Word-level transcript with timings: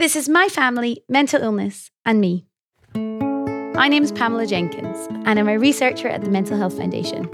This 0.00 0.16
is 0.16 0.30
my 0.30 0.48
family, 0.48 1.04
mental 1.10 1.42
illness, 1.42 1.90
and 2.06 2.22
me. 2.22 2.46
My 2.94 3.86
name 3.86 4.02
is 4.02 4.10
Pamela 4.10 4.46
Jenkins, 4.46 4.96
and 5.26 5.38
I'm 5.38 5.46
a 5.46 5.58
researcher 5.58 6.08
at 6.08 6.22
the 6.22 6.30
Mental 6.30 6.56
Health 6.56 6.78
Foundation. 6.78 7.28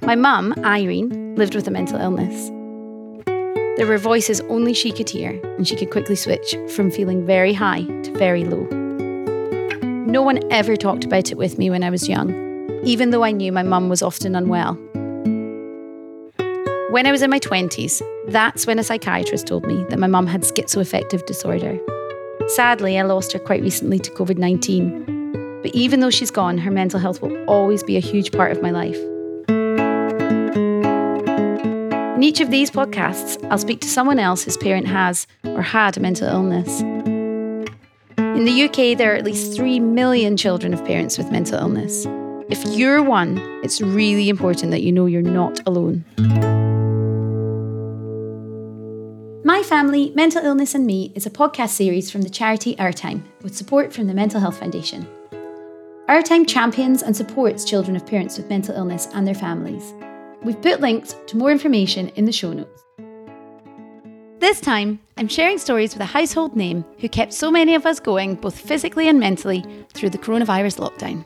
My 0.00 0.14
mum, 0.14 0.54
Irene, 0.64 1.36
lived 1.36 1.54
with 1.54 1.68
a 1.68 1.70
mental 1.70 2.00
illness. 2.00 2.48
There 3.76 3.86
were 3.86 3.98
voices 3.98 4.40
only 4.48 4.72
she 4.72 4.90
could 4.90 5.10
hear, 5.10 5.38
and 5.58 5.68
she 5.68 5.76
could 5.76 5.90
quickly 5.90 6.16
switch 6.16 6.56
from 6.74 6.90
feeling 6.90 7.26
very 7.26 7.52
high 7.52 7.82
to 7.82 8.12
very 8.16 8.46
low. 8.46 8.64
No 10.06 10.22
one 10.22 10.40
ever 10.50 10.76
talked 10.76 11.04
about 11.04 11.30
it 11.30 11.36
with 11.36 11.58
me 11.58 11.68
when 11.68 11.84
I 11.84 11.90
was 11.90 12.08
young, 12.08 12.30
even 12.84 13.10
though 13.10 13.22
I 13.22 13.32
knew 13.32 13.52
my 13.52 13.64
mum 13.64 13.90
was 13.90 14.00
often 14.00 14.34
unwell. 14.34 14.78
When 16.90 17.06
I 17.06 17.12
was 17.12 17.22
in 17.22 17.30
my 17.30 17.38
20s, 17.38 18.02
that's 18.26 18.66
when 18.66 18.80
a 18.80 18.82
psychiatrist 18.82 19.46
told 19.46 19.64
me 19.64 19.86
that 19.90 19.98
my 20.00 20.08
mum 20.08 20.26
had 20.26 20.42
schizoaffective 20.42 21.24
disorder. 21.24 21.78
Sadly, 22.48 22.98
I 22.98 23.02
lost 23.02 23.32
her 23.32 23.38
quite 23.38 23.62
recently 23.62 24.00
to 24.00 24.10
COVID 24.10 24.38
19. 24.38 25.60
But 25.62 25.72
even 25.72 26.00
though 26.00 26.10
she's 26.10 26.32
gone, 26.32 26.58
her 26.58 26.70
mental 26.72 26.98
health 26.98 27.22
will 27.22 27.44
always 27.44 27.84
be 27.84 27.96
a 27.96 28.00
huge 28.00 28.32
part 28.32 28.50
of 28.50 28.60
my 28.60 28.72
life. 28.72 28.96
In 32.16 32.24
each 32.24 32.40
of 32.40 32.50
these 32.50 32.72
podcasts, 32.72 33.38
I'll 33.52 33.58
speak 33.58 33.80
to 33.82 33.88
someone 33.88 34.18
else 34.18 34.42
whose 34.42 34.56
parent 34.56 34.88
has 34.88 35.28
or 35.44 35.62
had 35.62 35.96
a 35.96 36.00
mental 36.00 36.26
illness. 36.26 36.80
In 36.80 38.44
the 38.46 38.64
UK, 38.64 38.98
there 38.98 39.12
are 39.12 39.16
at 39.16 39.24
least 39.24 39.54
3 39.54 39.78
million 39.78 40.36
children 40.36 40.74
of 40.74 40.84
parents 40.84 41.18
with 41.18 41.30
mental 41.30 41.56
illness. 41.56 42.04
If 42.48 42.64
you're 42.76 43.00
one, 43.00 43.38
it's 43.62 43.80
really 43.80 44.28
important 44.28 44.72
that 44.72 44.82
you 44.82 44.90
know 44.90 45.06
you're 45.06 45.22
not 45.22 45.60
alone. 45.68 46.04
Family, 49.70 50.10
Mental 50.16 50.44
Illness 50.44 50.74
and 50.74 50.84
Me 50.84 51.12
is 51.14 51.26
a 51.26 51.30
podcast 51.30 51.68
series 51.68 52.10
from 52.10 52.22
the 52.22 52.28
charity 52.28 52.76
Our 52.80 52.92
Time 52.92 53.22
with 53.42 53.56
support 53.56 53.92
from 53.92 54.08
the 54.08 54.14
Mental 54.14 54.40
Health 54.40 54.58
Foundation. 54.58 55.06
Our 56.08 56.22
Time 56.22 56.44
champions 56.44 57.04
and 57.04 57.16
supports 57.16 57.64
children 57.64 57.94
of 57.94 58.04
parents 58.04 58.36
with 58.36 58.48
mental 58.48 58.74
illness 58.74 59.06
and 59.14 59.24
their 59.24 59.32
families. 59.32 59.94
We've 60.42 60.60
put 60.60 60.80
links 60.80 61.14
to 61.28 61.36
more 61.36 61.52
information 61.52 62.08
in 62.16 62.24
the 62.24 62.32
show 62.32 62.52
notes. 62.52 62.82
This 64.40 64.60
time, 64.60 64.98
I'm 65.16 65.28
sharing 65.28 65.58
stories 65.58 65.94
with 65.94 66.02
a 66.02 66.06
household 66.06 66.56
name 66.56 66.84
who 66.98 67.08
kept 67.08 67.32
so 67.32 67.48
many 67.48 67.76
of 67.76 67.86
us 67.86 68.00
going 68.00 68.34
both 68.34 68.58
physically 68.58 69.06
and 69.06 69.20
mentally 69.20 69.64
through 69.92 70.10
the 70.10 70.18
coronavirus 70.18 70.80
lockdown. 70.80 71.24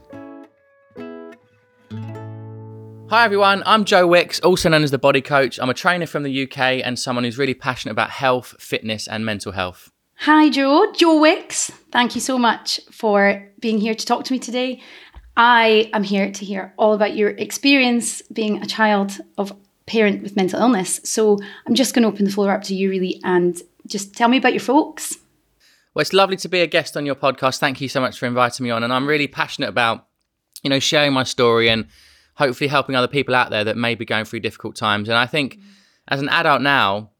Hi 3.14 3.24
everyone, 3.24 3.62
I'm 3.64 3.84
Joe 3.84 4.08
Wicks, 4.08 4.40
also 4.40 4.68
known 4.68 4.82
as 4.82 4.90
the 4.90 4.98
Body 4.98 5.20
Coach. 5.20 5.60
I'm 5.60 5.70
a 5.70 5.74
trainer 5.74 6.04
from 6.04 6.24
the 6.24 6.42
UK 6.42 6.84
and 6.84 6.98
someone 6.98 7.22
who's 7.22 7.38
really 7.38 7.54
passionate 7.54 7.92
about 7.92 8.10
health, 8.10 8.56
fitness, 8.58 9.06
and 9.06 9.24
mental 9.24 9.52
health. 9.52 9.92
Hi, 10.16 10.50
Joe. 10.50 10.90
Joe 10.92 11.20
Wicks. 11.20 11.70
Thank 11.92 12.16
you 12.16 12.20
so 12.20 12.36
much 12.38 12.80
for 12.90 13.48
being 13.60 13.78
here 13.78 13.94
to 13.94 14.04
talk 14.04 14.24
to 14.24 14.32
me 14.32 14.40
today. 14.40 14.82
I 15.36 15.90
am 15.92 16.02
here 16.02 16.32
to 16.32 16.44
hear 16.44 16.74
all 16.76 16.92
about 16.92 17.14
your 17.14 17.30
experience 17.30 18.20
being 18.32 18.60
a 18.60 18.66
child 18.66 19.12
of 19.38 19.52
parent 19.86 20.24
with 20.24 20.34
mental 20.34 20.58
illness. 20.58 21.00
So 21.04 21.38
I'm 21.68 21.76
just 21.76 21.94
going 21.94 22.02
to 22.02 22.08
open 22.08 22.24
the 22.24 22.32
floor 22.32 22.50
up 22.50 22.64
to 22.64 22.74
you, 22.74 22.90
really, 22.90 23.20
and 23.22 23.62
just 23.86 24.16
tell 24.16 24.28
me 24.28 24.38
about 24.38 24.54
your 24.54 24.60
folks. 24.60 25.18
Well, 25.94 26.00
it's 26.00 26.12
lovely 26.12 26.36
to 26.38 26.48
be 26.48 26.62
a 26.62 26.66
guest 26.66 26.96
on 26.96 27.06
your 27.06 27.14
podcast. 27.14 27.58
Thank 27.58 27.80
you 27.80 27.88
so 27.88 28.00
much 28.00 28.18
for 28.18 28.26
inviting 28.26 28.64
me 28.64 28.70
on. 28.70 28.82
And 28.82 28.92
I'm 28.92 29.06
really 29.06 29.28
passionate 29.28 29.68
about, 29.68 30.08
you 30.64 30.68
know, 30.68 30.80
sharing 30.80 31.12
my 31.12 31.22
story 31.22 31.68
and 31.68 31.86
hopefully 32.36 32.68
helping 32.68 32.96
other 32.96 33.08
people 33.08 33.34
out 33.34 33.50
there 33.50 33.64
that 33.64 33.76
may 33.76 33.94
be 33.94 34.04
going 34.04 34.24
through 34.24 34.40
difficult 34.40 34.76
times. 34.76 35.08
And 35.08 35.16
I 35.16 35.26
think 35.26 35.58
as 36.08 36.20
an 36.20 36.28
adult 36.28 36.62
now, 36.62 37.10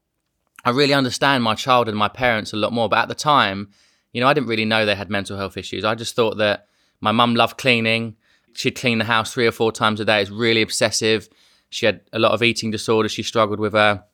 I 0.65 0.70
really 0.70 0.95
understand 0.95 1.45
my 1.45 1.55
childhood 1.55 1.93
and 1.93 1.98
my 1.98 2.09
parents 2.09 2.53
a 2.53 2.57
lot 2.57 2.73
more. 2.73 2.89
But 2.89 3.01
at 3.01 3.09
the 3.09 3.15
time, 3.15 3.70
you 4.12 4.20
know, 4.20 4.29
I 4.29 4.35
didn't 4.35 4.48
really 4.48 4.65
know 4.65 4.87
they 4.87 4.95
had 4.95 5.11
mental 5.11 5.37
health 5.37 5.57
issues. 5.57 5.85
I 5.85 5.95
just 5.95 6.17
thought 6.17 6.39
that 6.39 6.67
my 7.01 7.12
mum 7.12 7.35
loved 7.35 7.59
cleaning. 7.59 8.17
She'd 8.55 8.77
clean 8.77 8.98
the 8.98 9.05
house 9.05 9.33
three 9.33 9.47
or 9.47 9.53
four 9.53 9.73
times 9.73 10.01
a 10.01 10.05
day. 10.05 10.23
It's 10.23 10.30
really 10.30 10.63
obsessive. 10.63 11.29
She 11.70 11.86
had 11.86 12.01
a 12.13 12.19
lot 12.19 12.33
of 12.33 12.42
eating 12.42 12.70
disorders. 12.70 13.13
She 13.13 13.23
struggled 13.23 13.61
with 13.61 13.73
her 13.73 14.05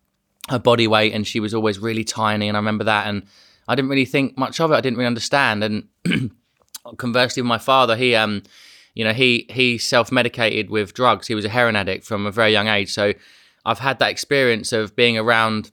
her 0.48 0.58
body 0.58 0.88
weight, 0.88 1.12
and 1.12 1.26
she 1.26 1.38
was 1.38 1.54
always 1.54 1.78
really 1.78 2.02
tiny. 2.02 2.48
And 2.48 2.56
I 2.56 2.60
remember 2.60 2.84
that. 2.84 3.06
And 3.06 3.24
I 3.68 3.74
didn't 3.74 3.90
really 3.90 4.06
think 4.06 4.36
much 4.36 4.60
of 4.60 4.72
it. 4.72 4.74
I 4.74 4.80
didn't 4.80 4.96
really 4.96 5.06
understand. 5.06 5.62
And 5.62 5.88
conversely, 6.96 7.42
with 7.42 7.48
my 7.48 7.58
father, 7.58 7.94
he 7.96 8.14
um 8.14 8.42
you 8.94 9.04
know, 9.04 9.12
he 9.12 9.46
he 9.50 9.78
self-medicated 9.78 10.70
with 10.70 10.94
drugs. 10.94 11.26
He 11.26 11.34
was 11.34 11.44
a 11.44 11.48
heroin 11.48 11.76
addict 11.76 12.04
from 12.04 12.26
a 12.26 12.32
very 12.32 12.52
young 12.52 12.68
age. 12.68 12.92
So 12.92 13.12
I've 13.64 13.78
had 13.78 13.98
that 13.98 14.10
experience 14.10 14.72
of 14.72 14.96
being 14.96 15.18
around, 15.18 15.70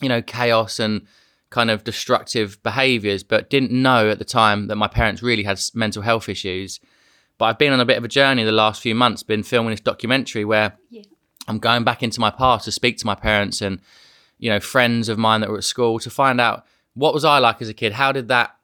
you 0.00 0.08
know, 0.08 0.22
chaos 0.22 0.78
and 0.78 1.06
kind 1.50 1.70
of 1.70 1.84
destructive 1.84 2.62
behaviors, 2.62 3.22
but 3.22 3.50
didn't 3.50 3.70
know 3.70 4.10
at 4.10 4.18
the 4.18 4.24
time 4.24 4.66
that 4.66 4.76
my 4.76 4.88
parents 4.88 5.22
really 5.22 5.44
had 5.44 5.60
mental 5.74 6.02
health 6.02 6.28
issues. 6.28 6.80
But 7.38 7.46
I've 7.46 7.58
been 7.58 7.72
on 7.72 7.80
a 7.80 7.84
bit 7.84 7.98
of 7.98 8.04
a 8.04 8.08
journey 8.08 8.44
the 8.44 8.52
last 8.52 8.80
few 8.80 8.94
months, 8.94 9.22
been 9.22 9.42
filming 9.42 9.70
this 9.70 9.80
documentary 9.80 10.44
where 10.44 10.76
yeah. 10.90 11.02
I'm 11.48 11.58
going 11.58 11.84
back 11.84 12.02
into 12.02 12.20
my 12.20 12.30
past 12.30 12.64
to 12.64 12.72
speak 12.72 12.98
to 12.98 13.06
my 13.06 13.14
parents 13.14 13.60
and, 13.60 13.80
you 14.38 14.50
know, 14.50 14.60
friends 14.60 15.08
of 15.08 15.18
mine 15.18 15.40
that 15.42 15.50
were 15.50 15.58
at 15.58 15.64
school 15.64 15.98
to 16.00 16.10
find 16.10 16.40
out 16.40 16.64
what 16.94 17.14
was 17.14 17.24
I 17.24 17.38
like 17.38 17.60
as 17.60 17.68
a 17.68 17.74
kid? 17.74 17.92
How 17.92 18.10
did 18.10 18.28
that 18.28 18.56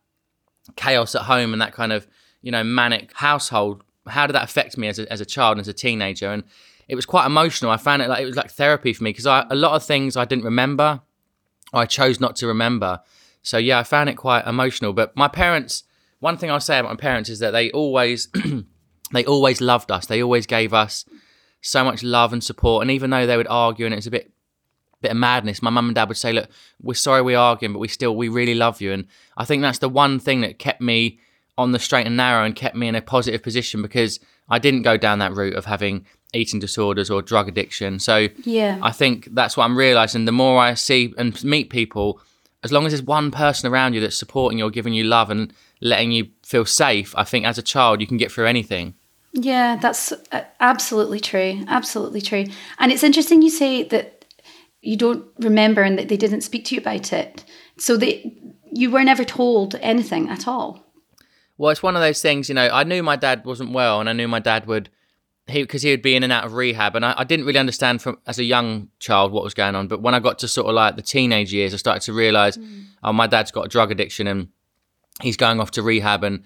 chaos 0.76 1.14
at 1.14 1.22
home 1.22 1.52
and 1.52 1.60
that 1.60 1.72
kind 1.72 1.92
of 1.92 2.06
you 2.42 2.50
know, 2.52 2.62
manic 2.62 3.12
household, 3.14 3.82
how 4.06 4.26
did 4.26 4.34
that 4.34 4.44
affect 4.44 4.76
me 4.76 4.88
as 4.88 4.98
a, 4.98 5.10
as 5.10 5.20
a 5.20 5.24
child 5.24 5.52
and 5.52 5.60
as 5.60 5.68
a 5.68 5.72
teenager? 5.72 6.30
And 6.30 6.44
it 6.88 6.94
was 6.94 7.06
quite 7.06 7.24
emotional. 7.24 7.70
I 7.70 7.76
found 7.76 8.02
it 8.02 8.08
like 8.08 8.20
it 8.20 8.26
was 8.26 8.36
like 8.36 8.50
therapy 8.50 8.92
for 8.92 9.04
me 9.04 9.10
because 9.10 9.26
a 9.26 9.46
lot 9.54 9.74
of 9.74 9.84
things 9.84 10.16
I 10.16 10.24
didn't 10.24 10.44
remember, 10.44 11.00
I 11.72 11.86
chose 11.86 12.20
not 12.20 12.36
to 12.36 12.46
remember. 12.46 13.00
So 13.42 13.58
yeah, 13.58 13.78
I 13.78 13.84
found 13.84 14.10
it 14.10 14.14
quite 14.14 14.46
emotional. 14.46 14.92
But 14.92 15.16
my 15.16 15.28
parents, 15.28 15.84
one 16.20 16.36
thing 16.36 16.50
I'll 16.50 16.60
say 16.60 16.78
about 16.78 16.90
my 16.90 16.96
parents 16.96 17.30
is 17.30 17.38
that 17.38 17.52
they 17.52 17.70
always, 17.70 18.28
they 19.12 19.24
always 19.24 19.60
loved 19.60 19.90
us. 19.90 20.06
They 20.06 20.22
always 20.22 20.46
gave 20.46 20.74
us 20.74 21.04
so 21.60 21.84
much 21.84 22.02
love 22.02 22.32
and 22.32 22.42
support. 22.42 22.82
And 22.82 22.90
even 22.90 23.10
though 23.10 23.26
they 23.26 23.36
would 23.36 23.48
argue 23.48 23.86
and 23.86 23.94
it 23.94 23.98
was 23.98 24.06
a 24.06 24.10
bit 24.10 24.32
bit 25.02 25.10
of 25.10 25.16
madness. 25.16 25.60
My 25.60 25.70
mum 25.70 25.86
and 25.88 25.94
dad 25.94 26.08
would 26.08 26.16
say, 26.16 26.32
"Look, 26.32 26.48
we're 26.80 26.94
sorry 26.94 27.20
we're 27.20 27.36
arguing, 27.36 27.74
but 27.74 27.80
we 27.80 27.88
still 27.88 28.16
we 28.16 28.28
really 28.28 28.54
love 28.54 28.80
you." 28.80 28.92
And 28.92 29.06
I 29.36 29.44
think 29.44 29.60
that's 29.60 29.78
the 29.78 29.88
one 29.88 30.18
thing 30.18 30.40
that 30.40 30.58
kept 30.58 30.80
me 30.80 31.18
on 31.58 31.72
the 31.72 31.78
straight 31.78 32.06
and 32.06 32.16
narrow 32.16 32.44
and 32.44 32.56
kept 32.56 32.76
me 32.76 32.88
in 32.88 32.94
a 32.94 33.02
positive 33.02 33.42
position 33.42 33.82
because 33.82 34.20
I 34.48 34.58
didn't 34.58 34.82
go 34.82 34.96
down 34.96 35.18
that 35.18 35.34
route 35.34 35.54
of 35.54 35.64
having 35.64 36.06
eating 36.32 36.60
disorders 36.60 37.10
or 37.10 37.22
drug 37.22 37.48
addiction. 37.48 37.98
So 37.98 38.28
yeah, 38.44 38.78
I 38.82 38.92
think 38.92 39.28
that's 39.32 39.56
what 39.56 39.64
I'm 39.64 39.76
realizing. 39.76 40.24
The 40.24 40.32
more 40.32 40.60
I 40.60 40.74
see 40.74 41.12
and 41.18 41.42
meet 41.44 41.70
people, 41.70 42.20
as 42.64 42.72
long 42.72 42.86
as 42.86 42.92
there's 42.92 43.02
one 43.02 43.30
person 43.30 43.70
around 43.70 43.94
you 43.94 44.00
that's 44.00 44.16
supporting 44.16 44.58
you 44.58 44.66
or 44.66 44.70
giving 44.70 44.94
you 44.94 45.04
love 45.04 45.30
and 45.30 45.52
letting 45.80 46.12
you 46.12 46.28
feel 46.42 46.64
safe, 46.64 47.14
I 47.16 47.24
think 47.24 47.44
as 47.44 47.58
a 47.58 47.62
child 47.62 48.00
you 48.00 48.06
can 48.06 48.16
get 48.16 48.32
through 48.32 48.46
anything. 48.46 48.94
Yeah, 49.32 49.76
that's 49.76 50.12
uh, 50.30 50.44
absolutely 50.60 51.20
true. 51.20 51.64
Absolutely 51.66 52.20
true. 52.20 52.44
And 52.78 52.92
it's 52.92 53.02
interesting 53.02 53.42
you 53.42 53.50
say 53.50 53.82
that 53.84 54.24
you 54.82 54.96
don't 54.96 55.24
remember 55.38 55.82
and 55.82 55.98
that 55.98 56.08
they 56.08 56.16
didn't 56.16 56.42
speak 56.42 56.66
to 56.66 56.74
you 56.74 56.80
about 56.80 57.12
it. 57.12 57.44
So 57.78 57.96
they 57.96 58.36
you 58.74 58.90
were 58.90 59.04
never 59.04 59.24
told 59.24 59.74
anything 59.76 60.28
at 60.28 60.48
all. 60.48 60.81
Well, 61.62 61.70
it's 61.70 61.80
one 61.80 61.94
of 61.94 62.02
those 62.02 62.20
things, 62.20 62.48
you 62.48 62.56
know. 62.56 62.68
I 62.72 62.82
knew 62.82 63.04
my 63.04 63.14
dad 63.14 63.44
wasn't 63.44 63.70
well, 63.70 64.00
and 64.00 64.08
I 64.08 64.12
knew 64.14 64.26
my 64.26 64.40
dad 64.40 64.66
would, 64.66 64.90
he 65.46 65.62
because 65.62 65.82
he 65.82 65.92
would 65.92 66.02
be 66.02 66.16
in 66.16 66.24
and 66.24 66.32
out 66.32 66.44
of 66.44 66.54
rehab, 66.54 66.96
and 66.96 67.04
I, 67.04 67.14
I, 67.18 67.22
didn't 67.22 67.46
really 67.46 67.60
understand 67.60 68.02
from 68.02 68.18
as 68.26 68.40
a 68.40 68.42
young 68.42 68.88
child 68.98 69.30
what 69.30 69.44
was 69.44 69.54
going 69.54 69.76
on. 69.76 69.86
But 69.86 70.02
when 70.02 70.12
I 70.12 70.18
got 70.18 70.40
to 70.40 70.48
sort 70.48 70.66
of 70.66 70.74
like 70.74 70.96
the 70.96 71.02
teenage 71.02 71.52
years, 71.52 71.72
I 71.72 71.76
started 71.76 72.02
to 72.06 72.12
realize, 72.12 72.58
mm. 72.58 72.86
oh, 73.04 73.12
my 73.12 73.28
dad's 73.28 73.52
got 73.52 73.66
a 73.66 73.68
drug 73.68 73.92
addiction, 73.92 74.26
and 74.26 74.48
he's 75.20 75.36
going 75.36 75.60
off 75.60 75.70
to 75.72 75.82
rehab, 75.82 76.24
and 76.24 76.42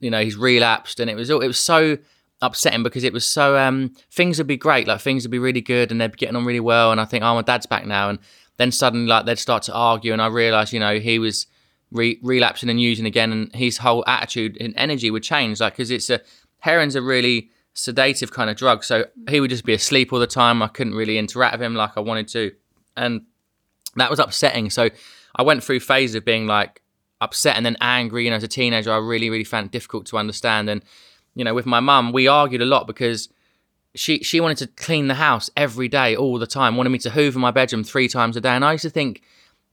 you 0.00 0.10
know 0.10 0.20
he's 0.20 0.34
relapsed, 0.34 0.98
and 0.98 1.08
it 1.08 1.14
was 1.14 1.30
it 1.30 1.38
was 1.38 1.56
so 1.60 1.96
upsetting 2.42 2.82
because 2.82 3.04
it 3.04 3.12
was 3.12 3.24
so 3.24 3.56
um 3.56 3.94
things 4.10 4.38
would 4.38 4.48
be 4.48 4.56
great, 4.56 4.88
like 4.88 5.00
things 5.00 5.22
would 5.22 5.30
be 5.30 5.38
really 5.38 5.60
good, 5.60 5.92
and 5.92 6.00
they'd 6.00 6.10
be 6.10 6.18
getting 6.18 6.34
on 6.34 6.44
really 6.44 6.58
well, 6.58 6.90
and 6.90 7.00
I 7.00 7.04
think, 7.04 7.22
oh, 7.22 7.32
my 7.32 7.42
dad's 7.42 7.66
back 7.66 7.86
now, 7.86 8.08
and 8.08 8.18
then 8.56 8.72
suddenly 8.72 9.06
like 9.06 9.24
they'd 9.24 9.38
start 9.38 9.62
to 9.64 9.72
argue, 9.72 10.12
and 10.12 10.20
I 10.20 10.26
realized, 10.26 10.72
you 10.72 10.80
know, 10.80 10.98
he 10.98 11.20
was 11.20 11.46
re- 11.90 12.18
relapsing 12.22 12.68
and 12.68 12.80
using 12.80 13.06
again, 13.06 13.32
and 13.32 13.54
his 13.54 13.78
whole 13.78 14.04
attitude 14.06 14.56
and 14.60 14.74
energy 14.76 15.10
would 15.10 15.22
change. 15.22 15.60
Like, 15.60 15.74
because 15.74 15.90
it's 15.90 16.10
a 16.10 16.20
heroin's 16.60 16.94
a 16.94 17.02
really 17.02 17.50
sedative 17.74 18.32
kind 18.32 18.50
of 18.50 18.56
drug, 18.56 18.84
so 18.84 19.06
he 19.28 19.40
would 19.40 19.50
just 19.50 19.64
be 19.64 19.74
asleep 19.74 20.12
all 20.12 20.18
the 20.18 20.26
time. 20.26 20.62
I 20.62 20.68
couldn't 20.68 20.94
really 20.94 21.18
interact 21.18 21.54
with 21.54 21.62
him 21.62 21.74
like 21.74 21.96
I 21.96 22.00
wanted 22.00 22.28
to, 22.28 22.52
and 22.96 23.22
that 23.96 24.10
was 24.10 24.18
upsetting. 24.18 24.70
So 24.70 24.90
I 25.36 25.42
went 25.42 25.62
through 25.62 25.80
phases 25.80 26.14
of 26.14 26.24
being 26.24 26.46
like 26.46 26.82
upset 27.20 27.56
and 27.56 27.64
then 27.64 27.76
angry. 27.80 28.28
Know, 28.28 28.36
as 28.36 28.42
a 28.42 28.48
teenager, 28.48 28.92
I 28.92 28.98
really, 28.98 29.30
really 29.30 29.44
found 29.44 29.66
it 29.66 29.72
difficult 29.72 30.06
to 30.06 30.18
understand. 30.18 30.68
And 30.68 30.82
you 31.34 31.44
know, 31.44 31.54
with 31.54 31.66
my 31.66 31.80
mum, 31.80 32.12
we 32.12 32.26
argued 32.26 32.62
a 32.62 32.66
lot 32.66 32.86
because 32.86 33.28
she 33.94 34.22
she 34.22 34.40
wanted 34.40 34.58
to 34.58 34.66
clean 34.66 35.08
the 35.08 35.14
house 35.14 35.50
every 35.56 35.88
day, 35.88 36.16
all 36.16 36.38
the 36.38 36.46
time. 36.46 36.76
Wanted 36.76 36.90
me 36.90 36.98
to 36.98 37.10
hoover 37.10 37.38
my 37.38 37.50
bedroom 37.50 37.84
three 37.84 38.08
times 38.08 38.36
a 38.36 38.40
day, 38.40 38.50
and 38.50 38.64
I 38.64 38.72
used 38.72 38.82
to 38.82 38.90
think 38.90 39.22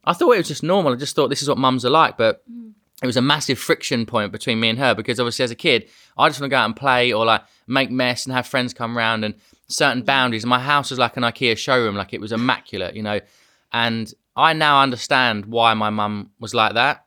I 0.05 0.13
thought 0.13 0.33
it 0.33 0.37
was 0.37 0.47
just 0.47 0.63
normal. 0.63 0.93
I 0.93 0.95
just 0.95 1.15
thought 1.15 1.29
this 1.29 1.41
is 1.41 1.49
what 1.49 1.57
mums 1.57 1.83
are 1.85 1.89
like, 1.89 2.17
but 2.17 2.43
mm. 2.49 2.71
it 3.01 3.05
was 3.07 3.17
a 3.17 3.21
massive 3.21 3.57
friction 3.59 4.05
point 4.05 4.31
between 4.31 4.59
me 4.59 4.69
and 4.69 4.79
her 4.79 4.93
because 4.93 5.19
obviously 5.19 5.43
as 5.43 5.51
a 5.51 5.55
kid, 5.55 5.89
I 6.17 6.29
just 6.29 6.39
want 6.39 6.49
to 6.49 6.53
go 6.53 6.59
out 6.59 6.65
and 6.65 6.75
play 6.75 7.11
or 7.11 7.25
like 7.25 7.43
make 7.67 7.89
mess 7.91 8.25
and 8.25 8.33
have 8.33 8.47
friends 8.47 8.73
come 8.73 8.97
round 8.97 9.25
and 9.25 9.35
certain 9.67 10.03
boundaries. 10.03 10.45
My 10.45 10.59
house 10.59 10.89
was 10.91 10.99
like 10.99 11.17
an 11.17 11.23
IKEA 11.23 11.57
showroom, 11.57 11.95
like 11.95 12.13
it 12.13 12.21
was 12.21 12.31
immaculate, 12.31 12.95
you 12.95 13.03
know. 13.03 13.19
And 13.73 14.13
I 14.35 14.53
now 14.53 14.81
understand 14.81 15.45
why 15.45 15.73
my 15.73 15.89
mum 15.89 16.31
was 16.39 16.53
like 16.53 16.73
that. 16.75 17.05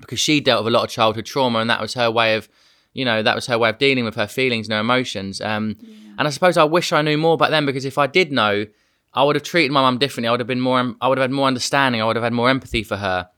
because 0.00 0.20
she 0.20 0.40
dealt 0.40 0.64
with 0.64 0.72
a 0.72 0.76
lot 0.76 0.84
of 0.84 0.90
childhood 0.90 1.26
trauma, 1.26 1.60
and 1.60 1.70
that 1.70 1.80
was 1.80 1.94
her 1.94 2.10
way 2.10 2.34
of, 2.36 2.48
you 2.92 3.04
know, 3.04 3.22
that 3.22 3.34
was 3.34 3.46
her 3.46 3.58
way 3.58 3.70
of 3.70 3.78
dealing 3.78 4.04
with 4.04 4.14
her 4.16 4.26
feelings 4.26 4.66
and 4.66 4.74
her 4.74 4.80
emotions. 4.80 5.40
Um, 5.40 5.76
yeah. 5.80 6.14
And 6.18 6.28
I 6.28 6.30
suppose 6.30 6.56
I 6.56 6.64
wish 6.64 6.92
I 6.92 7.02
knew 7.02 7.18
more 7.18 7.36
back 7.36 7.50
then 7.50 7.66
because 7.66 7.84
if 7.84 7.98
I 7.98 8.06
did 8.06 8.32
know, 8.32 8.66
I 9.14 9.22
would 9.22 9.36
have 9.36 9.44
treated 9.44 9.70
my 9.70 9.80
mum 9.80 9.98
differently. 9.98 10.28
I 10.28 10.32
would 10.32 10.40
have 10.40 10.46
been 10.46 10.60
more. 10.60 10.94
I 11.00 11.08
would 11.08 11.18
have 11.18 11.24
had 11.24 11.30
more 11.30 11.46
understanding. 11.46 12.02
I 12.02 12.04
would 12.04 12.16
have 12.16 12.24
had 12.24 12.32
more 12.32 12.50
empathy 12.50 12.82
for 12.82 12.96
her. 12.96 13.28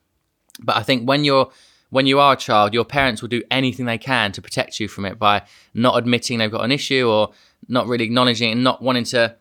But 0.60 0.76
I 0.76 0.82
think 0.82 1.06
when 1.06 1.24
you're 1.24 1.50
when 1.90 2.06
you 2.06 2.18
are 2.18 2.32
a 2.32 2.36
child, 2.36 2.74
your 2.74 2.84
parents 2.84 3.22
will 3.22 3.28
do 3.28 3.42
anything 3.50 3.86
they 3.86 3.98
can 3.98 4.32
to 4.32 4.42
protect 4.42 4.80
you 4.80 4.88
from 4.88 5.04
it 5.04 5.18
by 5.18 5.42
not 5.74 5.96
admitting 5.96 6.38
they've 6.38 6.50
got 6.50 6.64
an 6.64 6.72
issue 6.72 7.08
or 7.08 7.32
not 7.68 7.86
really 7.86 8.04
acknowledging 8.04 8.48
it 8.48 8.52
and 8.52 8.64
not 8.64 8.82
wanting 8.82 9.04
to 9.04 9.36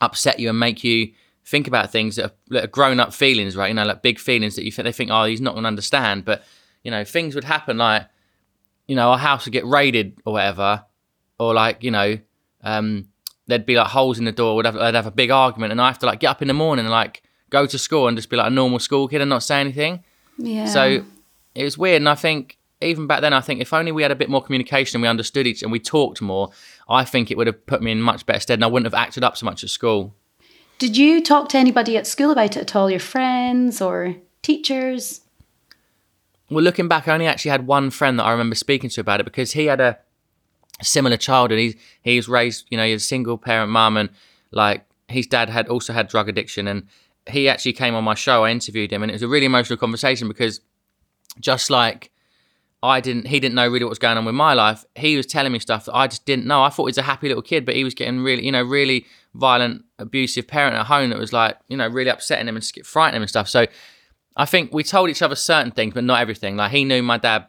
upset 0.00 0.40
you 0.40 0.48
and 0.48 0.58
make 0.58 0.82
you 0.82 1.12
think 1.44 1.68
about 1.68 1.92
things 1.92 2.16
that 2.16 2.24
are, 2.24 2.34
that 2.48 2.64
are 2.64 2.68
grown 2.68 2.98
up 2.98 3.12
feelings, 3.12 3.56
right? 3.56 3.68
You 3.68 3.74
know, 3.74 3.84
like 3.84 4.02
big 4.02 4.18
feelings 4.18 4.56
that 4.56 4.64
you 4.64 4.72
think 4.72 4.84
they 4.84 4.92
think, 4.92 5.10
oh, 5.12 5.24
he's 5.24 5.40
not 5.40 5.52
going 5.52 5.64
to 5.64 5.68
understand. 5.68 6.24
But 6.24 6.42
you 6.82 6.90
know, 6.90 7.04
things 7.04 7.34
would 7.34 7.44
happen 7.44 7.78
like, 7.78 8.06
you 8.86 8.96
know, 8.96 9.10
our 9.10 9.18
house 9.18 9.44
would 9.44 9.52
get 9.52 9.66
raided 9.66 10.18
or 10.24 10.34
whatever, 10.34 10.84
or 11.38 11.54
like, 11.54 11.82
you 11.82 11.90
know, 11.90 12.18
um, 12.62 13.08
there'd 13.46 13.66
be 13.66 13.76
like 13.76 13.88
holes 13.88 14.18
in 14.18 14.24
the 14.24 14.32
door. 14.32 14.56
Would 14.56 14.66
have, 14.66 14.76
I'd 14.76 14.94
have 14.94 15.06
a 15.06 15.10
big 15.10 15.30
argument, 15.30 15.72
and 15.72 15.80
I 15.80 15.88
have 15.88 15.98
to 16.00 16.06
like 16.06 16.20
get 16.20 16.28
up 16.28 16.42
in 16.42 16.48
the 16.48 16.54
morning 16.54 16.84
and 16.84 16.92
like 16.92 17.22
go 17.50 17.66
to 17.66 17.78
school 17.78 18.08
and 18.08 18.16
just 18.16 18.30
be 18.30 18.36
like 18.36 18.48
a 18.48 18.50
normal 18.50 18.78
school 18.78 19.08
kid 19.08 19.20
and 19.20 19.30
not 19.30 19.42
say 19.42 19.60
anything. 19.60 20.02
Yeah. 20.38 20.66
So 20.66 21.04
it 21.54 21.64
was 21.64 21.78
weird, 21.78 22.02
and 22.02 22.08
I 22.08 22.14
think 22.14 22.58
even 22.80 23.06
back 23.06 23.20
then, 23.20 23.32
I 23.32 23.40
think 23.40 23.60
if 23.60 23.72
only 23.72 23.92
we 23.92 24.02
had 24.02 24.10
a 24.10 24.16
bit 24.16 24.28
more 24.28 24.42
communication 24.42 24.96
and 24.96 25.02
we 25.02 25.08
understood 25.08 25.46
each 25.46 25.62
and 25.62 25.72
we 25.72 25.78
talked 25.78 26.20
more, 26.20 26.50
I 26.88 27.04
think 27.04 27.30
it 27.30 27.36
would 27.36 27.46
have 27.46 27.64
put 27.66 27.82
me 27.82 27.92
in 27.92 28.02
much 28.02 28.26
better 28.26 28.40
stead, 28.40 28.58
and 28.58 28.64
I 28.64 28.68
wouldn't 28.68 28.92
have 28.92 29.00
acted 29.00 29.24
up 29.24 29.36
so 29.36 29.46
much 29.46 29.62
at 29.64 29.70
school. 29.70 30.14
Did 30.78 30.96
you 30.96 31.22
talk 31.22 31.48
to 31.50 31.58
anybody 31.58 31.96
at 31.96 32.06
school 32.06 32.32
about 32.32 32.56
it 32.56 32.62
at 32.62 32.76
all? 32.76 32.90
Your 32.90 33.00
friends 33.00 33.80
or 33.80 34.16
teachers? 34.42 35.20
Well, 36.50 36.64
looking 36.64 36.88
back, 36.88 37.08
I 37.08 37.14
only 37.14 37.26
actually 37.26 37.52
had 37.52 37.66
one 37.66 37.90
friend 37.90 38.18
that 38.18 38.24
I 38.24 38.32
remember 38.32 38.54
speaking 38.54 38.90
to 38.90 39.00
about 39.00 39.20
it 39.20 39.24
because 39.24 39.52
he 39.52 39.66
had 39.66 39.80
a 39.80 39.98
similar 40.82 41.16
childhood. 41.16 41.58
He 41.58 41.76
he 42.02 42.16
was 42.16 42.28
raised, 42.28 42.66
you 42.70 42.76
know, 42.76 42.84
he's 42.84 43.02
a 43.02 43.06
single 43.06 43.38
parent 43.38 43.70
mum, 43.70 43.96
and 43.96 44.10
like 44.50 44.84
his 45.08 45.26
dad 45.26 45.48
had 45.50 45.68
also 45.68 45.92
had 45.92 46.08
drug 46.08 46.28
addiction, 46.28 46.66
and 46.66 46.88
he 47.28 47.48
actually 47.48 47.72
came 47.72 47.94
on 47.94 48.04
my 48.04 48.14
show. 48.14 48.44
I 48.44 48.50
interviewed 48.50 48.92
him, 48.92 49.02
and 49.02 49.10
it 49.10 49.14
was 49.14 49.22
a 49.22 49.28
really 49.28 49.46
emotional 49.46 49.76
conversation 49.76 50.28
because 50.28 50.60
just 51.40 51.70
like 51.70 52.10
I 52.82 53.00
didn't, 53.00 53.28
he 53.28 53.40
didn't 53.40 53.54
know 53.54 53.66
really 53.66 53.84
what 53.84 53.90
was 53.90 53.98
going 53.98 54.18
on 54.18 54.26
with 54.26 54.34
my 54.34 54.52
life. 54.52 54.84
He 54.94 55.16
was 55.16 55.24
telling 55.24 55.52
me 55.52 55.58
stuff 55.58 55.86
that 55.86 55.94
I 55.94 56.06
just 56.06 56.26
didn't 56.26 56.44
know. 56.44 56.62
I 56.62 56.68
thought 56.68 56.84
he 56.84 56.90
was 56.90 56.98
a 56.98 57.02
happy 57.02 57.28
little 57.28 57.42
kid, 57.42 57.64
but 57.64 57.74
he 57.74 57.82
was 57.82 57.94
getting 57.94 58.20
really, 58.20 58.44
you 58.44 58.52
know, 58.52 58.62
really 58.62 59.06
violent, 59.34 59.84
abusive 59.98 60.46
parent 60.46 60.76
at 60.76 60.84
home 60.86 61.08
that 61.08 61.18
was 61.18 61.32
like, 61.32 61.56
you 61.68 61.78
know, 61.78 61.88
really 61.88 62.10
upsetting 62.10 62.46
him 62.46 62.56
and 62.56 62.72
frightening 62.84 63.16
him 63.16 63.22
and 63.22 63.30
stuff. 63.30 63.48
So 63.48 63.66
I 64.36 64.44
think 64.44 64.74
we 64.74 64.84
told 64.84 65.08
each 65.08 65.22
other 65.22 65.34
certain 65.34 65.72
things, 65.72 65.94
but 65.94 66.04
not 66.04 66.20
everything. 66.20 66.56
Like 66.56 66.72
he 66.72 66.84
knew 66.84 67.02
my 67.02 67.16
dad 67.16 67.46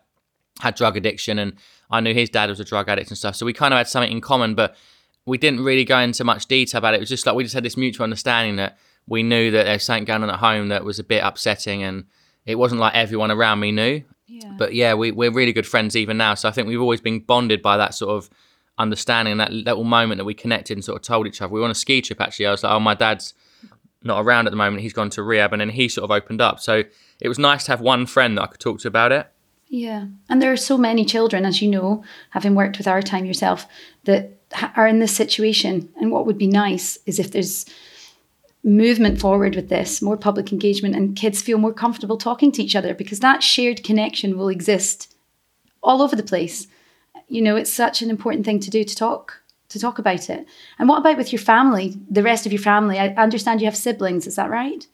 had 0.61 0.75
drug 0.75 0.95
addiction, 0.95 1.37
and 1.37 1.53
I 1.89 1.99
knew 1.99 2.13
his 2.13 2.29
dad 2.29 2.49
was 2.49 2.59
a 2.59 2.65
drug 2.65 2.89
addict 2.89 3.09
and 3.09 3.17
stuff. 3.17 3.35
So 3.35 3.45
we 3.45 3.53
kind 3.53 3.73
of 3.73 3.77
had 3.77 3.87
something 3.87 4.11
in 4.11 4.21
common, 4.21 4.55
but 4.55 4.75
we 5.25 5.37
didn't 5.37 5.63
really 5.63 5.85
go 5.85 5.99
into 5.99 6.23
much 6.23 6.45
detail 6.45 6.79
about 6.79 6.93
it. 6.93 6.97
It 6.97 7.01
was 7.01 7.09
just 7.09 7.25
like 7.25 7.35
we 7.35 7.43
just 7.43 7.55
had 7.55 7.63
this 7.63 7.77
mutual 7.77 8.03
understanding 8.03 8.57
that 8.57 8.77
we 9.07 9.23
knew 9.23 9.51
that 9.51 9.63
there 9.65 9.73
was 9.73 9.83
something 9.83 10.05
going 10.05 10.23
on 10.23 10.29
at 10.29 10.39
home 10.39 10.69
that 10.69 10.83
was 10.83 10.99
a 10.99 11.03
bit 11.03 11.23
upsetting, 11.23 11.83
and 11.83 12.05
it 12.45 12.55
wasn't 12.55 12.81
like 12.81 12.95
everyone 12.95 13.31
around 13.31 13.59
me 13.59 13.71
knew. 13.71 14.03
Yeah. 14.27 14.51
But 14.57 14.73
yeah, 14.73 14.93
we, 14.95 15.11
we're 15.11 15.31
really 15.31 15.53
good 15.53 15.67
friends 15.67 15.95
even 15.95 16.17
now. 16.17 16.33
So 16.33 16.49
I 16.49 16.51
think 16.51 16.67
we've 16.67 16.81
always 16.81 17.01
been 17.01 17.19
bonded 17.19 17.61
by 17.61 17.77
that 17.77 17.93
sort 17.93 18.11
of 18.11 18.29
understanding, 18.77 19.37
that 19.37 19.53
little 19.53 19.83
moment 19.83 20.17
that 20.17 20.25
we 20.25 20.33
connected 20.33 20.75
and 20.75 20.83
sort 20.83 20.97
of 20.97 21.03
told 21.03 21.27
each 21.27 21.41
other. 21.41 21.53
We 21.53 21.59
were 21.59 21.65
on 21.65 21.71
a 21.71 21.75
ski 21.75 22.01
trip 22.01 22.19
actually. 22.19 22.47
I 22.47 22.51
was 22.51 22.63
like, 22.63 22.73
oh, 22.73 22.79
my 22.79 22.95
dad's 22.95 23.33
not 24.03 24.23
around 24.23 24.47
at 24.47 24.51
the 24.51 24.57
moment. 24.57 24.81
He's 24.81 24.93
gone 24.93 25.09
to 25.11 25.23
rehab, 25.23 25.53
and 25.53 25.61
then 25.61 25.69
he 25.69 25.87
sort 25.87 26.03
of 26.03 26.11
opened 26.11 26.41
up. 26.41 26.59
So 26.59 26.83
it 27.19 27.27
was 27.27 27.39
nice 27.39 27.65
to 27.65 27.71
have 27.71 27.81
one 27.81 28.05
friend 28.05 28.37
that 28.37 28.43
I 28.43 28.47
could 28.47 28.59
talk 28.59 28.79
to 28.79 28.87
about 28.87 29.11
it. 29.11 29.27
Yeah, 29.75 30.05
and 30.29 30.41
there 30.41 30.53
are 30.53 30.57
so 30.71 30.77
many 30.77 31.03
children, 31.03 31.43
as 31.43 31.61
you 31.61 31.67
know, 31.67 32.01
having 32.29 32.55
worked 32.55 32.77
with 32.77 32.87
our 32.87 33.01
time 33.01 33.25
yourself, 33.25 33.67
that 34.05 34.31
are 34.77 34.87
in 34.87 34.99
this 34.99 35.13
situation. 35.13 35.89
And 35.99 36.13
what 36.13 36.25
would 36.25 36.37
be 36.37 36.47
nice 36.47 36.97
is 37.05 37.19
if 37.19 37.31
there's 37.31 37.65
movement 38.63 39.19
forward 39.19 39.53
with 39.53 39.67
this, 39.67 40.01
more 40.01 40.15
public 40.15 40.53
engagement, 40.53 40.95
and 40.95 41.13
kids 41.13 41.41
feel 41.41 41.57
more 41.57 41.73
comfortable 41.73 42.17
talking 42.17 42.53
to 42.53 42.63
each 42.63 42.73
other 42.73 42.93
because 42.93 43.19
that 43.19 43.43
shared 43.43 43.83
connection 43.83 44.37
will 44.37 44.47
exist 44.47 45.13
all 45.83 46.01
over 46.01 46.15
the 46.15 46.23
place. 46.23 46.67
You 47.27 47.41
know, 47.41 47.57
it's 47.57 47.73
such 47.73 48.01
an 48.01 48.09
important 48.09 48.45
thing 48.45 48.61
to 48.61 48.69
do 48.69 48.85
to 48.85 48.95
talk 48.95 49.41
to 49.67 49.77
talk 49.77 49.99
about 49.99 50.29
it. 50.29 50.47
And 50.79 50.87
what 50.87 50.99
about 50.99 51.17
with 51.17 51.33
your 51.33 51.41
family, 51.41 51.97
the 52.09 52.23
rest 52.23 52.45
of 52.45 52.53
your 52.53 52.61
family? 52.61 52.97
I 52.97 53.09
understand 53.15 53.59
you 53.59 53.67
have 53.67 53.75
siblings, 53.75 54.25
is 54.25 54.37
that 54.37 54.49
right? 54.49 54.87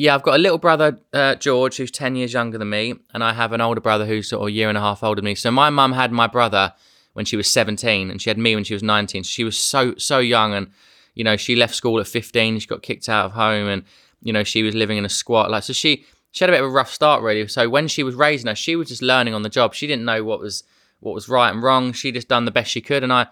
Yeah, 0.00 0.14
I've 0.14 0.22
got 0.22 0.36
a 0.36 0.38
little 0.38 0.56
brother, 0.56 0.98
uh, 1.12 1.34
George, 1.34 1.76
who's 1.76 1.90
10 1.90 2.16
years 2.16 2.32
younger 2.32 2.56
than 2.56 2.70
me, 2.70 2.94
and 3.12 3.22
I 3.22 3.34
have 3.34 3.52
an 3.52 3.60
older 3.60 3.82
brother 3.82 4.06
who's 4.06 4.30
sort 4.30 4.40
of 4.40 4.48
a 4.48 4.50
year 4.50 4.70
and 4.70 4.78
a 4.78 4.80
half 4.80 5.02
older 5.02 5.20
than 5.20 5.26
me. 5.26 5.34
So 5.34 5.50
my 5.50 5.68
mum 5.68 5.92
had 5.92 6.10
my 6.10 6.26
brother 6.26 6.72
when 7.12 7.26
she 7.26 7.36
was 7.36 7.50
17, 7.50 8.10
and 8.10 8.22
she 8.22 8.30
had 8.30 8.38
me 8.38 8.54
when 8.54 8.64
she 8.64 8.72
was 8.72 8.82
19. 8.82 9.24
So 9.24 9.28
she 9.28 9.44
was 9.44 9.58
so, 9.58 9.94
so 9.96 10.18
young, 10.18 10.54
and 10.54 10.70
you 11.12 11.22
know, 11.22 11.36
she 11.36 11.54
left 11.54 11.74
school 11.74 12.00
at 12.00 12.06
15. 12.06 12.60
She 12.60 12.66
got 12.66 12.80
kicked 12.80 13.10
out 13.10 13.26
of 13.26 13.32
home, 13.32 13.68
and 13.68 13.84
you 14.22 14.32
know, 14.32 14.42
she 14.42 14.62
was 14.62 14.74
living 14.74 14.96
in 14.96 15.04
a 15.04 15.10
squat. 15.10 15.50
Like, 15.50 15.64
so 15.64 15.74
she 15.74 16.06
she 16.30 16.44
had 16.44 16.48
a 16.48 16.54
bit 16.54 16.60
of 16.60 16.70
a 16.70 16.70
rough 16.70 16.90
start, 16.90 17.22
really. 17.22 17.46
So 17.48 17.68
when 17.68 17.86
she 17.86 18.02
was 18.02 18.14
raising 18.14 18.48
us, 18.48 18.56
she 18.56 18.76
was 18.76 18.88
just 18.88 19.02
learning 19.02 19.34
on 19.34 19.42
the 19.42 19.50
job. 19.50 19.74
She 19.74 19.86
didn't 19.86 20.06
know 20.06 20.24
what 20.24 20.40
was 20.40 20.64
what 21.00 21.14
was 21.14 21.28
right 21.28 21.50
and 21.50 21.62
wrong. 21.62 21.92
She 21.92 22.10
just 22.10 22.26
done 22.26 22.46
the 22.46 22.50
best 22.50 22.70
she 22.70 22.80
could, 22.80 23.02
and 23.04 23.12
I 23.12 23.26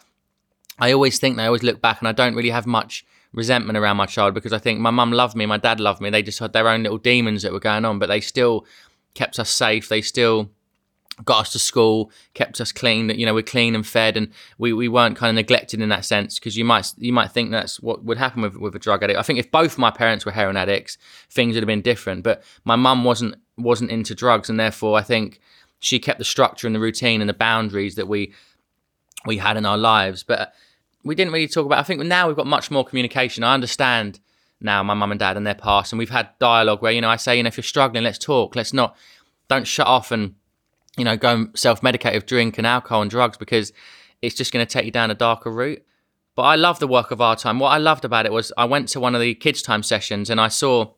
I 0.79 0.93
always 0.93 1.19
think, 1.19 1.39
I 1.39 1.47
always 1.47 1.63
look 1.63 1.81
back, 1.81 1.99
and 2.01 2.09
I 2.09 2.13
don't 2.13 2.35
really 2.35 2.51
have 2.51 2.67
much 2.67 3.07
resentment 3.33 3.77
around 3.77 3.97
my 3.97 4.07
child 4.07 4.35
because 4.35 4.53
I 4.53 4.59
think 4.59 4.81
my 4.81 4.91
mum 4.91 5.13
loved 5.13 5.37
me, 5.37 5.47
my 5.47 5.59
dad 5.59 5.81
loved 5.81 6.01
me. 6.01 6.11
They 6.11 6.23
just 6.23 6.39
had 6.39 6.53
their 6.53 6.69
own 6.69 6.83
little 6.83 6.99
demons 6.99 7.43
that 7.43 7.53
were 7.53 7.61
going 7.61 7.85
on, 7.85 7.99
but 7.99 8.09
they 8.09 8.21
still 8.21 8.67
kept 9.15 9.39
us 9.39 9.51
safe. 9.51 9.89
They 9.89 10.01
still 10.01 10.51
got 11.25 11.41
us 11.41 11.53
to 11.53 11.59
school, 11.59 12.11
kept 12.35 12.61
us 12.61 12.73
clean. 12.73 13.11
You 13.11 13.27
know, 13.27 13.35
we're 13.35 13.43
clean 13.43 13.75
and 13.75 13.87
fed, 13.87 14.17
and 14.17 14.31
we, 14.57 14.73
we 14.73 14.89
weren't 14.89 15.17
kind 15.17 15.31
of 15.31 15.35
neglected 15.35 15.81
in 15.81 15.89
that 15.89 16.05
sense. 16.05 16.39
Because 16.39 16.57
you 16.57 16.65
might 16.65 16.93
you 16.97 17.13
might 17.13 17.33
think 17.33 17.51
that's 17.51 17.81
what 17.81 18.05
would 18.05 18.19
happen 18.19 18.43
with 18.43 18.57
with 18.57 18.75
a 18.75 18.79
drug 18.79 19.03
addict. 19.03 19.19
I 19.19 19.23
think 19.23 19.39
if 19.39 19.51
both 19.51 19.79
my 19.79 19.91
parents 19.91 20.25
were 20.25 20.33
heroin 20.33 20.57
addicts, 20.57 20.99
things 21.31 21.55
would 21.55 21.63
have 21.63 21.69
been 21.69 21.83
different. 21.83 22.23
But 22.23 22.43
my 22.65 22.77
mum 22.77 23.05
wasn't 23.05 23.37
wasn't 23.57 23.91
into 23.91 24.15
drugs, 24.15 24.49
and 24.49 24.59
therefore 24.59 24.99
I 24.99 25.03
think 25.03 25.41
she 25.81 25.99
kept 25.99 26.19
the 26.19 26.25
structure 26.25 26.67
and 26.67 26.75
the 26.75 26.81
routine 26.81 27.21
and 27.21 27.29
the 27.29 27.35
boundaries 27.35 27.97
that 27.97 28.09
we 28.09 28.33
we 29.27 29.39
had 29.39 29.57
in 29.57 29.67
our 29.67 29.79
lives. 29.79 30.23
But 30.23 30.55
we 31.09 31.15
didn't 31.15 31.33
really 31.33 31.49
talk 31.49 31.67
about. 31.67 31.79
I 31.79 31.83
think 31.83 32.01
now 32.03 32.29
we've 32.29 32.37
got 32.37 32.47
much 32.47 32.71
more 32.71 32.85
communication. 32.85 33.43
I 33.43 33.55
understand 33.55 34.21
now 34.61 34.83
my 34.83 34.95
mum 34.95 35.11
and 35.11 35.19
dad 35.19 35.37
and 35.37 35.47
their 35.47 35.55
past, 35.55 35.93
and 35.93 35.99
we've 35.99 36.11
had 36.11 36.29
dialogue 36.39 36.83
where 36.83 36.93
you 36.93 37.01
know 37.01 37.09
I 37.09 37.17
say, 37.17 37.37
you 37.37 37.43
know, 37.43 37.49
if 37.49 37.57
you're 37.57 37.65
struggling, 37.65 38.05
let's 38.05 38.19
talk. 38.19 38.55
Let's 38.55 38.73
not 38.73 38.97
don't 39.49 39.67
shut 39.67 39.87
off 39.87 40.13
and 40.13 40.35
you 40.99 41.05
know, 41.05 41.17
go 41.17 41.35
and 41.35 41.59
self 41.59 41.81
medicate 41.81 42.15
with 42.15 42.27
drink 42.27 42.59
and 42.59 42.67
alcohol 42.67 43.01
and 43.03 43.11
drugs 43.11 43.39
because 43.39 43.73
it's 44.21 44.35
just 44.35 44.53
going 44.53 44.67
to 44.67 44.71
take 44.71 44.85
you 44.85 44.91
down 44.91 45.11
a 45.11 45.15
darker 45.15 45.51
route. 45.51 45.83
But 46.35 46.43
I 46.43 46.57
love 46.57 46.81
the 46.81 46.89
work 46.89 47.11
of 47.11 47.21
our 47.21 47.37
time. 47.37 47.59
What 47.59 47.71
I 47.71 47.79
loved 47.79 48.05
about 48.05 48.27
it 48.27 48.33
was 48.33 48.53
I 48.59 48.65
went 48.65 48.89
to 48.89 49.01
one 49.01 49.15
of 49.15 49.21
the 49.21 49.35
kids' 49.35 49.63
time 49.63 49.83
sessions 49.83 50.29
and 50.29 50.41
I 50.41 50.49
saw 50.49 50.93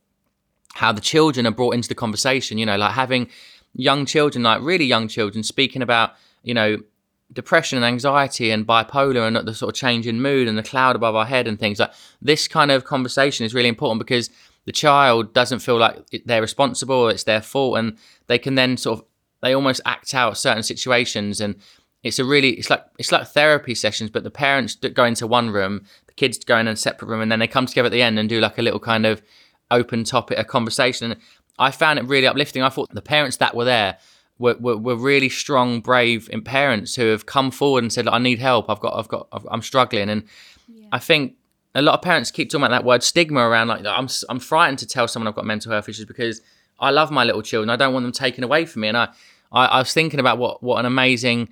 how 0.75 0.93
the 0.93 1.00
children 1.00 1.47
are 1.47 1.52
brought 1.52 1.75
into 1.75 1.88
the 1.88 1.95
conversation, 1.95 2.59
you 2.59 2.67
know, 2.67 2.76
like 2.76 2.93
having 2.93 3.29
young 3.75 4.07
children, 4.07 4.43
like 4.43 4.62
really 4.62 4.85
young 4.85 5.09
children, 5.09 5.43
speaking 5.43 5.83
about, 5.83 6.14
you 6.43 6.55
know, 6.55 6.79
depression 7.33 7.77
and 7.77 7.85
anxiety 7.85 8.51
and 8.51 8.67
bipolar 8.67 9.27
and 9.27 9.37
the 9.47 9.55
sort 9.55 9.75
of 9.75 9.79
change 9.79 10.07
in 10.07 10.21
mood 10.21 10.49
and 10.49 10.59
the 10.59 10.63
cloud 10.63 10.97
above 10.97 11.15
our 11.15 11.27
head 11.27 11.47
and 11.47 11.59
things 11.59 11.79
like 11.79 11.93
this 12.21 12.49
kind 12.49 12.71
of 12.71 12.85
conversation 12.85 13.47
is 13.47 13.55
really 13.55 13.69
important 13.69 13.99
because 13.99 14.31
the 14.65 14.73
child 14.73 15.33
doesn't 15.33 15.61
feel 15.61 15.79
like 15.79 15.97
they're 16.27 16.43
responsible, 16.43 17.09
it's 17.09 17.25
their 17.25 17.41
fault, 17.41 17.79
and 17.79 17.97
they 18.27 18.39
can 18.39 18.57
then 18.57 18.77
sort 18.77 18.99
of 18.99 19.05
they 19.43 19.55
almost 19.55 19.81
act 19.87 20.15
out 20.15 20.37
certain 20.37 20.63
situations 20.63 21.41
and 21.41 21.57
it's 22.03 22.19
a 22.19 22.25
really 22.25 22.51
it's 22.51 22.71
like 22.71 22.85
it's 22.99 23.13
like 23.13 23.27
therapy 23.29 23.75
sessions 23.75 24.11
but 24.11 24.23
the 24.23 24.31
parents 24.31 24.75
go 24.75 25.05
into 25.05 25.27
one 25.27 25.51
room 25.51 25.85
the 26.07 26.13
kids 26.13 26.39
go 26.39 26.59
in 26.59 26.69
a 26.69 26.77
separate 26.77 27.09
room 27.09 27.21
and 27.21 27.33
then 27.33 27.39
they 27.39 27.47
come 27.47 27.67
together 27.67 27.87
at 27.87 27.93
the 27.93 28.03
end 28.03 28.19
and 28.19 28.29
do 28.29 28.41
like 28.41 28.59
a 28.59 28.63
little 28.63 28.81
kind 28.81 29.07
of 29.07 29.23
open 29.71 30.05
topic 30.05 30.39
a 30.39 30.45
conversation 30.45 31.11
and 31.11 31.21
i 31.59 31.71
found 31.71 31.99
it 31.99 32.05
really 32.05 32.27
uplifting. 32.27 32.63
I 32.63 32.69
thought 32.69 32.93
the 32.93 33.03
parents 33.03 33.39
that 33.39 33.55
were 33.55 33.65
there 33.65 33.99
were, 34.40 34.56
were, 34.59 34.76
were 34.76 34.97
really 34.97 35.28
strong 35.28 35.80
brave 35.80 36.28
parents 36.44 36.97
who 36.97 37.06
have 37.06 37.26
come 37.26 37.50
forward 37.50 37.85
and 37.85 37.92
said 37.92 38.09
i 38.09 38.18
need 38.18 38.38
help 38.38 38.68
i've 38.68 38.80
got 38.80 38.97
i've 38.99 39.09
got 39.09 39.28
i'm 39.50 39.62
struggling 39.62 40.09
and 40.09 40.25
yeah. 40.68 40.87
i 40.92 40.99
think 40.99 41.35
a 41.75 41.82
lot 41.82 41.94
of 41.94 42.02
parents 42.02 42.32
keep 42.32 42.50
talking 42.50 42.64
about 42.64 42.76
that 42.76 42.85
word 42.85 43.02
stigma 43.02 43.40
around 43.40 43.68
like 43.68 43.85
i'm 43.87 44.09
i'm 44.28 44.40
frightened 44.40 44.78
to 44.78 44.87
tell 44.87 45.06
someone 45.06 45.28
i've 45.28 45.37
got 45.37 45.44
mental 45.44 45.70
health 45.70 45.88
issues 45.88 46.04
because 46.04 46.40
I 46.80 46.90
love 46.90 47.11
my 47.11 47.25
little 47.25 47.42
children. 47.42 47.70
I 47.70 47.76
don't 47.76 47.92
want 47.92 48.04
them 48.04 48.12
taken 48.12 48.42
away 48.42 48.64
from 48.64 48.80
me. 48.80 48.88
And 48.88 48.97
I, 48.97 49.09
I, 49.52 49.66
I 49.66 49.78
was 49.78 49.92
thinking 49.92 50.18
about 50.18 50.38
what 50.38 50.62
what 50.62 50.78
an 50.78 50.87
amazing 50.87 51.50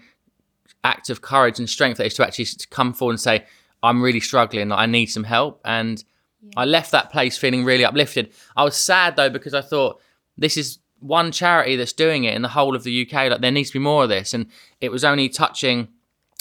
act 0.82 1.10
of 1.10 1.20
courage 1.20 1.58
and 1.58 1.68
strength 1.68 1.98
that 1.98 2.06
is 2.06 2.14
to 2.14 2.26
actually 2.26 2.46
come 2.70 2.92
forward 2.92 3.12
and 3.12 3.20
say, 3.20 3.44
I'm 3.82 4.02
really 4.02 4.20
struggling. 4.20 4.72
I 4.72 4.86
need 4.86 5.06
some 5.06 5.24
help. 5.24 5.60
And 5.64 6.02
yeah. 6.42 6.50
I 6.56 6.64
left 6.64 6.92
that 6.92 7.10
place 7.12 7.36
feeling 7.36 7.64
really 7.64 7.84
uplifted. 7.84 8.32
I 8.56 8.64
was 8.64 8.76
sad 8.76 9.16
though 9.16 9.30
because 9.30 9.54
I 9.54 9.60
thought 9.60 10.00
this 10.36 10.56
is 10.56 10.78
one 11.00 11.32
charity 11.32 11.76
that's 11.76 11.92
doing 11.92 12.24
it 12.24 12.34
in 12.34 12.42
the 12.42 12.48
whole 12.48 12.74
of 12.74 12.84
the 12.84 13.06
UK. 13.06 13.30
Like 13.30 13.40
there 13.40 13.50
needs 13.50 13.70
to 13.70 13.78
be 13.78 13.82
more 13.82 14.04
of 14.04 14.08
this, 14.08 14.34
and 14.34 14.46
it 14.80 14.90
was 14.90 15.04
only 15.04 15.28
touching 15.28 15.88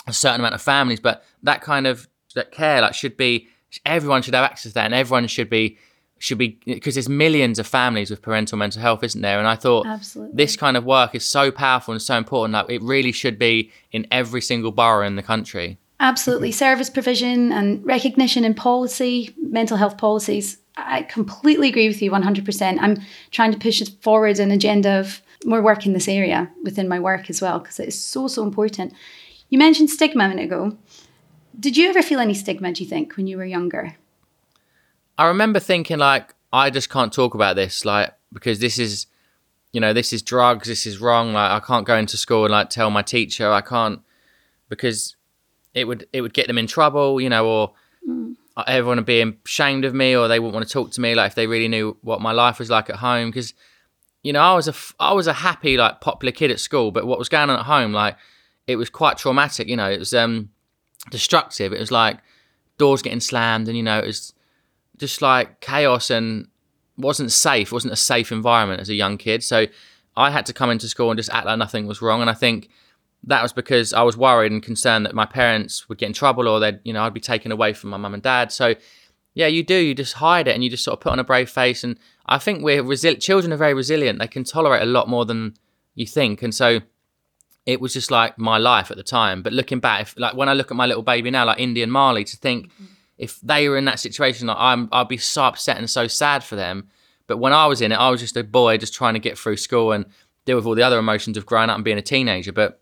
a 0.07 0.13
certain 0.13 0.41
amount 0.41 0.55
of 0.55 0.61
families. 0.61 0.99
But 0.99 1.23
that 1.43 1.61
kind 1.61 1.87
of 1.87 2.07
that 2.35 2.51
care 2.51 2.81
like 2.81 2.93
should 2.93 3.17
be 3.17 3.47
everyone 3.85 4.21
should 4.21 4.33
have 4.33 4.43
access 4.43 4.71
to 4.71 4.75
that, 4.75 4.85
and 4.85 4.93
everyone 4.93 5.27
should 5.27 5.49
be 5.49 5.77
should 6.19 6.37
be 6.37 6.59
because 6.65 6.95
there's 6.95 7.09
millions 7.09 7.59
of 7.59 7.67
families 7.67 8.09
with 8.09 8.21
parental 8.21 8.57
mental 8.57 8.81
health, 8.81 9.03
isn't 9.03 9.21
there? 9.21 9.39
And 9.39 9.47
I 9.47 9.55
thought 9.55 9.85
Absolutely. 9.85 10.35
this 10.35 10.55
kind 10.55 10.77
of 10.77 10.85
work 10.85 11.13
is 11.15 11.25
so 11.25 11.51
powerful 11.51 11.91
and 11.91 12.01
so 12.01 12.17
important. 12.17 12.53
Like 12.53 12.69
it 12.69 12.81
really 12.81 13.11
should 13.11 13.37
be 13.37 13.71
in 13.91 14.07
every 14.11 14.41
single 14.41 14.71
borough 14.71 15.05
in 15.05 15.15
the 15.15 15.23
country. 15.23 15.77
Absolutely. 15.99 16.51
Service 16.51 16.89
provision 16.89 17.51
and 17.51 17.83
recognition 17.85 18.43
in 18.43 18.53
policy, 18.53 19.33
mental 19.41 19.77
health 19.77 19.97
policies. 19.97 20.57
I 20.77 21.03
completely 21.03 21.69
agree 21.69 21.87
with 21.87 22.01
you 22.01 22.11
100%. 22.11 22.77
I'm 22.79 23.01
trying 23.31 23.51
to 23.51 23.57
push 23.57 23.81
forward 24.01 24.39
an 24.39 24.51
agenda 24.51 24.99
of 24.99 25.21
more 25.45 25.61
work 25.61 25.85
in 25.85 25.93
this 25.93 26.07
area 26.07 26.51
within 26.63 26.87
my 26.87 26.99
work 26.99 27.29
as 27.29 27.41
well, 27.41 27.59
because 27.59 27.79
it 27.79 27.87
is 27.87 27.99
so, 27.99 28.27
so 28.27 28.43
important. 28.43 28.93
You 29.49 29.57
mentioned 29.57 29.89
stigma 29.89 30.25
a 30.25 30.29
minute 30.29 30.45
ago. 30.45 30.77
Did 31.59 31.77
you 31.77 31.89
ever 31.89 32.01
feel 32.01 32.19
any 32.19 32.33
stigma, 32.33 32.71
do 32.71 32.83
you 32.83 32.89
think, 32.89 33.17
when 33.17 33.27
you 33.27 33.37
were 33.37 33.45
younger? 33.45 33.95
I 35.17 35.25
remember 35.27 35.59
thinking 35.59 35.97
like 35.97 36.35
I 36.53 36.69
just 36.69 36.89
can't 36.89 37.11
talk 37.11 37.33
about 37.33 37.55
this 37.55 37.85
like 37.85 38.13
because 38.31 38.59
this 38.59 38.77
is 38.77 39.07
you 39.73 39.81
know 39.81 39.93
this 39.93 40.13
is 40.13 40.21
drugs 40.21 40.67
this 40.67 40.85
is 40.85 40.99
wrong 40.99 41.33
like 41.33 41.51
I 41.51 41.59
can't 41.65 41.87
go 41.87 41.97
into 41.97 42.17
school 42.17 42.45
and 42.45 42.51
like 42.51 42.69
tell 42.69 42.89
my 42.89 43.01
teacher 43.01 43.51
I 43.51 43.61
can't 43.61 44.01
because 44.69 45.15
it 45.73 45.85
would 45.85 46.07
it 46.13 46.21
would 46.21 46.33
get 46.33 46.47
them 46.47 46.57
in 46.57 46.67
trouble 46.67 47.19
you 47.19 47.29
know 47.29 47.47
or 47.47 47.73
mm. 48.07 48.35
Everyone 48.65 48.97
would 48.97 49.05
be 49.05 49.23
ashamed 49.45 49.85
of 49.85 49.93
me 49.93 50.15
or 50.15 50.27
they 50.27 50.39
wouldn't 50.39 50.55
want 50.55 50.67
to 50.67 50.73
talk 50.73 50.91
to 50.91 51.01
me 51.01 51.13
like 51.13 51.29
if 51.29 51.35
they 51.35 51.47
really 51.47 51.67
knew 51.67 51.95
what 52.01 52.21
my 52.21 52.31
life 52.31 52.59
was 52.59 52.69
like 52.69 52.89
at 52.89 52.97
home 52.97 53.29
because 53.29 53.53
you 54.23 54.33
know 54.33 54.41
I 54.41 54.55
was 54.55 54.67
a 54.67 54.73
I 54.99 55.13
was 55.13 55.27
a 55.27 55.33
happy 55.33 55.77
like 55.77 56.01
popular 56.01 56.31
kid 56.31 56.49
at 56.49 56.59
school 56.59 56.91
but 56.91 57.05
what 57.05 57.19
was 57.19 57.29
going 57.29 57.49
on 57.49 57.59
at 57.59 57.65
home 57.65 57.93
like 57.93 58.17
it 58.65 58.75
was 58.75 58.89
quite 58.89 59.17
traumatic 59.17 59.67
you 59.67 59.75
know 59.75 59.89
it 59.89 59.99
was 59.99 60.13
um 60.13 60.49
destructive 61.11 61.71
it 61.71 61.79
was 61.79 61.91
like 61.91 62.17
doors 62.77 63.01
getting 63.01 63.19
slammed 63.19 63.67
and 63.67 63.77
you 63.77 63.83
know 63.83 63.99
it 63.99 64.07
was 64.07 64.33
just 64.97 65.21
like 65.21 65.59
chaos 65.61 66.09
and 66.09 66.47
wasn't 66.97 67.31
safe, 67.31 67.71
wasn't 67.71 67.93
a 67.93 67.97
safe 67.97 68.31
environment 68.31 68.81
as 68.81 68.89
a 68.89 68.95
young 68.95 69.17
kid. 69.17 69.43
So 69.43 69.67
I 70.15 70.31
had 70.31 70.45
to 70.47 70.53
come 70.53 70.69
into 70.69 70.87
school 70.87 71.11
and 71.11 71.17
just 71.17 71.29
act 71.29 71.45
like 71.45 71.57
nothing 71.57 71.87
was 71.87 72.01
wrong. 72.01 72.21
And 72.21 72.29
I 72.29 72.33
think 72.33 72.69
that 73.23 73.43
was 73.43 73.53
because 73.53 73.93
I 73.93 74.03
was 74.03 74.15
worried 74.15 74.51
and 74.51 74.61
concerned 74.61 75.05
that 75.05 75.15
my 75.15 75.25
parents 75.25 75.89
would 75.89 75.97
get 75.97 76.07
in 76.07 76.13
trouble 76.13 76.47
or 76.47 76.59
they'd, 76.59 76.79
you 76.83 76.93
know, 76.93 77.03
I'd 77.03 77.13
be 77.13 77.19
taken 77.19 77.51
away 77.51 77.73
from 77.73 77.89
my 77.89 77.97
mum 77.97 78.13
and 78.13 78.23
dad. 78.23 78.51
So 78.51 78.75
yeah, 79.33 79.47
you 79.47 79.63
do. 79.63 79.75
You 79.75 79.93
just 79.93 80.13
hide 80.13 80.47
it 80.47 80.55
and 80.55 80.63
you 80.63 80.69
just 80.69 80.83
sort 80.83 80.93
of 80.93 81.01
put 81.01 81.11
on 81.11 81.19
a 81.19 81.23
brave 81.23 81.49
face. 81.49 81.83
And 81.83 81.99
I 82.25 82.37
think 82.37 82.63
we're 82.63 82.83
resilient. 82.83 83.21
Children 83.21 83.53
are 83.53 83.57
very 83.57 83.73
resilient. 83.73 84.19
They 84.19 84.27
can 84.27 84.43
tolerate 84.43 84.81
a 84.81 84.85
lot 84.85 85.09
more 85.09 85.25
than 85.25 85.55
you 85.95 86.05
think. 86.05 86.41
And 86.41 86.55
so 86.55 86.79
it 87.65 87.81
was 87.81 87.93
just 87.93 88.11
like 88.11 88.37
my 88.39 88.57
life 88.57 88.91
at 88.91 88.97
the 88.97 89.03
time. 89.03 89.41
But 89.41 89.53
looking 89.53 89.79
back, 89.79 90.03
if, 90.03 90.17
like 90.17 90.35
when 90.35 90.47
I 90.47 90.53
look 90.53 90.71
at 90.71 90.77
my 90.77 90.85
little 90.85 91.03
baby 91.03 91.29
now, 91.29 91.45
like 91.45 91.57
Indie 91.57 91.83
and 91.83 91.91
Marley, 91.91 92.23
to 92.23 92.37
think, 92.37 92.67
mm-hmm 92.67 92.85
if 93.17 93.41
they 93.41 93.67
were 93.67 93.77
in 93.77 93.85
that 93.85 93.99
situation, 93.99 94.47
like 94.47 94.57
I'm, 94.59 94.89
I'd 94.91 95.07
be 95.07 95.17
so 95.17 95.43
upset 95.43 95.77
and 95.77 95.89
so 95.89 96.07
sad 96.07 96.43
for 96.43 96.55
them. 96.55 96.89
But 97.25 97.37
when 97.37 97.51
I 97.51 97.65
was 97.65 97.81
in 97.81 97.91
it, 97.91 97.95
I 97.95 98.09
was 98.09 98.21
just 98.21 98.37
a 98.37 98.43
boy 98.43 98.77
just 98.77 98.93
trying 98.93 99.15
to 99.15 99.19
get 99.19 99.37
through 99.37 99.57
school 99.57 99.91
and 99.91 100.05
deal 100.45 100.55
with 100.55 100.65
all 100.65 100.75
the 100.75 100.83
other 100.83 100.99
emotions 100.99 101.35
of 101.35 101.45
growing 101.45 101.69
up 101.69 101.75
and 101.75 101.83
being 101.83 101.97
a 101.97 102.01
teenager. 102.01 102.53
But 102.53 102.81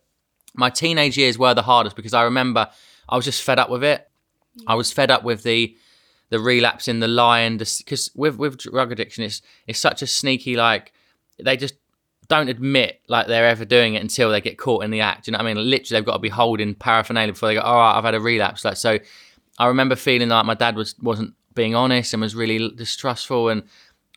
my 0.55 0.69
teenage 0.69 1.17
years 1.17 1.37
were 1.37 1.53
the 1.53 1.61
hardest 1.61 1.95
because 1.95 2.13
I 2.13 2.23
remember 2.23 2.69
I 3.07 3.15
was 3.15 3.25
just 3.25 3.43
fed 3.43 3.59
up 3.59 3.69
with 3.69 3.83
it. 3.83 4.07
I 4.67 4.75
was 4.75 4.91
fed 4.91 5.11
up 5.11 5.23
with 5.23 5.43
the 5.43 5.75
the 6.29 6.39
relapse 6.39 6.87
in 6.87 6.99
the 6.99 7.07
lying 7.07 7.57
because 7.57 8.11
with 8.15 8.37
with 8.37 8.57
drug 8.57 8.91
addiction, 8.91 9.23
it's 9.23 9.41
it's 9.67 9.79
such 9.79 10.01
a 10.01 10.07
sneaky 10.07 10.55
like 10.55 10.93
they 11.37 11.57
just 11.57 11.75
don't 12.27 12.49
admit 12.49 13.01
like 13.07 13.27
they're 13.27 13.47
ever 13.47 13.65
doing 13.65 13.93
it 13.93 14.01
until 14.01 14.31
they 14.31 14.41
get 14.41 14.57
caught 14.57 14.83
in 14.83 14.91
the 14.91 15.01
act. 15.01 15.27
You 15.27 15.31
know 15.31 15.37
what 15.37 15.47
I 15.47 15.53
mean? 15.53 15.69
Literally, 15.69 15.99
they've 15.99 16.05
got 16.05 16.13
to 16.13 16.19
be 16.19 16.29
holding 16.29 16.73
paraphernalia 16.73 17.33
before 17.33 17.49
they 17.49 17.55
go, 17.55 17.61
"All 17.61 17.77
right, 17.77 17.97
I've 17.97 18.03
had 18.03 18.15
a 18.15 18.19
relapse." 18.19 18.65
Like 18.65 18.77
so, 18.77 18.99
I 19.59 19.67
remember 19.67 19.95
feeling 19.95 20.29
like 20.29 20.45
my 20.45 20.55
dad 20.55 20.75
was 20.75 20.95
wasn't 21.01 21.33
being 21.53 21.75
honest 21.75 22.13
and 22.13 22.21
was 22.21 22.35
really 22.35 22.69
distrustful, 22.69 23.49
and 23.49 23.63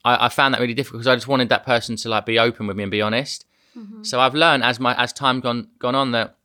I, 0.04 0.26
I 0.26 0.28
found 0.28 0.54
that 0.54 0.60
really 0.60 0.74
difficult 0.74 1.00
because 1.00 1.08
I 1.08 1.16
just 1.16 1.28
wanted 1.28 1.50
that 1.50 1.66
person 1.66 1.96
to 1.96 2.08
like 2.08 2.26
be 2.26 2.38
open 2.38 2.66
with 2.66 2.76
me 2.76 2.84
and 2.84 2.92
be 2.92 3.02
honest. 3.02 3.44
Mm-hmm. 3.76 4.02
So 4.04 4.20
I've 4.20 4.34
learned 4.34 4.64
as 4.64 4.78
my 4.80 4.94
as 5.00 5.12
time 5.12 5.40
gone 5.40 5.68
gone 5.78 5.94
on 5.94 6.12
that 6.12 6.36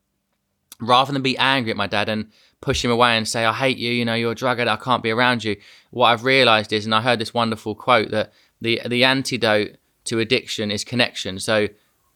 rather 0.79 1.13
than 1.13 1.21
be 1.21 1.37
angry 1.37 1.71
at 1.71 1.77
my 1.77 1.87
dad 1.87 2.09
and 2.09 2.29
push 2.61 2.83
him 2.83 2.91
away 2.91 3.17
and 3.17 3.27
say 3.27 3.45
I 3.45 3.53
hate 3.53 3.77
you, 3.77 3.91
you 3.91 4.05
know, 4.05 4.15
you're 4.15 4.31
a 4.31 4.35
drug 4.35 4.59
addict, 4.59 4.81
I 4.81 4.83
can't 4.83 5.03
be 5.03 5.11
around 5.11 5.43
you. 5.43 5.57
What 5.91 6.07
I've 6.07 6.23
realised 6.23 6.73
is, 6.73 6.85
and 6.85 6.95
I 6.95 7.01
heard 7.01 7.19
this 7.19 7.33
wonderful 7.33 7.75
quote 7.75 8.11
that 8.11 8.33
the 8.61 8.81
the 8.85 9.03
antidote 9.03 9.77
to 10.05 10.19
addiction 10.19 10.71
is 10.71 10.83
connection. 10.83 11.39
So 11.39 11.69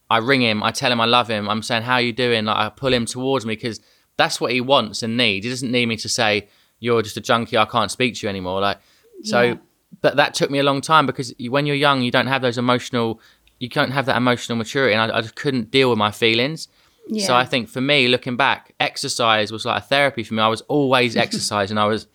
I 0.10 0.18
ring 0.18 0.42
him, 0.42 0.64
I 0.64 0.72
tell 0.72 0.92
him 0.92 1.02
I 1.02 1.06
love 1.06 1.30
him, 1.30 1.50
I'm 1.50 1.62
saying 1.62 1.84
how 1.84 1.96
are 1.96 2.02
you 2.02 2.14
doing, 2.14 2.46
like 2.46 2.58
I 2.58 2.70
pull 2.70 2.94
him 2.94 3.06
towards 3.06 3.46
me 3.46 3.56
because 3.56 3.82
that's 4.18 4.42
what 4.42 4.52
he 4.52 4.62
wants 4.62 5.04
and 5.04 5.16
needs. 5.16 5.46
He 5.46 5.50
doesn't 5.50 5.72
need 5.72 5.86
me 5.86 5.98
to 5.98 6.10
say 6.10 6.48
you're 6.80 7.02
just 7.02 7.18
a 7.18 7.22
junkie. 7.22 7.58
I 7.58 7.66
can't 7.66 7.92
speak 7.92 8.16
to 8.16 8.26
you 8.26 8.30
anymore. 8.30 8.62
Like, 8.62 8.80
so, 9.24 9.42
yeah. 9.42 9.56
but 10.02 10.16
that 10.18 10.34
took 10.34 10.52
me 10.52 10.60
a 10.60 10.64
long 10.64 10.82
time 10.82 11.06
because 11.06 11.34
when 11.40 11.66
you're 11.66 11.76
young, 11.76 12.02
you 12.02 12.12
don't 12.12 12.28
have 12.28 12.42
those 12.42 12.58
emotional, 12.58 13.20
you 13.60 13.70
can't 13.70 13.92
have 13.92 14.06
that 14.06 14.18
emotional 14.18 14.58
maturity, 14.58 14.94
and 14.94 15.12
I, 15.12 15.18
I 15.18 15.22
just 15.22 15.36
couldn't 15.36 15.72
deal 15.72 15.90
with 15.90 15.98
my 15.98 16.12
feelings. 16.12 16.68
Yeah. 17.08 17.26
So 17.26 17.36
I 17.36 17.46
think 17.46 17.70
for 17.70 17.82
me, 17.82 18.08
looking 18.08 18.36
back, 18.36 18.74
exercise 18.80 19.52
was 19.52 19.66
like 19.66 19.82
a 19.82 19.86
therapy 19.86 20.24
for 20.24 20.34
me. 20.34 20.42
I 20.42 20.48
was 20.48 20.62
always 20.62 21.16
exercising. 21.26 21.78
I 21.78 21.86
was 21.86 22.08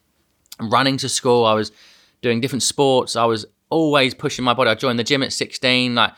running 0.61 0.96
to 0.99 1.08
school. 1.08 1.44
I 1.44 1.54
was 1.54 1.72
doing 2.20 2.40
different 2.40 2.62
sports. 2.62 3.16
I 3.16 3.25
was 3.25 3.46
always 3.70 4.14
pushing 4.14 4.44
my 4.44 4.54
body. 4.54 4.70
I 4.70 4.75
joined 4.75 4.99
the 4.99 5.04
gym 5.04 5.22
at 5.22 5.32
16. 5.32 5.94
Like 5.94 6.12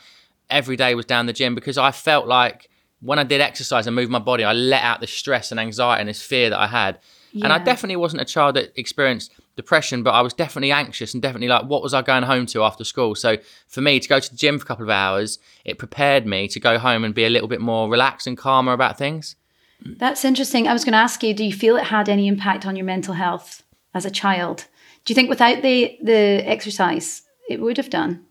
every 0.49 0.75
day 0.75 0.93
was 0.93 1.05
down 1.05 1.25
the 1.25 1.33
gym 1.33 1.55
because 1.55 1.77
I 1.77 1.91
felt 1.91 2.27
like 2.27 2.69
when 3.01 3.19
I 3.19 3.23
did 3.23 3.41
exercise 3.41 3.87
and 3.87 3.95
moved 3.95 4.11
my 4.11 4.19
body, 4.19 4.43
I 4.43 4.53
let 4.53 4.83
out 4.83 4.99
the 4.99 5.07
stress 5.07 5.51
and 5.51 5.59
anxiety 5.59 6.01
and 6.01 6.09
this 6.09 6.21
fear 6.21 6.49
that 6.49 6.59
I 6.59 6.67
had. 6.67 6.99
Yeah. 7.31 7.45
And 7.45 7.53
I 7.53 7.59
definitely 7.59 7.97
wasn't 7.97 8.21
a 8.21 8.25
child 8.25 8.55
that 8.55 8.77
experienced 8.79 9.33
depression, 9.55 10.03
but 10.03 10.11
I 10.11 10.21
was 10.21 10.33
definitely 10.33 10.71
anxious 10.71 11.13
and 11.13 11.21
definitely 11.21 11.47
like, 11.47 11.65
what 11.65 11.81
was 11.81 11.93
I 11.93 12.01
going 12.01 12.23
home 12.23 12.45
to 12.47 12.63
after 12.63 12.83
school? 12.83 13.15
So 13.15 13.37
for 13.67 13.81
me 13.81 13.99
to 13.99 14.07
go 14.07 14.19
to 14.19 14.29
the 14.29 14.35
gym 14.35 14.59
for 14.59 14.63
a 14.63 14.67
couple 14.67 14.83
of 14.83 14.89
hours, 14.89 15.39
it 15.63 15.77
prepared 15.77 16.25
me 16.25 16.47
to 16.49 16.59
go 16.59 16.77
home 16.77 17.03
and 17.03 17.13
be 17.13 17.25
a 17.25 17.29
little 17.29 17.47
bit 17.47 17.61
more 17.61 17.89
relaxed 17.89 18.27
and 18.27 18.37
calmer 18.37 18.73
about 18.73 18.97
things. 18.97 19.35
That's 19.83 20.25
interesting. 20.25 20.67
I 20.67 20.73
was 20.73 20.83
going 20.83 20.93
to 20.93 20.99
ask 20.99 21.23
you, 21.23 21.33
do 21.33 21.43
you 21.43 21.53
feel 21.53 21.77
it 21.77 21.85
had 21.85 22.09
any 22.09 22.27
impact 22.27 22.65
on 22.65 22.75
your 22.75 22.85
mental 22.85 23.13
health 23.13 23.63
as 23.93 24.05
a 24.05 24.11
child? 24.11 24.65
Do 25.03 25.11
you 25.11 25.15
think 25.15 25.29
without 25.29 25.61
the 25.61 25.97
the 26.01 26.41
exercise, 26.45 27.21
it 27.47 27.61
would 27.61 27.77
have 27.77 27.91
done? 27.91 28.25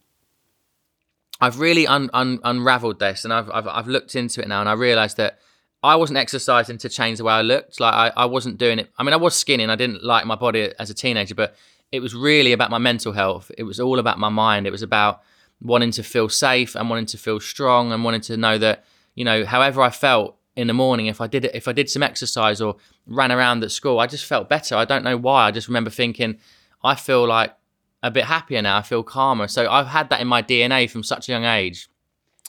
I've 1.41 1.61
really 1.61 1.87
un, 1.87 2.11
un, 2.13 2.41
unraveled 2.43 2.99
this, 2.99 3.25
and 3.25 3.33
I've, 3.33 3.51
I've 3.51 3.69
I've 3.69 3.87
looked 3.87 4.17
into 4.17 4.41
it 4.41 4.49
now, 4.49 4.61
and 4.61 4.69
I 4.69 4.73
realised 4.73 5.17
that 5.19 5.39
I 5.85 5.97
wasn't 5.97 6.17
exercising 6.17 6.79
to 6.79 6.89
change 6.89 7.19
the 7.19 7.25
way 7.25 7.35
I 7.35 7.43
looked. 7.43 7.79
Like 7.79 7.93
I, 7.93 8.13
I 8.17 8.25
wasn't 8.25 8.57
doing 8.57 8.79
it. 8.79 8.91
I 8.97 9.03
mean, 9.03 9.13
I 9.13 9.17
was 9.17 9.35
skinny 9.35 9.63
and 9.63 9.71
I 9.71 9.77
didn't 9.77 10.03
like 10.03 10.25
my 10.25 10.35
body 10.35 10.73
as 10.79 10.89
a 10.89 10.95
teenager, 10.95 11.35
but 11.35 11.55
it 11.93 12.01
was 12.01 12.15
really 12.15 12.53
about 12.53 12.71
my 12.71 12.79
mental 12.79 13.13
health. 13.13 13.51
It 13.59 13.65
was 13.65 13.79
all 13.79 13.99
about 13.99 14.19
my 14.19 14.31
mind. 14.31 14.67
It 14.67 14.71
was 14.71 14.83
about 14.83 15.21
wanting 15.61 15.91
to 15.93 16.03
feel 16.03 16.31
safe 16.31 16.75
and 16.75 16.89
wanting 16.89 17.05
to 17.07 17.19
feel 17.19 17.39
strong 17.39 17.93
and 17.93 18.03
wanting 18.03 18.23
to 18.23 18.37
know 18.39 18.57
that, 18.57 18.85
you 19.15 19.27
know, 19.27 19.45
however 19.45 19.83
I 19.83 19.91
felt 19.91 20.37
in 20.57 20.69
the 20.69 20.73
morning, 20.73 21.07
if 21.07 21.21
I 21.21 21.27
did 21.27 21.45
it, 21.45 21.55
if 21.55 21.69
I 21.69 21.73
did 21.73 21.91
some 21.91 22.03
exercise 22.03 22.63
or 22.63 22.77
ran 23.07 23.31
around 23.31 23.63
at 23.63 23.71
school, 23.71 24.01
I 24.01 24.07
just 24.07 24.25
felt 24.25 24.49
better. 24.49 24.77
I 24.77 24.87
don't 24.87 25.05
know 25.05 25.19
why. 25.19 25.49
I 25.49 25.51
just 25.51 25.69
remember 25.69 25.91
thinking, 25.91 26.39
I 26.83 26.95
feel 26.95 27.27
like 27.27 27.55
a 28.03 28.11
bit 28.11 28.25
happier 28.25 28.63
now. 28.63 28.79
I 28.79 28.83
feel 28.83 29.03
calmer. 29.03 29.49
So 29.49 29.71
I've 29.71 29.89
had 29.89 30.09
that 30.09 30.23
in 30.23 30.29
my 30.29 30.43
DNA 30.43 30.89
from 30.89 31.03
such 31.03 31.29
a 31.29 31.33
young 31.33 31.45
age. 31.45 31.91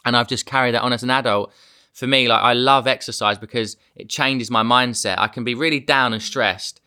And 0.05 0.15
I've 0.15 0.29
just 0.29 0.45
carried 0.45 0.73
that 0.75 0.83
on 0.83 0.93
as 0.93 1.03
an 1.03 1.09
adult 1.09 1.51
for 1.95 2.07
me, 2.07 2.27
like 2.27 2.43
I 2.43 2.51
love 2.51 2.87
exercise 2.87 3.37
because 3.37 3.77
it 3.95 4.09
changes 4.09 4.51
my 4.51 4.63
mindset. 4.63 5.15
I 5.17 5.29
can 5.29 5.45
be 5.45 5.55
really 5.55 5.79
down 5.79 6.11
and 6.11 6.21
stressed. 6.21 6.81